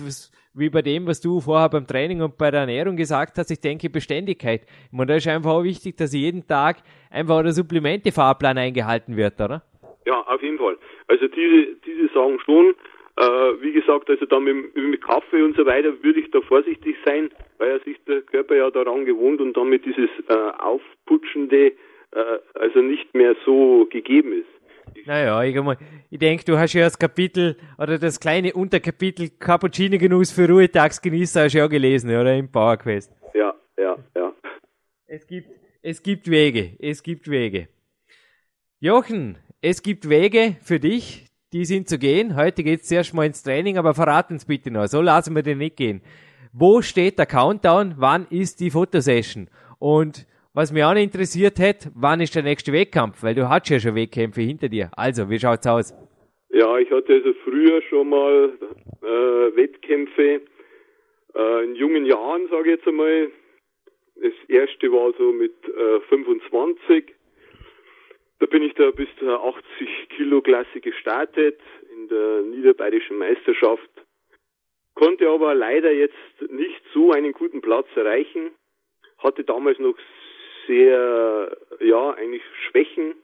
wie 0.60 0.70
bei 0.70 0.82
dem, 0.82 1.08
was 1.08 1.22
du 1.22 1.40
vorher 1.40 1.70
beim 1.70 1.88
Training 1.88 2.22
und 2.22 2.38
bei 2.38 2.52
der 2.52 2.62
Ernährung 2.62 2.96
gesagt 2.96 3.38
hast, 3.38 3.50
ich 3.52 3.62
denke 3.62 3.90
Beständigkeit. 3.90 4.62
Ich 4.92 5.06
da 5.06 5.16
ist 5.16 5.28
einfach 5.28 5.52
auch 5.52 5.64
wichtig, 5.64 5.98
dass 5.98 6.14
jeden 6.14 6.48
Tag 6.48 6.78
einfach 7.10 7.42
der 7.42 7.54
Supplemente-Fahrplan 7.54 8.58
eingehalten 8.58 9.18
wird, 9.18 9.40
oder? 9.40 9.64
Ja, 10.06 10.22
auf 10.22 10.42
jeden 10.42 10.58
Fall. 10.58 10.78
Also 11.08 11.28
diese, 11.28 11.76
diese 11.86 12.14
sagen 12.14 12.40
schon, 12.46 12.76
äh, 13.18 13.62
wie 13.62 13.74
gesagt, 13.74 14.10
also 14.10 14.26
da 14.26 14.40
mit, 14.40 14.76
mit 14.76 15.02
Kaffee 15.04 15.42
und 15.42 15.56
so 15.58 15.66
weiter 15.66 15.92
würde 16.04 16.20
ich 16.20 16.32
da 16.32 16.42
vorsichtig 16.42 16.96
sein, 17.06 17.30
weil 17.58 17.70
ja 17.72 17.80
sich 17.80 17.98
der 18.06 18.22
Körper 18.22 18.56
ja 18.56 18.72
daran 18.72 19.06
gewohnt 19.06 19.42
und 19.42 19.58
damit 19.58 19.86
dieses 19.86 20.10
äh, 20.28 20.34
Aufputschende 20.60 21.74
äh, 22.12 22.40
also 22.54 22.80
nicht 22.80 23.14
mehr 23.14 23.36
so 23.46 23.88
gegeben 23.90 24.34
ist. 24.34 24.59
Naja, 25.06 25.44
ich, 25.44 25.78
ich 26.10 26.20
denke, 26.20 26.44
du 26.46 26.58
hast 26.58 26.74
ja 26.74 26.84
das 26.84 26.98
Kapitel 26.98 27.58
oder 27.78 27.98
das 27.98 28.20
kleine 28.20 28.54
Unterkapitel 28.54 29.30
Cappuccino-Genuss 29.30 30.32
für 30.32 30.48
Ruhetagsgenießer 30.48 31.44
hast 31.44 31.54
du 31.54 31.60
ja 31.60 31.68
gelesen, 31.68 32.10
oder? 32.10 32.36
Im 32.36 32.52
PowerQuest. 32.52 33.12
Ja, 33.34 33.54
ja, 33.78 33.98
ja. 34.16 34.34
Es 35.08 35.26
gibt, 35.26 35.50
es 35.82 36.04
gibt 36.04 36.30
Wege, 36.30 36.76
es 36.80 37.04
gibt 37.04 37.30
Wege. 37.30 37.68
Jochen, 38.80 39.38
es 39.62 39.82
gibt 39.82 40.08
Wege 40.08 40.58
für 40.62 40.80
dich, 40.80 41.26
die 41.52 41.66
sind 41.66 41.90
zu 41.90 41.98
gehen. 41.98 42.36
Heute 42.36 42.64
geht's 42.64 42.88
zuerst 42.88 43.14
mal 43.14 43.26
ins 43.26 43.44
Training, 43.44 43.78
aber 43.78 43.94
verrat 43.94 44.30
uns 44.32 44.46
bitte 44.46 44.72
noch. 44.72 44.88
So 44.88 45.02
lassen 45.02 45.36
wir 45.36 45.44
den 45.44 45.58
nicht 45.58 45.78
gehen. 45.78 46.02
Wo 46.54 46.82
steht 46.82 47.20
der 47.20 47.26
Countdown? 47.26 47.96
Wann 47.98 48.28
ist 48.30 48.60
die 48.60 48.72
Fotosession? 48.72 49.50
Und 49.80 50.26
was 50.54 50.72
mich 50.72 50.84
auch 50.84 50.96
interessiert 50.96 51.60
hat, 51.60 51.90
wann 51.96 52.22
ist 52.22 52.36
der 52.36 52.44
nächste 52.44 52.74
Wettkampf? 52.74 53.22
Weil 53.24 53.36
du 53.36 53.48
hast 53.50 53.70
ja 53.70 53.80
schon 53.80 53.96
Wettkämpfe 53.96 54.42
hinter 54.42 54.70
dir. 54.70 54.90
Also, 54.96 55.30
wie 55.30 55.40
schaut's 55.40 55.68
aus? 55.68 55.94
Ja, 56.50 56.78
ich 56.80 56.90
hatte 56.90 57.14
also 57.14 57.34
früher 57.44 57.82
schon 57.84 58.10
mal 58.10 58.52
äh, 59.02 59.56
Wettkämpfe 59.56 60.42
äh, 61.36 61.64
in 61.64 61.76
jungen 61.76 62.06
Jahren, 62.06 62.48
sage 62.50 62.72
ich 62.72 62.78
jetzt 62.78 62.88
einmal. 62.88 63.32
Das 64.16 64.34
erste 64.50 64.92
war 64.92 65.14
so 65.18 65.32
mit 65.32 65.54
äh, 65.66 66.00
25. 66.10 67.16
Da 68.40 68.46
bin 68.46 68.64
ich 68.64 68.74
da 68.74 68.92
bis 68.92 69.08
zur 69.20 69.44
80 69.44 69.64
Kilo 70.16 70.42
Klasse 70.42 70.80
gestartet 70.82 71.60
in 71.94 72.08
der 72.08 72.42
niederbayerischen 72.42 73.18
Meisterschaft. 73.18 73.90
Konnte 74.96 75.30
aber 75.30 75.54
leider 75.54 75.92
jetzt 75.92 76.16
nicht 76.50 76.82
so 76.94 77.12
einen 77.12 77.34
guten 77.34 77.62
Platz 77.62 77.88
erreichen. 77.96 78.52
Hatte 79.20 79.44
damals 79.44 79.80
noch 79.80 79.96
sehr, 80.70 81.58
ja, 81.80 82.12
eigentlich 82.12 82.44
Schwächen 82.68 83.16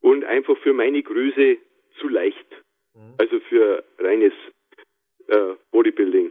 und 0.00 0.24
einfach 0.24 0.56
für 0.58 0.72
meine 0.72 1.02
Größe 1.02 1.58
zu 1.98 2.08
leicht. 2.08 2.46
Mhm. 2.94 3.14
Also 3.18 3.40
für 3.40 3.84
reines 3.98 4.32
äh, 5.26 5.54
Bodybuilding. 5.72 6.30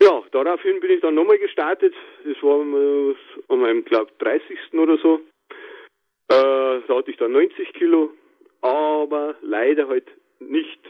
Ja, 0.00 0.22
daraufhin 0.30 0.80
bin 0.80 0.92
ich 0.92 1.00
dann 1.00 1.14
nochmal 1.14 1.38
gestartet. 1.38 1.94
Das 2.24 2.42
war 2.42 2.60
an 2.60 3.60
meinem, 3.60 3.84
glaube 3.84 4.12
30. 4.18 4.58
oder 4.74 4.96
so. 4.98 5.20
Äh, 6.28 6.80
da 6.86 6.96
hatte 6.96 7.10
ich 7.10 7.16
dann 7.16 7.32
90 7.32 7.72
Kilo, 7.72 8.12
aber 8.60 9.34
leider 9.42 9.88
halt 9.88 10.06
nicht 10.38 10.80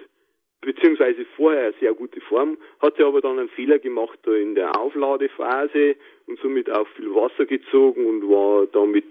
beziehungsweise 0.64 1.24
vorher 1.36 1.72
sehr 1.80 1.94
gute 1.94 2.20
Form, 2.22 2.56
hatte 2.80 3.06
aber 3.06 3.20
dann 3.20 3.38
einen 3.38 3.48
Fehler 3.50 3.78
gemacht 3.78 4.18
da 4.22 4.32
in 4.32 4.54
der 4.54 4.78
Aufladephase 4.78 5.96
und 6.26 6.38
somit 6.40 6.70
auch 6.70 6.88
viel 6.96 7.14
Wasser 7.14 7.46
gezogen 7.46 8.06
und 8.06 8.28
war 8.28 8.66
damit 8.66 9.04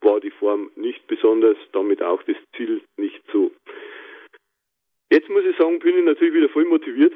war 0.00 0.20
die 0.20 0.30
Form 0.30 0.70
nicht 0.74 1.06
besonders, 1.06 1.56
damit 1.72 2.02
auch 2.02 2.22
das 2.24 2.36
Ziel 2.56 2.80
nicht 2.96 3.22
so. 3.32 3.52
Jetzt 5.10 5.28
muss 5.28 5.44
ich 5.44 5.56
sagen, 5.56 5.78
bin 5.78 5.98
ich 5.98 6.04
natürlich 6.04 6.34
wieder 6.34 6.48
voll 6.48 6.64
motiviert, 6.64 7.14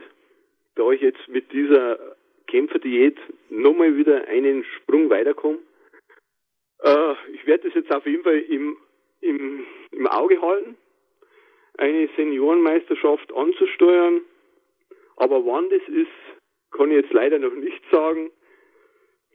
da 0.76 0.88
ich 0.90 1.00
jetzt 1.00 1.26
mit 1.28 1.52
dieser 1.52 1.98
Kämpferdiät 2.46 3.18
nochmal 3.50 3.96
wieder 3.96 4.28
einen 4.28 4.64
Sprung 4.64 5.10
weiterkomme. 5.10 5.58
Äh, 6.82 7.14
ich 7.32 7.46
werde 7.46 7.64
das 7.64 7.74
jetzt 7.74 7.92
auf 7.92 8.06
jeden 8.06 8.22
Fall 8.22 8.38
im, 8.38 8.76
im, 9.20 9.66
im 9.90 10.06
Auge 10.06 10.40
halten 10.40 10.76
eine 11.78 12.08
Seniorenmeisterschaft 12.16 13.32
anzusteuern. 13.34 14.22
Aber 15.16 15.44
wann 15.46 15.68
das 15.70 15.82
ist, 15.88 16.08
kann 16.72 16.90
ich 16.90 16.98
jetzt 16.98 17.12
leider 17.12 17.38
noch 17.38 17.54
nicht 17.54 17.82
sagen. 17.90 18.30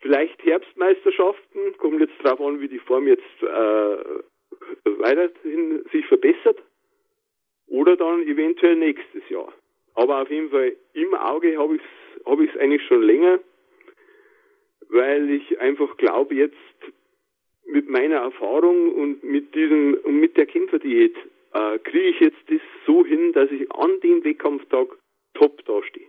Vielleicht 0.01 0.43
Herbstmeisterschaften, 0.43 1.77
kommt 1.77 2.01
jetzt 2.01 2.13
darauf 2.23 2.41
an, 2.41 2.59
wie 2.59 2.67
die 2.67 2.79
Form 2.79 3.07
jetzt 3.07 3.23
äh, 3.41 3.97
weiterhin 4.85 5.83
sich 5.91 6.05
verbessert. 6.07 6.61
Oder 7.67 7.95
dann 7.95 8.23
eventuell 8.23 8.75
nächstes 8.75 9.27
Jahr. 9.29 9.53
Aber 9.93 10.21
auf 10.21 10.29
jeden 10.29 10.49
Fall 10.49 10.75
im 10.93 11.13
Auge 11.13 11.57
habe 11.57 11.75
ich 11.75 11.81
es 11.81 12.25
hab 12.25 12.39
ich's 12.39 12.57
eigentlich 12.57 12.85
schon 12.87 13.01
länger, 13.01 13.39
weil 14.89 15.29
ich 15.29 15.59
einfach 15.59 15.97
glaube, 15.97 16.35
jetzt 16.35 16.55
mit 17.65 17.89
meiner 17.89 18.17
Erfahrung 18.17 18.93
und 18.93 19.23
mit 19.23 19.55
diesem 19.55 19.95
und 20.03 20.19
mit 20.19 20.37
der 20.37 20.45
Kämpferdiät 20.45 21.15
äh, 21.53 21.79
kriege 21.79 22.09
ich 22.09 22.19
jetzt 22.19 22.43
das 22.47 22.61
so 22.85 23.05
hin, 23.05 23.31
dass 23.33 23.49
ich 23.51 23.71
an 23.71 23.99
dem 24.03 24.23
Wettkampftag 24.23 24.87
top 25.33 25.63
dastehe. 25.65 26.07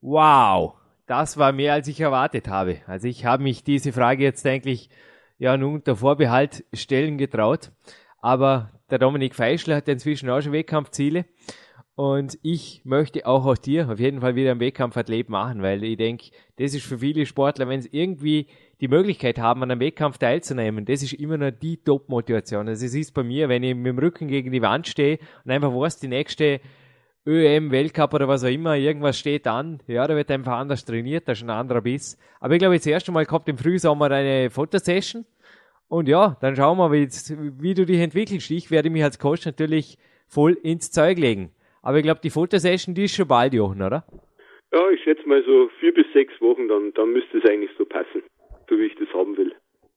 Wow, 0.00 0.74
das 1.06 1.38
war 1.38 1.52
mehr 1.52 1.72
als 1.72 1.88
ich 1.88 2.00
erwartet 2.00 2.48
habe. 2.48 2.80
Also 2.86 3.08
ich 3.08 3.24
habe 3.24 3.42
mich 3.42 3.64
diese 3.64 3.92
Frage 3.92 4.22
jetzt 4.22 4.46
eigentlich 4.46 4.90
ja 5.38 5.56
nun 5.56 5.74
unter 5.74 5.96
Vorbehalt 5.96 6.64
stellen 6.72 7.18
getraut. 7.18 7.70
Aber 8.20 8.70
der 8.90 8.98
Dominik 8.98 9.34
Feischler 9.34 9.76
hat 9.76 9.88
inzwischen 9.88 10.30
auch 10.30 10.40
schon 10.40 10.52
Wettkampfziele. 10.52 11.24
Und 11.96 12.38
ich 12.42 12.80
möchte 12.84 13.24
auch 13.24 13.44
aus 13.44 13.60
dir 13.60 13.88
auf 13.88 14.00
jeden 14.00 14.20
Fall 14.20 14.34
wieder 14.34 14.50
ein 14.50 14.58
Wettkampfathlet 14.58 15.28
machen, 15.28 15.62
weil 15.62 15.84
ich 15.84 15.96
denke, 15.96 16.30
das 16.56 16.74
ist 16.74 16.84
für 16.84 16.98
viele 16.98 17.24
Sportler, 17.24 17.68
wenn 17.68 17.78
es 17.78 17.88
irgendwie 17.92 18.48
die 18.80 18.88
Möglichkeit 18.88 19.38
haben, 19.38 19.62
an 19.62 19.70
einem 19.70 19.80
Wettkampf 19.80 20.18
teilzunehmen, 20.18 20.84
das 20.84 21.04
ist 21.04 21.12
immer 21.12 21.36
noch 21.36 21.52
die 21.52 21.76
Top-Motivation. 21.76 22.66
Also 22.66 22.84
es 22.84 22.94
ist 22.94 23.14
bei 23.14 23.22
mir, 23.22 23.48
wenn 23.48 23.62
ich 23.62 23.76
mit 23.76 23.86
dem 23.86 23.98
Rücken 23.98 24.26
gegen 24.26 24.50
die 24.50 24.60
Wand 24.60 24.88
stehe 24.88 25.18
und 25.44 25.52
einfach 25.52 25.72
weiß, 25.72 26.00
die 26.00 26.08
nächste 26.08 26.60
ÖM, 27.24 27.70
Weltcup 27.70 28.12
oder 28.12 28.26
was 28.26 28.42
auch 28.42 28.48
immer, 28.48 28.76
irgendwas 28.76 29.16
steht 29.16 29.46
an, 29.46 29.80
ja, 29.86 30.04
da 30.06 30.16
wird 30.16 30.32
einfach 30.32 30.54
anders 30.54 30.84
trainiert, 30.84 31.28
da 31.28 31.32
ist 31.32 31.42
ein 31.42 31.50
anderer 31.50 31.80
Biss. 31.80 32.18
Aber 32.40 32.54
ich 32.54 32.58
glaube, 32.58 32.76
das 32.76 32.86
erste 32.86 33.12
Mal 33.12 33.24
kommt 33.24 33.48
im 33.48 33.56
Frühsommer 33.56 34.10
eine 34.10 34.50
Fotosession 34.50 35.24
und 35.86 36.08
ja, 36.08 36.36
dann 36.40 36.56
schauen 36.56 36.76
wir, 36.76 36.90
wie, 36.90 37.08
wie 37.62 37.74
du 37.74 37.86
dich 37.86 38.00
entwickelst. 38.00 38.50
Ich 38.50 38.72
werde 38.72 38.90
mich 38.90 39.04
als 39.04 39.20
Coach 39.20 39.46
natürlich 39.46 39.96
voll 40.26 40.54
ins 40.54 40.90
Zeug 40.90 41.18
legen. 41.18 41.52
Aber 41.84 41.98
ich 41.98 42.02
glaube, 42.02 42.20
die 42.24 42.30
Fotosession, 42.30 42.94
die 42.94 43.04
ist 43.04 43.14
schon 43.14 43.28
bald, 43.28 43.52
Jochen, 43.52 43.82
oder? 43.82 44.04
Ja, 44.72 44.90
ich 44.90 45.02
schätze 45.02 45.28
mal 45.28 45.44
so 45.44 45.68
vier 45.80 45.92
bis 45.92 46.06
sechs 46.14 46.32
Wochen, 46.40 46.66
dann, 46.66 46.92
dann 46.94 47.12
müsste 47.12 47.36
es 47.36 47.44
eigentlich 47.44 47.70
so 47.76 47.84
passen, 47.84 48.22
so 48.68 48.78
wie 48.78 48.86
ich 48.86 48.94
das 48.94 49.08
haben 49.12 49.36
will. 49.36 49.54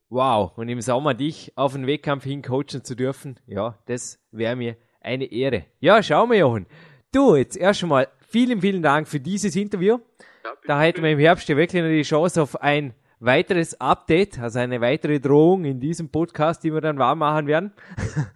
Wow, 0.10 0.52
und 0.58 0.68
im 0.68 0.82
Sommer 0.82 1.14
dich 1.14 1.54
auf 1.56 1.74
den 1.74 1.88
Wettkampf 1.88 2.26
hin 2.26 2.42
coachen 2.42 2.84
zu 2.84 2.94
dürfen, 2.94 3.40
ja, 3.48 3.80
das 3.88 4.20
wäre 4.32 4.58
mir 4.58 4.76
eine 5.00 5.32
Ehre. 5.32 5.66
Ja, 5.80 6.04
schauen 6.04 6.30
wir, 6.30 6.40
Jochen. 6.40 6.68
Du, 7.14 7.36
jetzt 7.36 7.56
erst 7.56 7.84
einmal 7.84 8.10
vielen, 8.28 8.60
vielen 8.60 8.84
Dank 8.84 9.08
für 9.08 9.22
dieses 9.22 9.56
Interview. 9.56 10.00
Ja, 10.44 10.54
da 10.66 10.82
hätten 10.82 11.04
wir 11.04 11.12
im 11.12 11.20
Herbst 11.20 11.48
ja 11.48 11.56
wirklich 11.56 11.82
noch 11.82 11.90
die 11.90 12.02
Chance 12.02 12.42
auf 12.42 12.62
ein 12.62 12.94
weiteres 13.22 13.80
Update, 13.80 14.40
also 14.40 14.60
eine 14.60 14.82
weitere 14.82 15.22
Drohung 15.22 15.64
in 15.64 15.80
diesem 15.80 16.12
Podcast, 16.12 16.66
die 16.66 16.74
wir 16.74 16.82
dann 16.82 17.00
warm 17.00 17.20
machen 17.20 17.48
werden. 17.48 17.72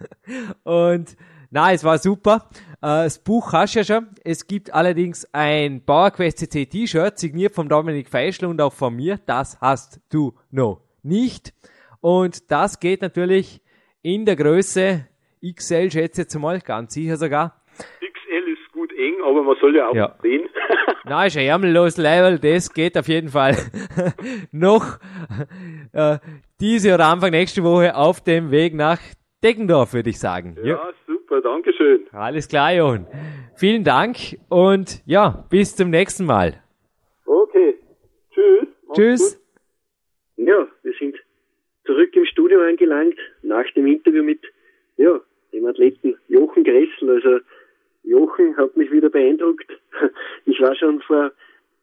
und 0.63 1.17
na, 1.51 1.73
es 1.73 1.83
war 1.83 1.97
super. 1.97 2.49
Äh, 2.81 3.03
das 3.03 3.21
Buch 3.23 3.51
hast 3.53 3.75
du 3.75 3.79
ja 3.79 3.85
schon. 3.85 4.07
Es 4.23 4.47
gibt 4.47 4.73
allerdings 4.73 5.27
ein 5.33 5.85
PowerQuest 5.85 6.39
CC 6.39 6.65
T-Shirt, 6.65 7.19
signiert 7.19 7.53
vom 7.53 7.67
Dominik 7.67 8.09
Feischl 8.09 8.45
und 8.45 8.61
auch 8.61 8.73
von 8.73 8.95
mir. 8.95 9.19
Das 9.25 9.59
hast 9.59 9.99
du 10.09 10.33
noch 10.49 10.81
nicht. 11.03 11.53
Und 11.99 12.49
das 12.51 12.79
geht 12.79 13.01
natürlich 13.01 13.61
in 14.01 14.25
der 14.25 14.37
Größe 14.37 15.05
XL, 15.45 15.91
schätze 15.91 16.21
ich 16.21 16.25
jetzt 16.25 16.39
mal, 16.39 16.59
ganz 16.61 16.93
sicher 16.93 17.17
sogar. 17.17 17.61
XL 17.77 18.51
ist 18.51 18.71
gut 18.71 18.91
eng, 18.93 19.15
aber 19.25 19.43
man 19.43 19.57
soll 19.59 19.75
ja 19.75 19.89
auch 19.89 19.95
ja. 19.95 20.15
sehen. 20.21 20.47
Nein, 21.03 21.27
ist 21.27 21.37
ein 21.37 21.47
ärmellos 21.47 21.97
Level, 21.97 22.39
das 22.39 22.73
geht 22.73 22.97
auf 22.97 23.07
jeden 23.07 23.29
Fall 23.29 23.57
noch 24.51 24.99
äh, 25.91 26.17
diese 26.59 26.93
oder 26.93 27.07
Anfang 27.07 27.31
nächste 27.31 27.63
Woche 27.63 27.95
auf 27.95 28.21
dem 28.21 28.51
Weg 28.51 28.73
nach 28.73 28.99
Deggendorf, 29.43 29.93
würde 29.93 30.11
ich 30.11 30.19
sagen. 30.19 30.55
Ja, 30.63 30.75
ja. 30.75 30.93
super, 31.07 31.20
danke 31.39 31.73
schön. 31.73 32.05
Alles 32.11 32.47
klar, 32.47 32.73
Johann. 32.73 33.07
Vielen 33.55 33.83
Dank 33.83 34.17
und 34.49 35.01
ja, 35.05 35.45
bis 35.49 35.75
zum 35.75 35.89
nächsten 35.89 36.25
Mal. 36.25 36.61
Okay, 37.25 37.77
tschüss. 38.33 38.67
Tschüss. 38.93 39.35
Gut. 40.35 40.47
Ja, 40.47 40.67
wir 40.83 40.93
sind 40.99 41.15
zurück 41.85 42.15
im 42.15 42.25
Studio 42.25 42.61
angelangt, 42.61 43.17
nach 43.43 43.65
dem 43.75 43.87
Interview 43.87 44.23
mit 44.23 44.41
ja, 44.97 45.19
dem 45.53 45.65
Athleten 45.65 46.15
Jochen 46.27 46.63
Gressel. 46.63 47.09
Also 47.09 47.39
Jochen 48.03 48.57
hat 48.57 48.75
mich 48.75 48.91
wieder 48.91 49.09
beeindruckt. 49.09 49.71
Ich 50.45 50.59
war 50.59 50.75
schon 50.75 51.01
vor 51.01 51.31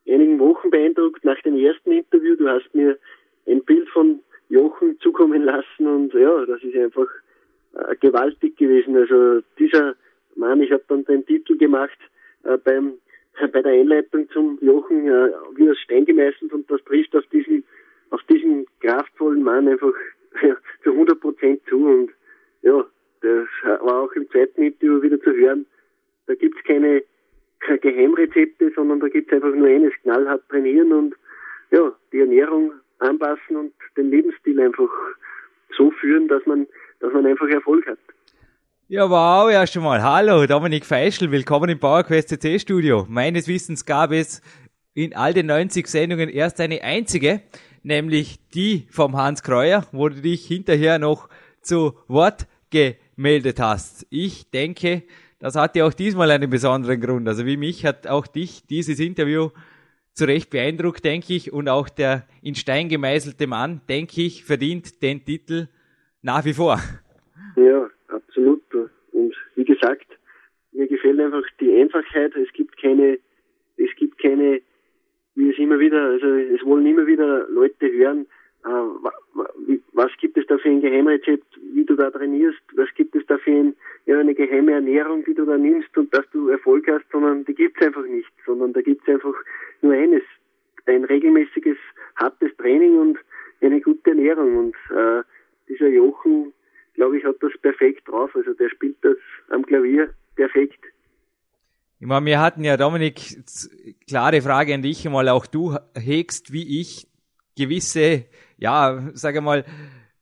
einigen 0.06 0.38
Wochen 0.40 0.70
beeindruckt 0.70 1.24
nach 1.24 1.40
dem 1.42 1.56
ersten 1.56 1.92
Interview. 1.92 2.34
Du 2.36 2.48
hast 2.48 2.74
mir 2.74 2.98
ein 3.46 3.62
Bild 3.64 3.88
von 3.90 4.20
Jochen 4.48 4.98
zukommen 5.00 5.42
lassen 5.42 5.86
und 5.86 6.12
ja, 6.14 6.44
das 6.46 6.62
ist 6.62 6.76
einfach 6.76 7.06
äh, 7.74 7.96
gewaltig 7.96 8.56
gewesen. 8.56 8.96
Also 8.96 9.42
dieser 9.58 9.94
Mann, 10.36 10.60
ich 10.60 10.72
habe 10.72 10.84
dann 10.88 11.04
den 11.04 11.26
Titel 11.26 11.56
gemacht 11.56 11.98
äh, 12.44 12.56
beim 12.58 12.94
bei 13.52 13.62
der 13.62 13.72
Einleitung 13.72 14.28
zum 14.30 14.58
Jochen 14.60 15.06
äh, 15.06 15.30
wie 15.54 15.70
aus 15.70 15.78
Stein 15.80 16.04
gemeißelt 16.04 16.52
und 16.52 16.70
das 16.70 16.82
trifft 16.84 17.14
auf 17.14 17.24
diesen 17.32 17.64
auf 18.10 18.22
diesen 18.24 18.66
kraftvollen 18.80 19.42
Mann 19.42 19.68
einfach 19.68 19.92
ja, 20.42 20.56
zu 20.82 20.92
100 20.92 21.20
Prozent 21.20 21.62
zu 21.68 21.86
und 21.86 22.10
ja, 22.62 22.84
das 23.20 23.48
war 23.62 24.02
auch 24.02 24.12
im 24.12 24.28
zweiten 24.30 24.62
Interview 24.62 25.02
wieder 25.02 25.20
zu 25.20 25.32
hören, 25.32 25.66
da 26.26 26.34
gibt's 26.34 26.62
keine, 26.64 27.02
keine 27.60 27.78
Geheimrezepte, 27.78 28.70
sondern 28.74 29.00
da 29.00 29.08
gibt's 29.08 29.32
einfach 29.32 29.52
nur 29.52 29.66
eines, 29.66 29.92
knallhart 30.02 30.48
trainieren 30.48 30.92
und 30.92 31.14
ja, 31.70 31.92
die 32.12 32.20
Ernährung 32.20 32.72
anpassen 32.98 33.56
und 33.56 33.72
den 33.96 34.10
Lebensstil 34.10 34.60
einfach 34.60 34.90
so 35.76 35.90
führen, 35.90 36.28
dass 36.28 36.44
man, 36.46 36.66
dass 37.00 37.12
man 37.12 37.26
einfach 37.26 37.48
Erfolg 37.48 37.86
hat. 37.86 37.98
Ja, 38.88 39.08
wow, 39.08 39.50
erst 39.50 39.76
einmal. 39.76 40.02
Hallo, 40.02 40.46
Dominik 40.46 40.86
Feischl, 40.86 41.30
willkommen 41.30 41.68
im 41.68 41.78
PowerQuest 41.78 42.28
CC 42.30 42.58
Studio. 42.58 43.06
Meines 43.08 43.46
Wissens 43.46 43.84
gab 43.84 44.12
es 44.12 44.40
in 44.94 45.14
all 45.14 45.34
den 45.34 45.46
90 45.46 45.86
Sendungen 45.86 46.28
erst 46.28 46.60
eine 46.60 46.82
einzige, 46.82 47.42
nämlich 47.82 48.38
die 48.54 48.86
vom 48.90 49.16
Hans 49.16 49.42
Kreuer, 49.42 49.86
wo 49.92 50.08
du 50.08 50.20
dich 50.20 50.46
hinterher 50.46 50.98
noch 50.98 51.28
zu 51.60 51.98
Wort 52.08 52.46
gemeldet 52.70 53.60
hast. 53.60 54.06
Ich 54.10 54.50
denke, 54.50 55.02
das 55.38 55.54
hatte 55.54 55.84
auch 55.84 55.92
diesmal 55.92 56.30
einen 56.30 56.50
besonderen 56.50 57.00
Grund. 57.00 57.28
Also 57.28 57.46
wie 57.46 57.56
mich 57.56 57.84
hat 57.84 58.06
auch 58.06 58.26
dich 58.26 58.66
dieses 58.66 58.98
Interview 58.98 59.50
zu 60.14 60.24
Recht 60.24 60.50
beeindruckt, 60.50 61.04
denke 61.04 61.34
ich, 61.34 61.52
und 61.52 61.68
auch 61.68 61.88
der 61.88 62.26
in 62.42 62.56
Stein 62.56 62.88
gemeißelte 62.88 63.46
Mann, 63.46 63.82
denke 63.88 64.22
ich, 64.22 64.44
verdient 64.44 65.00
den 65.02 65.24
Titel 65.24 65.68
nach 66.22 66.44
wie 66.44 66.54
vor. 66.54 66.78
Ja, 67.56 67.90
absolut. 68.08 68.62
Und 69.12 69.34
wie 69.54 69.64
gesagt, 69.64 70.06
mir 70.72 70.86
gefällt 70.86 71.20
einfach 71.20 71.42
die 71.60 71.74
Einfachheit. 71.80 72.34
Es 72.36 72.52
gibt 72.52 72.80
keine, 72.80 73.18
es 73.76 73.94
gibt 73.96 74.18
keine, 74.18 74.60
wie 75.34 75.50
es 75.50 75.58
immer 75.58 75.78
wieder, 75.78 76.10
also 76.10 76.26
es 76.26 76.64
wollen 76.64 76.86
immer 76.86 77.06
wieder 77.06 77.48
Leute 77.48 77.90
hören, 77.92 78.26
äh, 78.64 79.48
was 79.92 80.10
gibt 80.20 80.36
es 80.36 80.46
da 80.46 80.58
für 80.58 80.68
ein 80.68 80.80
Geheimrezept, 80.80 81.58
wie 81.72 81.84
du 81.84 81.94
da 81.94 82.10
trainierst, 82.10 82.60
was 82.74 82.88
gibt 82.94 83.14
es 83.14 83.26
da 83.26 83.38
für 83.38 83.50
ein, 83.50 83.76
ja, 84.06 84.18
eine 84.18 84.34
geheime 84.34 84.72
Ernährung, 84.72 85.24
die 85.24 85.34
du 85.34 85.44
da 85.44 85.56
nimmst 85.56 85.96
und 85.96 86.12
dass 86.14 86.28
du 86.32 86.48
Erfolg 86.48 86.86
hast, 86.88 87.04
sondern 87.10 87.44
die 87.44 87.54
gibt 87.54 87.80
es 87.80 87.86
einfach 87.86 88.04
nicht, 88.04 88.30
sondern 88.46 88.72
da 88.72 88.80
gibt 88.80 89.02
es 89.02 89.14
einfach 89.14 89.34
nur 89.82 89.94
eines, 89.94 90.22
ein 90.86 91.04
regelmäßiges, 91.04 91.76
hartes 92.16 92.56
Training 92.56 92.98
und 92.98 93.18
eine 93.60 93.80
gute 93.80 94.10
Ernährung 94.10 94.56
und 94.56 94.76
äh, 94.96 95.22
dieser 95.68 95.88
Jochen, 95.88 96.52
glaube 96.94 97.18
ich, 97.18 97.24
hat 97.24 97.36
das 97.40 97.52
perfekt 97.60 98.08
drauf, 98.08 98.30
also 98.34 98.52
der 98.54 98.68
spielt 98.70 98.96
das 99.02 99.16
am 99.50 99.64
Klavier 99.64 100.10
perfekt. 100.36 100.80
Ich 102.00 102.06
meine, 102.06 102.26
wir 102.26 102.40
hatten 102.40 102.62
ja, 102.62 102.76
Dominik, 102.76 103.42
klare 104.06 104.40
Frage 104.40 104.74
an 104.74 104.82
dich 104.82 105.04
einmal, 105.06 105.28
auch 105.28 105.46
du 105.46 105.76
hegst 105.96 106.52
wie 106.52 106.80
ich 106.80 107.08
gewisse 107.56 108.26
ja, 108.58 109.10
sage 109.14 109.40
mal, 109.40 109.64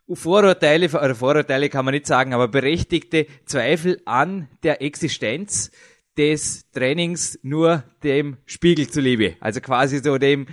Vorurteile, 0.08 0.86
oder 0.86 1.14
Vorurteile 1.14 1.68
kann 1.68 1.84
man 1.84 1.94
nicht 1.94 2.06
sagen, 2.06 2.32
aber 2.32 2.46
berechtigte 2.46 3.26
Zweifel 3.44 4.00
an 4.04 4.48
der 4.62 4.80
Existenz 4.80 5.72
des 6.16 6.70
Trainings 6.70 7.40
nur 7.42 7.82
dem 8.04 8.36
Spiegel 8.46 8.88
zuliebe. 8.88 9.34
Also 9.40 9.60
quasi 9.60 9.98
so 9.98 10.16
dem 10.18 10.46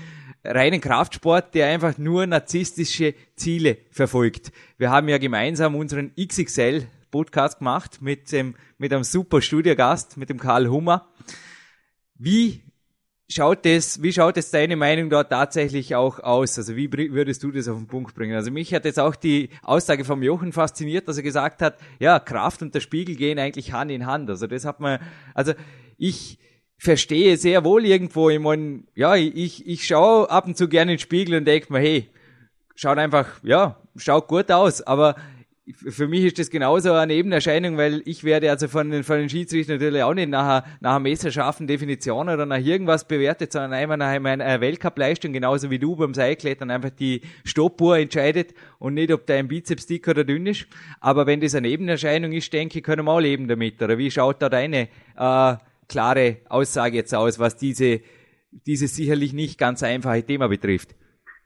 reinen 0.44 0.82
Kraftsport, 0.82 1.56
der 1.56 1.68
einfach 1.68 1.98
nur 1.98 2.28
narzisstische 2.28 3.16
Ziele 3.36 3.78
verfolgt. 3.92 4.52
Wir 4.78 4.90
haben 4.90 5.08
ja 5.08 5.18
gemeinsam 5.18 5.76
unseren 5.76 6.12
XXL 6.16 6.88
Podcast 7.12 7.60
gemacht 7.60 8.02
mit 8.02 8.32
dem, 8.32 8.56
mit 8.78 8.92
einem 8.92 9.04
super 9.04 9.42
Studiogast, 9.42 10.18
mit 10.18 10.30
dem 10.30 10.40
Karl 10.40 10.68
Hummer. 10.68 11.08
Wie 12.16 12.62
schaut 13.30 13.66
das, 13.66 14.02
wie 14.02 14.12
schaut 14.12 14.38
es 14.38 14.52
deine 14.52 14.76
Meinung 14.76 15.10
dort 15.10 15.30
tatsächlich 15.30 15.96
auch 15.96 16.20
aus? 16.20 16.58
Also 16.58 16.76
wie 16.76 16.92
würdest 16.92 17.44
du 17.44 17.52
das 17.52 17.68
auf 17.68 17.78
den 17.78 17.88
Punkt 17.88 18.16
bringen? 18.16 18.36
Also 18.36 18.52
mich 18.52 18.74
hat 18.74 18.86
jetzt 18.86 19.00
auch 19.00 19.16
die 19.16 19.50
Aussage 19.62 20.06
vom 20.06 20.24
Jochen 20.24 20.52
fasziniert, 20.52 21.08
dass 21.08 21.18
er 21.18 21.24
gesagt 21.24 21.62
hat, 21.62 21.78
ja, 22.00 22.20
Kraft 22.20 22.62
und 22.62 22.76
der 22.76 22.80
Spiegel 22.80 23.16
gehen 23.16 23.40
eigentlich 23.40 23.74
Hand 23.74 23.92
in 23.92 24.06
Hand. 24.06 24.30
Also 24.30 24.48
das 24.48 24.66
hat 24.66 24.80
man, 24.80 25.00
also 25.34 25.54
ich 25.98 26.40
verstehe 26.84 27.38
sehr 27.38 27.64
wohl 27.64 27.86
irgendwo, 27.86 28.30
ich 28.30 28.40
meine, 28.40 28.84
ja, 28.94 29.16
ich, 29.16 29.66
ich 29.66 29.88
schaue 29.88 30.30
ab 30.30 30.48
und 30.48 30.58
zu 30.58 30.68
gerne 30.68 30.92
in 30.92 30.98
den 30.98 31.02
Spiegel 31.02 31.38
und 31.38 31.46
denke 31.46 31.72
mir, 31.72 31.80
hey, 31.80 32.10
schaut 32.76 32.98
einfach, 32.98 33.42
ja, 33.42 33.78
schaut 33.96 34.28
gut 34.28 34.52
aus, 34.52 34.82
aber 34.82 35.16
für 35.88 36.10
mich 36.10 36.26
ist 36.26 36.40
das 36.40 36.50
genauso 36.50 36.92
eine 36.92 37.14
Nebenerscheinung, 37.14 37.78
weil 37.78 38.02
ich 38.04 38.26
werde 38.26 38.50
also 38.50 38.68
von 38.68 38.92
den, 38.92 39.06
von 39.06 39.18
den 39.18 39.30
Schiedsrichtern 39.30 39.78
natürlich 39.78 40.04
auch 40.04 40.14
nicht 40.14 40.28
nach, 40.28 40.66
nach 40.82 41.00
messerscharfen 41.00 41.68
Definition 41.68 42.28
oder 42.28 42.46
nach 42.46 42.60
irgendwas 42.60 43.08
bewertet, 43.08 43.54
sondern 43.54 43.72
einmal 43.72 43.96
nach 43.96 44.10
einer 44.10 44.60
Weltcup-Leistung, 44.60 45.32
genauso 45.32 45.72
wie 45.72 45.80
du 45.80 45.96
beim 45.96 46.14
Seilklettern 46.14 46.70
einfach 46.70 46.90
die 46.90 47.22
Stoppuhr 47.46 47.98
entscheidet 47.98 48.54
und 48.78 48.96
nicht, 48.96 49.14
ob 49.14 49.26
dein 49.26 49.48
Bizeps 49.48 49.86
dick 49.86 50.06
oder 50.10 50.26
dünn 50.26 50.48
ist. 50.48 50.68
Aber 51.00 51.28
wenn 51.28 51.40
das 51.40 51.56
eine 51.56 51.70
Nebenerscheinung 51.70 52.34
ist, 52.34 52.52
denke 52.52 52.80
ich, 52.80 52.84
können 52.84 53.06
wir 53.06 53.12
auch 53.14 53.22
leben 53.22 53.48
damit. 53.48 53.82
Oder 53.82 53.98
wie 53.98 54.12
schaut 54.12 54.42
da 54.42 54.50
deine 54.50 54.90
äh, 55.18 55.56
klare 55.88 56.38
Aussage 56.50 56.98
jetzt 56.98 57.14
aus, 57.14 57.40
was 57.40 57.58
diese, 57.58 58.02
dieses 58.52 58.96
sicherlich 58.96 59.34
nicht 59.34 59.60
ganz 59.60 59.84
einfache 59.84 60.24
Thema 60.24 60.48
betrifft? 60.48 60.96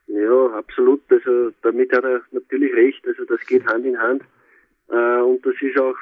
Ja, 0.08 0.48
absolut. 0.54 1.02
Also 1.10 1.52
damit 1.62 1.92
hat 1.92 2.04
er 2.04 2.22
natürlich 2.32 2.74
recht. 2.74 3.06
Also 3.08 3.26
das 3.26 3.46
geht 3.46 3.66
Hand 3.68 3.86
in 3.86 3.98
Hand. 4.00 4.24
Äh, 4.90 5.22
und 5.22 5.46
das 5.46 5.56
ist 5.62 5.78
auch, 5.80 5.98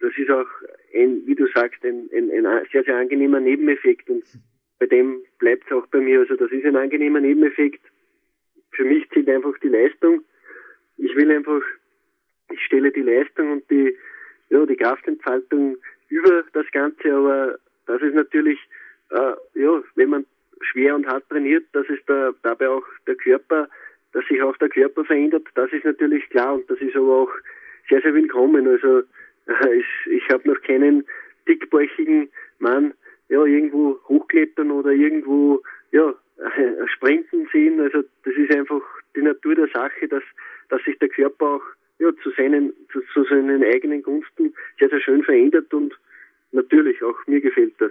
das 0.00 0.12
ist 0.16 0.30
auch 0.30 0.46
ein, 0.94 1.22
wie 1.26 1.34
du 1.34 1.46
sagst, 1.54 1.84
ein, 1.84 2.08
ein, 2.14 2.30
ein 2.30 2.66
sehr, 2.72 2.84
sehr 2.84 2.96
angenehmer 2.96 3.40
Nebeneffekt. 3.40 4.08
Und 4.08 4.24
bei 4.78 4.86
dem 4.86 5.22
bleibt 5.38 5.64
es 5.66 5.72
auch 5.72 5.86
bei 5.88 5.98
mir. 5.98 6.20
Also 6.20 6.36
das 6.36 6.50
ist 6.50 6.64
ein 6.64 6.76
angenehmer 6.76 7.20
Nebeneffekt. 7.20 7.80
Für 8.72 8.84
mich 8.84 9.08
zählt 9.10 9.28
einfach 9.28 9.58
die 9.62 9.68
Leistung. 9.68 10.22
Ich 10.96 11.14
will 11.16 11.30
einfach, 11.30 11.62
ich 12.52 12.60
stelle 12.64 12.90
die 12.92 13.02
Leistung 13.02 13.52
und 13.52 13.70
die, 13.70 13.96
ja, 14.50 14.64
die 14.66 14.76
Kraftentfaltung 14.76 15.76
über 16.08 16.44
das 16.52 16.66
Ganze, 16.72 17.12
aber 17.12 17.58
das 17.88 18.02
ist 18.02 18.14
natürlich, 18.14 18.58
äh, 19.10 19.32
ja, 19.54 19.82
wenn 19.96 20.10
man 20.10 20.26
schwer 20.60 20.94
und 20.94 21.06
hart 21.06 21.28
trainiert, 21.28 21.64
dass 21.72 21.88
es 21.88 21.98
da, 22.06 22.32
dabei 22.42 22.68
auch 22.68 22.84
der 23.06 23.16
Körper, 23.16 23.68
dass 24.12 24.24
sich 24.26 24.42
auch 24.42 24.56
der 24.58 24.68
Körper 24.68 25.04
verändert, 25.04 25.46
das 25.54 25.72
ist 25.72 25.84
natürlich 25.84 26.28
klar 26.30 26.54
und 26.54 26.70
das 26.70 26.78
ist 26.80 26.96
aber 26.96 27.22
auch 27.22 27.30
sehr, 27.88 28.00
sehr 28.02 28.14
willkommen. 28.14 28.68
Also 28.68 29.00
äh, 29.46 29.74
ich, 29.74 30.12
ich 30.12 30.28
habe 30.30 30.48
noch 30.48 30.60
keinen 30.62 31.04
dickbäuchigen 31.48 32.28
man 32.58 32.92
ja 33.28 33.44
irgendwo 33.44 33.98
hochklettern 34.08 34.70
oder 34.70 34.90
irgendwo 34.90 35.62
ja 35.92 36.14
sprinten 36.94 37.48
sehen. 37.52 37.80
Also 37.80 38.02
das 38.24 38.34
ist 38.34 38.54
einfach 38.54 38.82
die 39.16 39.22
Natur 39.22 39.54
der 39.54 39.68
Sache, 39.68 40.08
dass 40.08 40.22
dass 40.68 40.82
sich 40.84 40.98
der 40.98 41.08
Körper 41.08 41.46
auch 41.46 41.62
ja, 41.98 42.10
zu 42.22 42.30
seinen 42.36 42.72
zu, 42.92 43.00
zu 43.12 43.24
seinen 43.24 43.64
eigenen 43.64 44.02
Gunsten 44.02 44.54
sehr 44.78 44.88
sehr 44.90 45.00
schön 45.00 45.22
verändert 45.22 45.72
und 45.72 45.98
auch 47.08 47.26
mir 47.26 47.40
gefällt 47.40 47.74
das. 47.78 47.90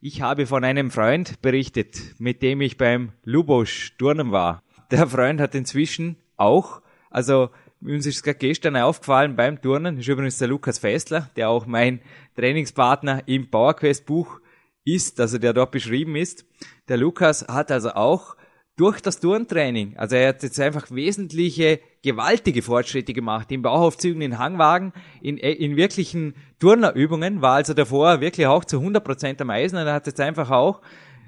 Ich 0.00 0.22
habe 0.22 0.46
von 0.46 0.64
einem 0.64 0.90
Freund 0.90 1.40
berichtet, 1.42 2.14
mit 2.18 2.42
dem 2.42 2.60
ich 2.60 2.76
beim 2.76 3.12
Lubosch 3.24 3.96
Turnen 3.98 4.32
war. 4.32 4.62
Der 4.90 5.06
Freund 5.06 5.40
hat 5.40 5.54
inzwischen 5.54 6.16
auch, 6.36 6.82
also 7.10 7.50
uns 7.80 8.06
ist 8.06 8.22
gerade 8.22 8.38
gestern 8.38 8.76
aufgefallen 8.76 9.36
beim 9.36 9.60
Turnen, 9.60 9.98
ist 9.98 10.08
übrigens 10.08 10.38
der 10.38 10.48
Lukas 10.48 10.78
Fessler, 10.78 11.30
der 11.36 11.48
auch 11.50 11.66
mein 11.66 12.00
Trainingspartner 12.36 13.22
im 13.26 13.50
PowerQuest 13.50 14.06
Buch 14.06 14.40
ist, 14.84 15.20
also 15.20 15.38
der 15.38 15.52
dort 15.52 15.72
beschrieben 15.72 16.16
ist. 16.16 16.46
Der 16.88 16.96
Lukas 16.96 17.46
hat 17.48 17.70
also 17.70 17.90
auch 17.90 18.36
durch 18.76 19.00
das 19.00 19.20
Turntraining, 19.20 19.96
also 19.96 20.16
er 20.16 20.28
hat 20.28 20.42
jetzt 20.42 20.60
einfach 20.60 20.90
wesentliche, 20.90 21.80
gewaltige 22.02 22.60
Fortschritte 22.60 23.14
gemacht, 23.14 23.50
in 23.50 23.62
Bauaufzügen, 23.62 24.20
in 24.20 24.38
Hangwagen, 24.38 24.92
in, 25.22 25.38
in 25.38 25.76
wirklichen 25.76 26.34
Turnerübungen, 26.58 27.40
war 27.40 27.54
also 27.54 27.72
davor 27.72 28.20
wirklich 28.20 28.46
auch 28.46 28.64
zu 28.64 28.78
100% 28.78 29.40
am 29.40 29.50
Eisen 29.50 29.78
und 29.78 29.86
er 29.86 29.94
hat 29.94 30.06
jetzt 30.06 30.20
einfach 30.20 30.50
auch, 30.50 30.82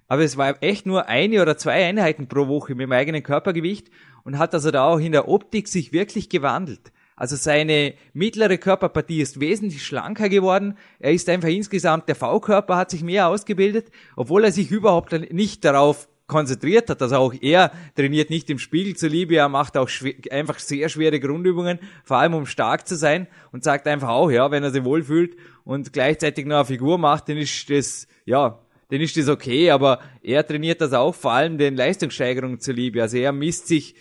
aber 0.09 0.23
es 0.23 0.37
war 0.37 0.63
echt 0.63 0.85
nur 0.85 1.09
eine 1.09 1.41
oder 1.41 1.57
zwei 1.57 1.87
Einheiten 1.87 2.29
pro 2.29 2.49
Woche 2.49 2.75
mit 2.75 2.85
dem 2.85 2.93
eigenen 2.93 3.23
Körpergewicht 3.23 3.91
und 4.25 4.39
hat 4.39 4.53
also 4.53 4.71
da 4.71 4.85
auch 4.85 4.99
in 4.99 5.13
der 5.13 5.29
Optik 5.29 5.69
sich 5.69 5.93
wirklich 5.93 6.29
gewandelt. 6.29 6.93
Also 7.17 7.35
seine 7.35 7.95
mittlere 8.13 8.59
Körperpartie 8.59 9.21
ist 9.21 9.41
wesentlich 9.41 9.85
schlanker 9.85 10.29
geworden. 10.29 10.79
Er 11.01 11.13
ist 11.13 11.29
einfach 11.29 11.49
insgesamt, 11.49 12.09
der 12.09 12.15
V-Körper 12.15 12.77
hat 12.77 12.91
sich 12.91 13.03
mehr 13.03 13.27
ausgebildet, 13.27 13.91
obwohl 14.17 14.45
er 14.45 14.53
sich 14.53 14.71
überhaupt 14.71 15.13
nicht 15.33 15.65
darauf 15.65 16.09
konzentriert 16.29 16.89
hat. 16.89 17.03
Also 17.03 17.17
auch 17.17 17.35
er 17.41 17.73
trainiert 17.97 18.31
nicht 18.31 18.49
im 18.51 18.59
Spiegel 18.59 18.95
zuliebe, 18.95 19.35
er 19.35 19.49
macht 19.49 19.77
auch 19.77 19.91
einfach 20.31 20.61
sehr 20.61 20.89
schwere 20.89 21.19
Grundübungen, 21.19 21.81
vor 22.05 22.19
allem 22.19 22.35
um 22.35 22.47
stark 22.47 22.87
zu 22.87 22.95
sein 22.95 23.27
und 23.51 23.65
sagt 23.65 23.89
einfach 23.89 24.11
auch, 24.11 24.31
ja, 24.31 24.51
wenn 24.53 24.63
er 24.63 24.71
sich 24.71 24.85
wohlfühlt 24.85 25.37
und 25.65 25.93
gleichzeitig 25.93 26.47
noch 26.47 26.57
eine 26.57 26.65
Figur 26.67 26.99
macht, 26.99 27.29
dann 27.29 27.39
ist 27.39 27.69
das, 27.71 28.07
ja, 28.25 28.61
dann 28.91 29.01
ist 29.01 29.17
das 29.17 29.29
okay, 29.29 29.71
aber 29.71 30.01
er 30.23 30.47
trainiert 30.47 30.81
das 30.81 30.93
auch 30.93 31.15
vor 31.15 31.33
allem 31.33 31.59
den 31.59 31.75
Leistungssteigerungen 31.75 32.61
zuliebe. 32.61 33.03
Also 33.03 33.19
er 33.19 33.33
misst 33.33 33.67
sich 33.67 33.95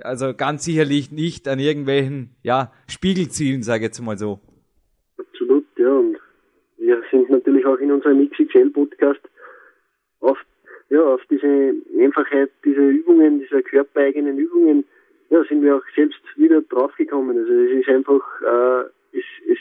also 0.00 0.34
ganz 0.34 0.64
sicherlich 0.64 1.12
nicht 1.12 1.46
an 1.46 1.58
irgendwelchen, 1.58 2.30
ja, 2.42 2.72
Spiegelzielen, 2.88 3.62
sage 3.62 3.84
ich 3.84 3.88
jetzt 3.88 4.00
mal 4.00 4.18
so. 4.18 4.40
Absolut, 5.16 5.64
ja, 5.76 5.90
und 5.90 6.18
wir 6.78 7.00
sind 7.10 7.30
natürlich 7.30 7.64
auch 7.64 7.78
in 7.78 7.92
unserem 7.92 8.28
XXL-Podcast 8.28 9.20
oft 10.20 10.44
ja, 10.94 11.02
auf 11.02 11.22
diese 11.28 11.74
Einfachheit 11.98 12.50
dieser 12.64 12.88
Übungen, 12.88 13.40
dieser 13.40 13.62
körpereigenen 13.62 14.38
Übungen, 14.38 14.84
ja, 15.30 15.42
sind 15.44 15.62
wir 15.62 15.76
auch 15.76 15.82
selbst 15.96 16.20
wieder 16.36 16.62
draufgekommen. 16.62 17.36
Also 17.36 17.52
es 17.52 17.80
ist 17.80 17.88
einfach, 17.88 18.22
äh, 18.42 19.18
es, 19.18 19.24
es, 19.48 19.58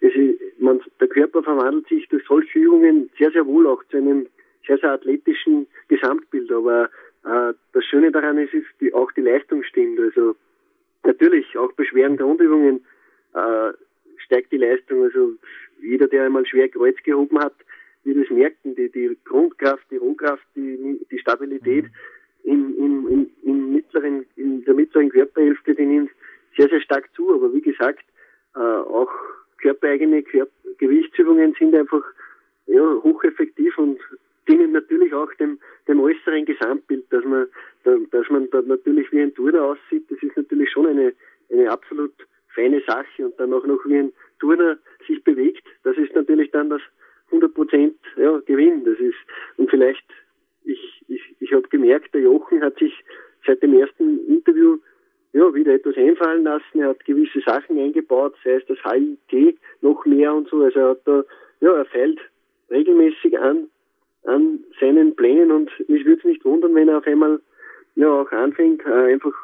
es 0.00 0.14
ist, 0.16 0.60
man, 0.60 0.80
der 0.98 1.08
Körper 1.08 1.44
verwandelt 1.44 1.86
sich 1.86 2.08
durch 2.08 2.24
solche 2.26 2.58
Übungen 2.58 3.08
sehr, 3.16 3.30
sehr 3.30 3.46
wohl 3.46 3.68
auch 3.68 3.84
zu 3.84 3.98
einem 3.98 4.26
sehr, 4.66 4.78
sehr 4.78 4.92
athletischen 4.92 5.68
Gesamtbild. 5.86 6.50
Aber 6.50 6.90
äh, 7.24 7.52
das 7.72 7.84
Schöne 7.84 8.10
daran 8.10 8.38
ist, 8.38 8.52
ist 8.52 8.66
die, 8.80 8.92
auch 8.92 9.12
die 9.12 9.20
Leistung 9.20 9.62
stimmt. 9.62 10.00
Also 10.00 10.34
natürlich, 11.04 11.56
auch 11.56 11.72
bei 11.74 11.84
schweren 11.84 12.16
Grundübungen 12.16 12.84
äh, 13.34 13.72
steigt 14.24 14.50
die 14.50 14.56
Leistung. 14.58 15.04
Also 15.04 15.34
jeder, 15.80 16.08
der 16.08 16.24
einmal 16.24 16.46
schwer 16.46 16.68
Kreuz 16.68 16.96
gehoben 17.04 17.38
hat, 17.38 17.54
wir 18.04 18.14
das 18.14 18.30
merken, 18.30 18.74
die, 18.74 18.90
die 18.90 19.16
Grundkraft, 19.24 19.84
die 19.90 19.96
Rohkraft, 19.96 20.44
die, 20.54 21.00
die 21.10 21.18
Stabilität 21.18 21.86
im, 22.44 22.76
im, 22.76 23.08
im, 23.08 23.30
im 23.42 23.72
mittleren, 23.72 24.26
in 24.36 24.64
der 24.64 24.74
mittleren 24.74 25.08
Körperhälfte, 25.10 25.74
die 25.74 25.86
nimmt 25.86 26.10
sehr, 26.56 26.68
sehr 26.68 26.80
stark 26.80 27.08
zu. 27.14 27.34
Aber 27.34 27.52
wie 27.52 27.62
gesagt, 27.62 28.04
äh, 28.54 28.58
auch 28.58 29.10
körpereigene 29.58 30.22
Körper 30.22 30.52
Gewichtsübungen 30.78 31.54
sind 31.58 31.74
einfach 31.74 32.02
ja, 32.66 32.82
hocheffektiv 33.02 33.76
und 33.78 33.98
dienen 34.48 34.72
natürlich 34.72 35.12
auch 35.14 35.32
dem, 35.34 35.58
dem 35.88 36.00
äußeren 36.00 36.44
Gesamtbild, 36.44 37.04
dass 37.10 37.24
man, 37.24 37.46
dass 38.10 38.28
man 38.28 38.50
da 38.50 38.62
natürlich 38.62 39.10
wie 39.12 39.20
ein 39.20 39.34
Turner 39.34 39.62
aussieht. 39.62 40.04
Das 40.10 40.22
ist 40.22 40.36
natürlich 40.36 40.70
schon 40.70 40.86
eine, 40.86 41.12
eine 41.50 41.70
absolut 41.70 42.12
feine 42.54 42.82
Sache 42.86 43.24
und 43.24 43.38
dann 43.38 43.52
auch 43.52 43.66
noch 43.66 43.84
wie 43.86 43.98
ein 43.98 44.12
Turner 44.40 44.78
sich 45.06 45.22
bewegt. 45.24 45.64
Das 45.82 45.96
ist 45.96 46.14
natürlich 46.14 46.50
dann 46.50 46.70
das 46.70 46.80
100 46.80 46.82
Prozent 46.82 46.93
ja, 48.24 48.40
Gewinn. 48.46 48.84
Das 48.84 48.98
ist 48.98 49.16
und 49.56 49.70
vielleicht 49.70 50.04
ich 50.64 51.04
ich 51.08 51.22
ich 51.40 51.52
habe 51.52 51.68
gemerkt, 51.68 52.14
der 52.14 52.22
Jochen 52.22 52.62
hat 52.62 52.78
sich 52.78 52.92
seit 53.46 53.62
dem 53.62 53.74
ersten 53.74 54.26
Interview 54.26 54.78
ja 55.32 55.52
wieder 55.52 55.74
etwas 55.74 55.96
einfallen 55.96 56.44
lassen. 56.44 56.80
Er 56.80 56.88
hat 56.90 57.04
gewisse 57.04 57.40
Sachen 57.40 57.78
eingebaut, 57.78 58.34
sei 58.42 58.54
es 58.54 58.66
das 58.66 58.78
HIT 58.82 59.58
noch 59.82 60.04
mehr 60.06 60.32
und 60.32 60.48
so. 60.48 60.62
Also 60.62 60.78
er 60.78 60.88
hat 60.90 61.02
da 61.04 61.24
ja 61.60 61.72
er 61.74 61.84
feilt 61.84 62.20
regelmäßig 62.70 63.38
an 63.38 63.68
an 64.24 64.60
seinen 64.80 65.14
Plänen 65.14 65.50
und 65.50 65.70
mich 65.88 66.04
würde 66.06 66.20
es 66.20 66.24
nicht 66.24 66.44
wundern, 66.46 66.74
wenn 66.74 66.88
er 66.88 66.98
auf 66.98 67.06
einmal 67.06 67.40
ja 67.96 68.10
auch 68.10 68.32
anfängt, 68.32 68.80
äh, 68.86 69.12
einfach 69.12 69.34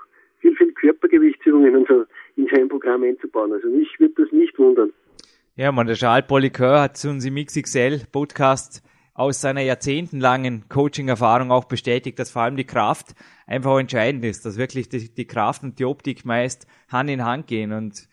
viel, 0.40 0.56
viel 0.56 0.72
Körpergewichtsübungen 0.72 1.76
und 1.76 1.88
so 1.88 2.06
in 2.36 2.48
sein 2.48 2.68
Programm 2.68 3.02
einzubauen. 3.02 3.52
Also 3.52 3.68
mich 3.68 4.00
würde 4.00 4.22
das 4.22 4.32
nicht 4.32 4.58
wundern. 4.58 4.90
Ja, 5.56 5.72
man, 5.72 5.88
der 5.88 5.96
Charles 5.96 6.28
Polycœur 6.28 6.80
hat 6.80 6.96
zu 6.96 7.10
uns 7.10 7.24
im 7.24 7.34
XXL 7.34 8.06
Podcast 8.12 8.82
aus 9.14 9.40
seiner 9.40 9.60
jahrzehntelangen 9.62 10.68
Coaching-Erfahrung 10.68 11.50
auch 11.50 11.64
bestätigt, 11.64 12.20
dass 12.20 12.30
vor 12.30 12.42
allem 12.42 12.56
die 12.56 12.64
Kraft 12.64 13.14
einfach 13.48 13.76
entscheidend 13.78 14.24
ist, 14.24 14.46
dass 14.46 14.56
wirklich 14.56 14.88
die, 14.88 15.12
die 15.12 15.26
Kraft 15.26 15.64
und 15.64 15.78
die 15.80 15.84
Optik 15.84 16.24
meist 16.24 16.68
Hand 16.88 17.10
in 17.10 17.24
Hand 17.24 17.48
gehen 17.48 17.72
und 17.72 18.08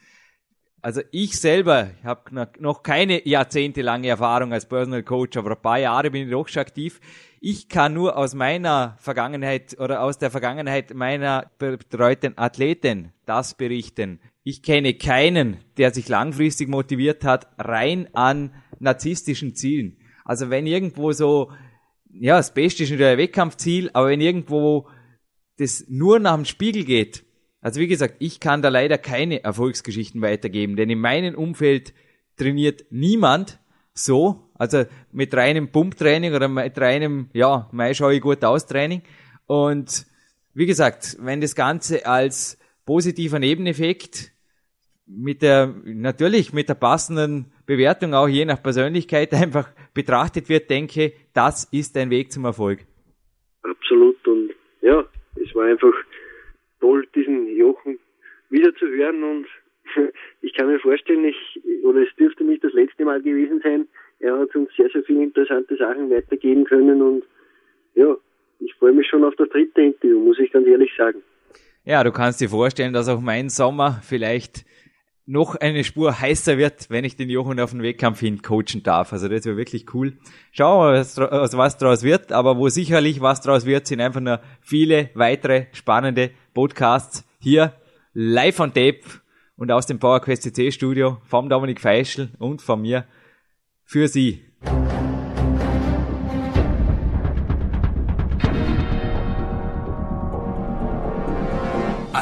also 0.81 1.01
ich 1.11 1.39
selber 1.39 1.91
habe 2.03 2.47
noch 2.59 2.81
keine 2.81 3.27
jahrzehntelange 3.27 4.07
Erfahrung 4.07 4.53
als 4.53 4.67
Personal 4.67 5.03
Coach, 5.03 5.37
aber 5.37 5.51
ein 5.51 5.61
paar 5.61 5.79
Jahre 5.79 6.11
bin 6.11 6.25
ich 6.25 6.31
doch 6.31 6.47
schon 6.47 6.61
aktiv. 6.61 6.99
Ich 7.39 7.67
kann 7.67 7.93
nur 7.93 8.17
aus 8.17 8.33
meiner 8.33 8.95
Vergangenheit 8.99 9.77
oder 9.79 10.01
aus 10.01 10.17
der 10.17 10.31
Vergangenheit 10.31 10.93
meiner 10.93 11.51
betreuten 11.57 12.37
Athleten 12.37 13.11
das 13.25 13.53
berichten. 13.53 14.19
Ich 14.49 14.63
kenne 14.63 14.93
keinen, 14.93 15.57
der 15.75 15.93
sich 15.93 16.07
langfristig 16.07 16.69
motiviert 16.69 17.25
hat, 17.25 17.49
rein 17.57 18.07
an 18.15 18.53
narzisstischen 18.79 19.55
Zielen. 19.55 19.97
Also 20.23 20.49
wenn 20.49 20.65
irgendwo 20.65 21.11
so, 21.11 21.51
ja, 22.13 22.37
das 22.37 22.53
Beste 22.53 22.83
ist 22.83 22.91
natürlich 22.91 23.11
ein 23.11 23.17
Wettkampfziel, 23.17 23.89
aber 23.91 24.07
wenn 24.07 24.21
irgendwo 24.21 24.87
das 25.57 25.83
nur 25.89 26.19
nach 26.19 26.35
dem 26.35 26.45
Spiegel 26.45 26.85
geht, 26.85 27.25
also 27.59 27.81
wie 27.81 27.89
gesagt, 27.89 28.15
ich 28.19 28.39
kann 28.39 28.61
da 28.61 28.69
leider 28.69 28.97
keine 28.97 29.43
Erfolgsgeschichten 29.43 30.21
weitergeben, 30.21 30.77
denn 30.77 30.89
in 30.89 30.99
meinem 31.01 31.35
Umfeld 31.35 31.93
trainiert 32.37 32.85
niemand 32.89 33.59
so, 33.93 34.49
also 34.53 34.85
mit 35.11 35.33
reinem 35.35 35.73
Pumptraining 35.73 36.33
oder 36.33 36.47
mit 36.47 36.79
reinem, 36.79 37.29
ja, 37.33 37.67
mei 37.73 37.93
schaue 37.93 38.15
ich 38.15 38.21
gut 38.21 38.45
aus 38.45 38.65
Training. 38.65 39.01
Und 39.45 40.05
wie 40.53 40.67
gesagt, 40.67 41.17
wenn 41.19 41.41
das 41.41 41.53
Ganze 41.53 42.05
als 42.05 42.57
positiver 42.85 43.39
Nebeneffekt 43.39 44.36
mit 45.07 45.41
der, 45.41 45.73
natürlich 45.85 46.53
mit 46.53 46.69
der 46.69 46.75
passenden 46.75 47.45
Bewertung 47.65 48.13
auch 48.13 48.27
je 48.27 48.45
nach 48.45 48.61
Persönlichkeit 48.61 49.33
einfach 49.33 49.69
betrachtet 49.93 50.49
wird, 50.49 50.69
denke, 50.69 51.13
das 51.33 51.65
ist 51.71 51.97
ein 51.97 52.09
Weg 52.09 52.31
zum 52.31 52.45
Erfolg. 52.45 52.79
Absolut 53.63 54.27
und 54.27 54.51
ja, 54.81 55.03
es 55.35 55.53
war 55.55 55.65
einfach 55.65 55.93
toll, 56.79 57.07
diesen 57.15 57.55
Jochen 57.55 57.99
wieder 58.49 58.73
zu 58.75 58.87
hören 58.87 59.23
und 59.23 59.47
ich 60.41 60.53
kann 60.53 60.67
mir 60.67 60.79
vorstellen, 60.79 61.25
ich, 61.25 61.61
oder 61.83 62.01
es 62.01 62.15
dürfte 62.15 62.43
nicht 62.43 62.63
das 62.63 62.73
letzte 62.73 63.05
Mal 63.05 63.21
gewesen 63.21 63.61
sein, 63.63 63.87
er 64.19 64.37
hat 64.37 64.55
uns 64.55 64.69
sehr, 64.75 64.89
sehr 64.89 65.03
viele 65.03 65.23
interessante 65.23 65.75
Sachen 65.77 66.09
weitergeben 66.09 66.65
können 66.65 67.01
und 67.01 67.23
ja, 67.95 68.15
ich 68.59 68.73
freue 68.75 68.93
mich 68.93 69.07
schon 69.07 69.23
auf 69.23 69.35
das 69.35 69.49
dritte 69.49 69.81
Interview, 69.81 70.19
muss 70.19 70.39
ich 70.39 70.51
ganz 70.51 70.67
ehrlich 70.67 70.91
sagen. 70.97 71.21
Ja, 71.85 72.03
du 72.03 72.11
kannst 72.11 72.41
dir 72.41 72.49
vorstellen, 72.49 72.93
dass 72.93 73.07
auch 73.07 73.21
mein 73.21 73.49
Sommer 73.49 74.01
vielleicht 74.03 74.65
noch 75.27 75.55
eine 75.55 75.83
Spur 75.83 76.19
heißer 76.19 76.57
wird, 76.57 76.89
wenn 76.89 77.03
ich 77.03 77.17
den 77.17 77.29
Jochen 77.29 77.59
auf 77.59 77.71
den 77.71 77.83
Wettkampf 77.83 78.21
hin 78.21 78.41
coachen 78.41 78.81
darf. 78.81 79.11
Also 79.11 79.27
das 79.27 79.45
wäre 79.45 79.57
wirklich 79.57 79.93
cool. 79.93 80.17
Schauen 80.51 80.93
wir, 80.93 80.99
was, 80.99 81.57
was 81.57 81.77
draus 81.77 82.01
wird, 82.01 82.31
aber 82.31 82.57
wo 82.57 82.69
sicherlich 82.69 83.19
was 83.19 83.41
draus 83.41 83.65
wird, 83.65 83.87
sind 83.87 83.99
einfach 83.99 84.21
nur 84.21 84.39
viele 84.61 85.09
weitere 85.13 85.67
spannende 85.73 86.31
Podcasts 86.53 87.25
hier 87.39 87.73
live 88.13 88.59
on 88.61 88.73
tape 88.73 89.01
und 89.57 89.69
aus 89.69 89.85
dem 89.85 89.99
PowerQuest 89.99 90.43
CC 90.43 90.71
Studio 90.71 91.17
vom 91.25 91.49
Dominik 91.49 91.81
Feischl 91.81 92.29
und 92.39 92.61
von 92.61 92.81
mir 92.81 93.05
für 93.83 94.07
Sie. 94.07 94.46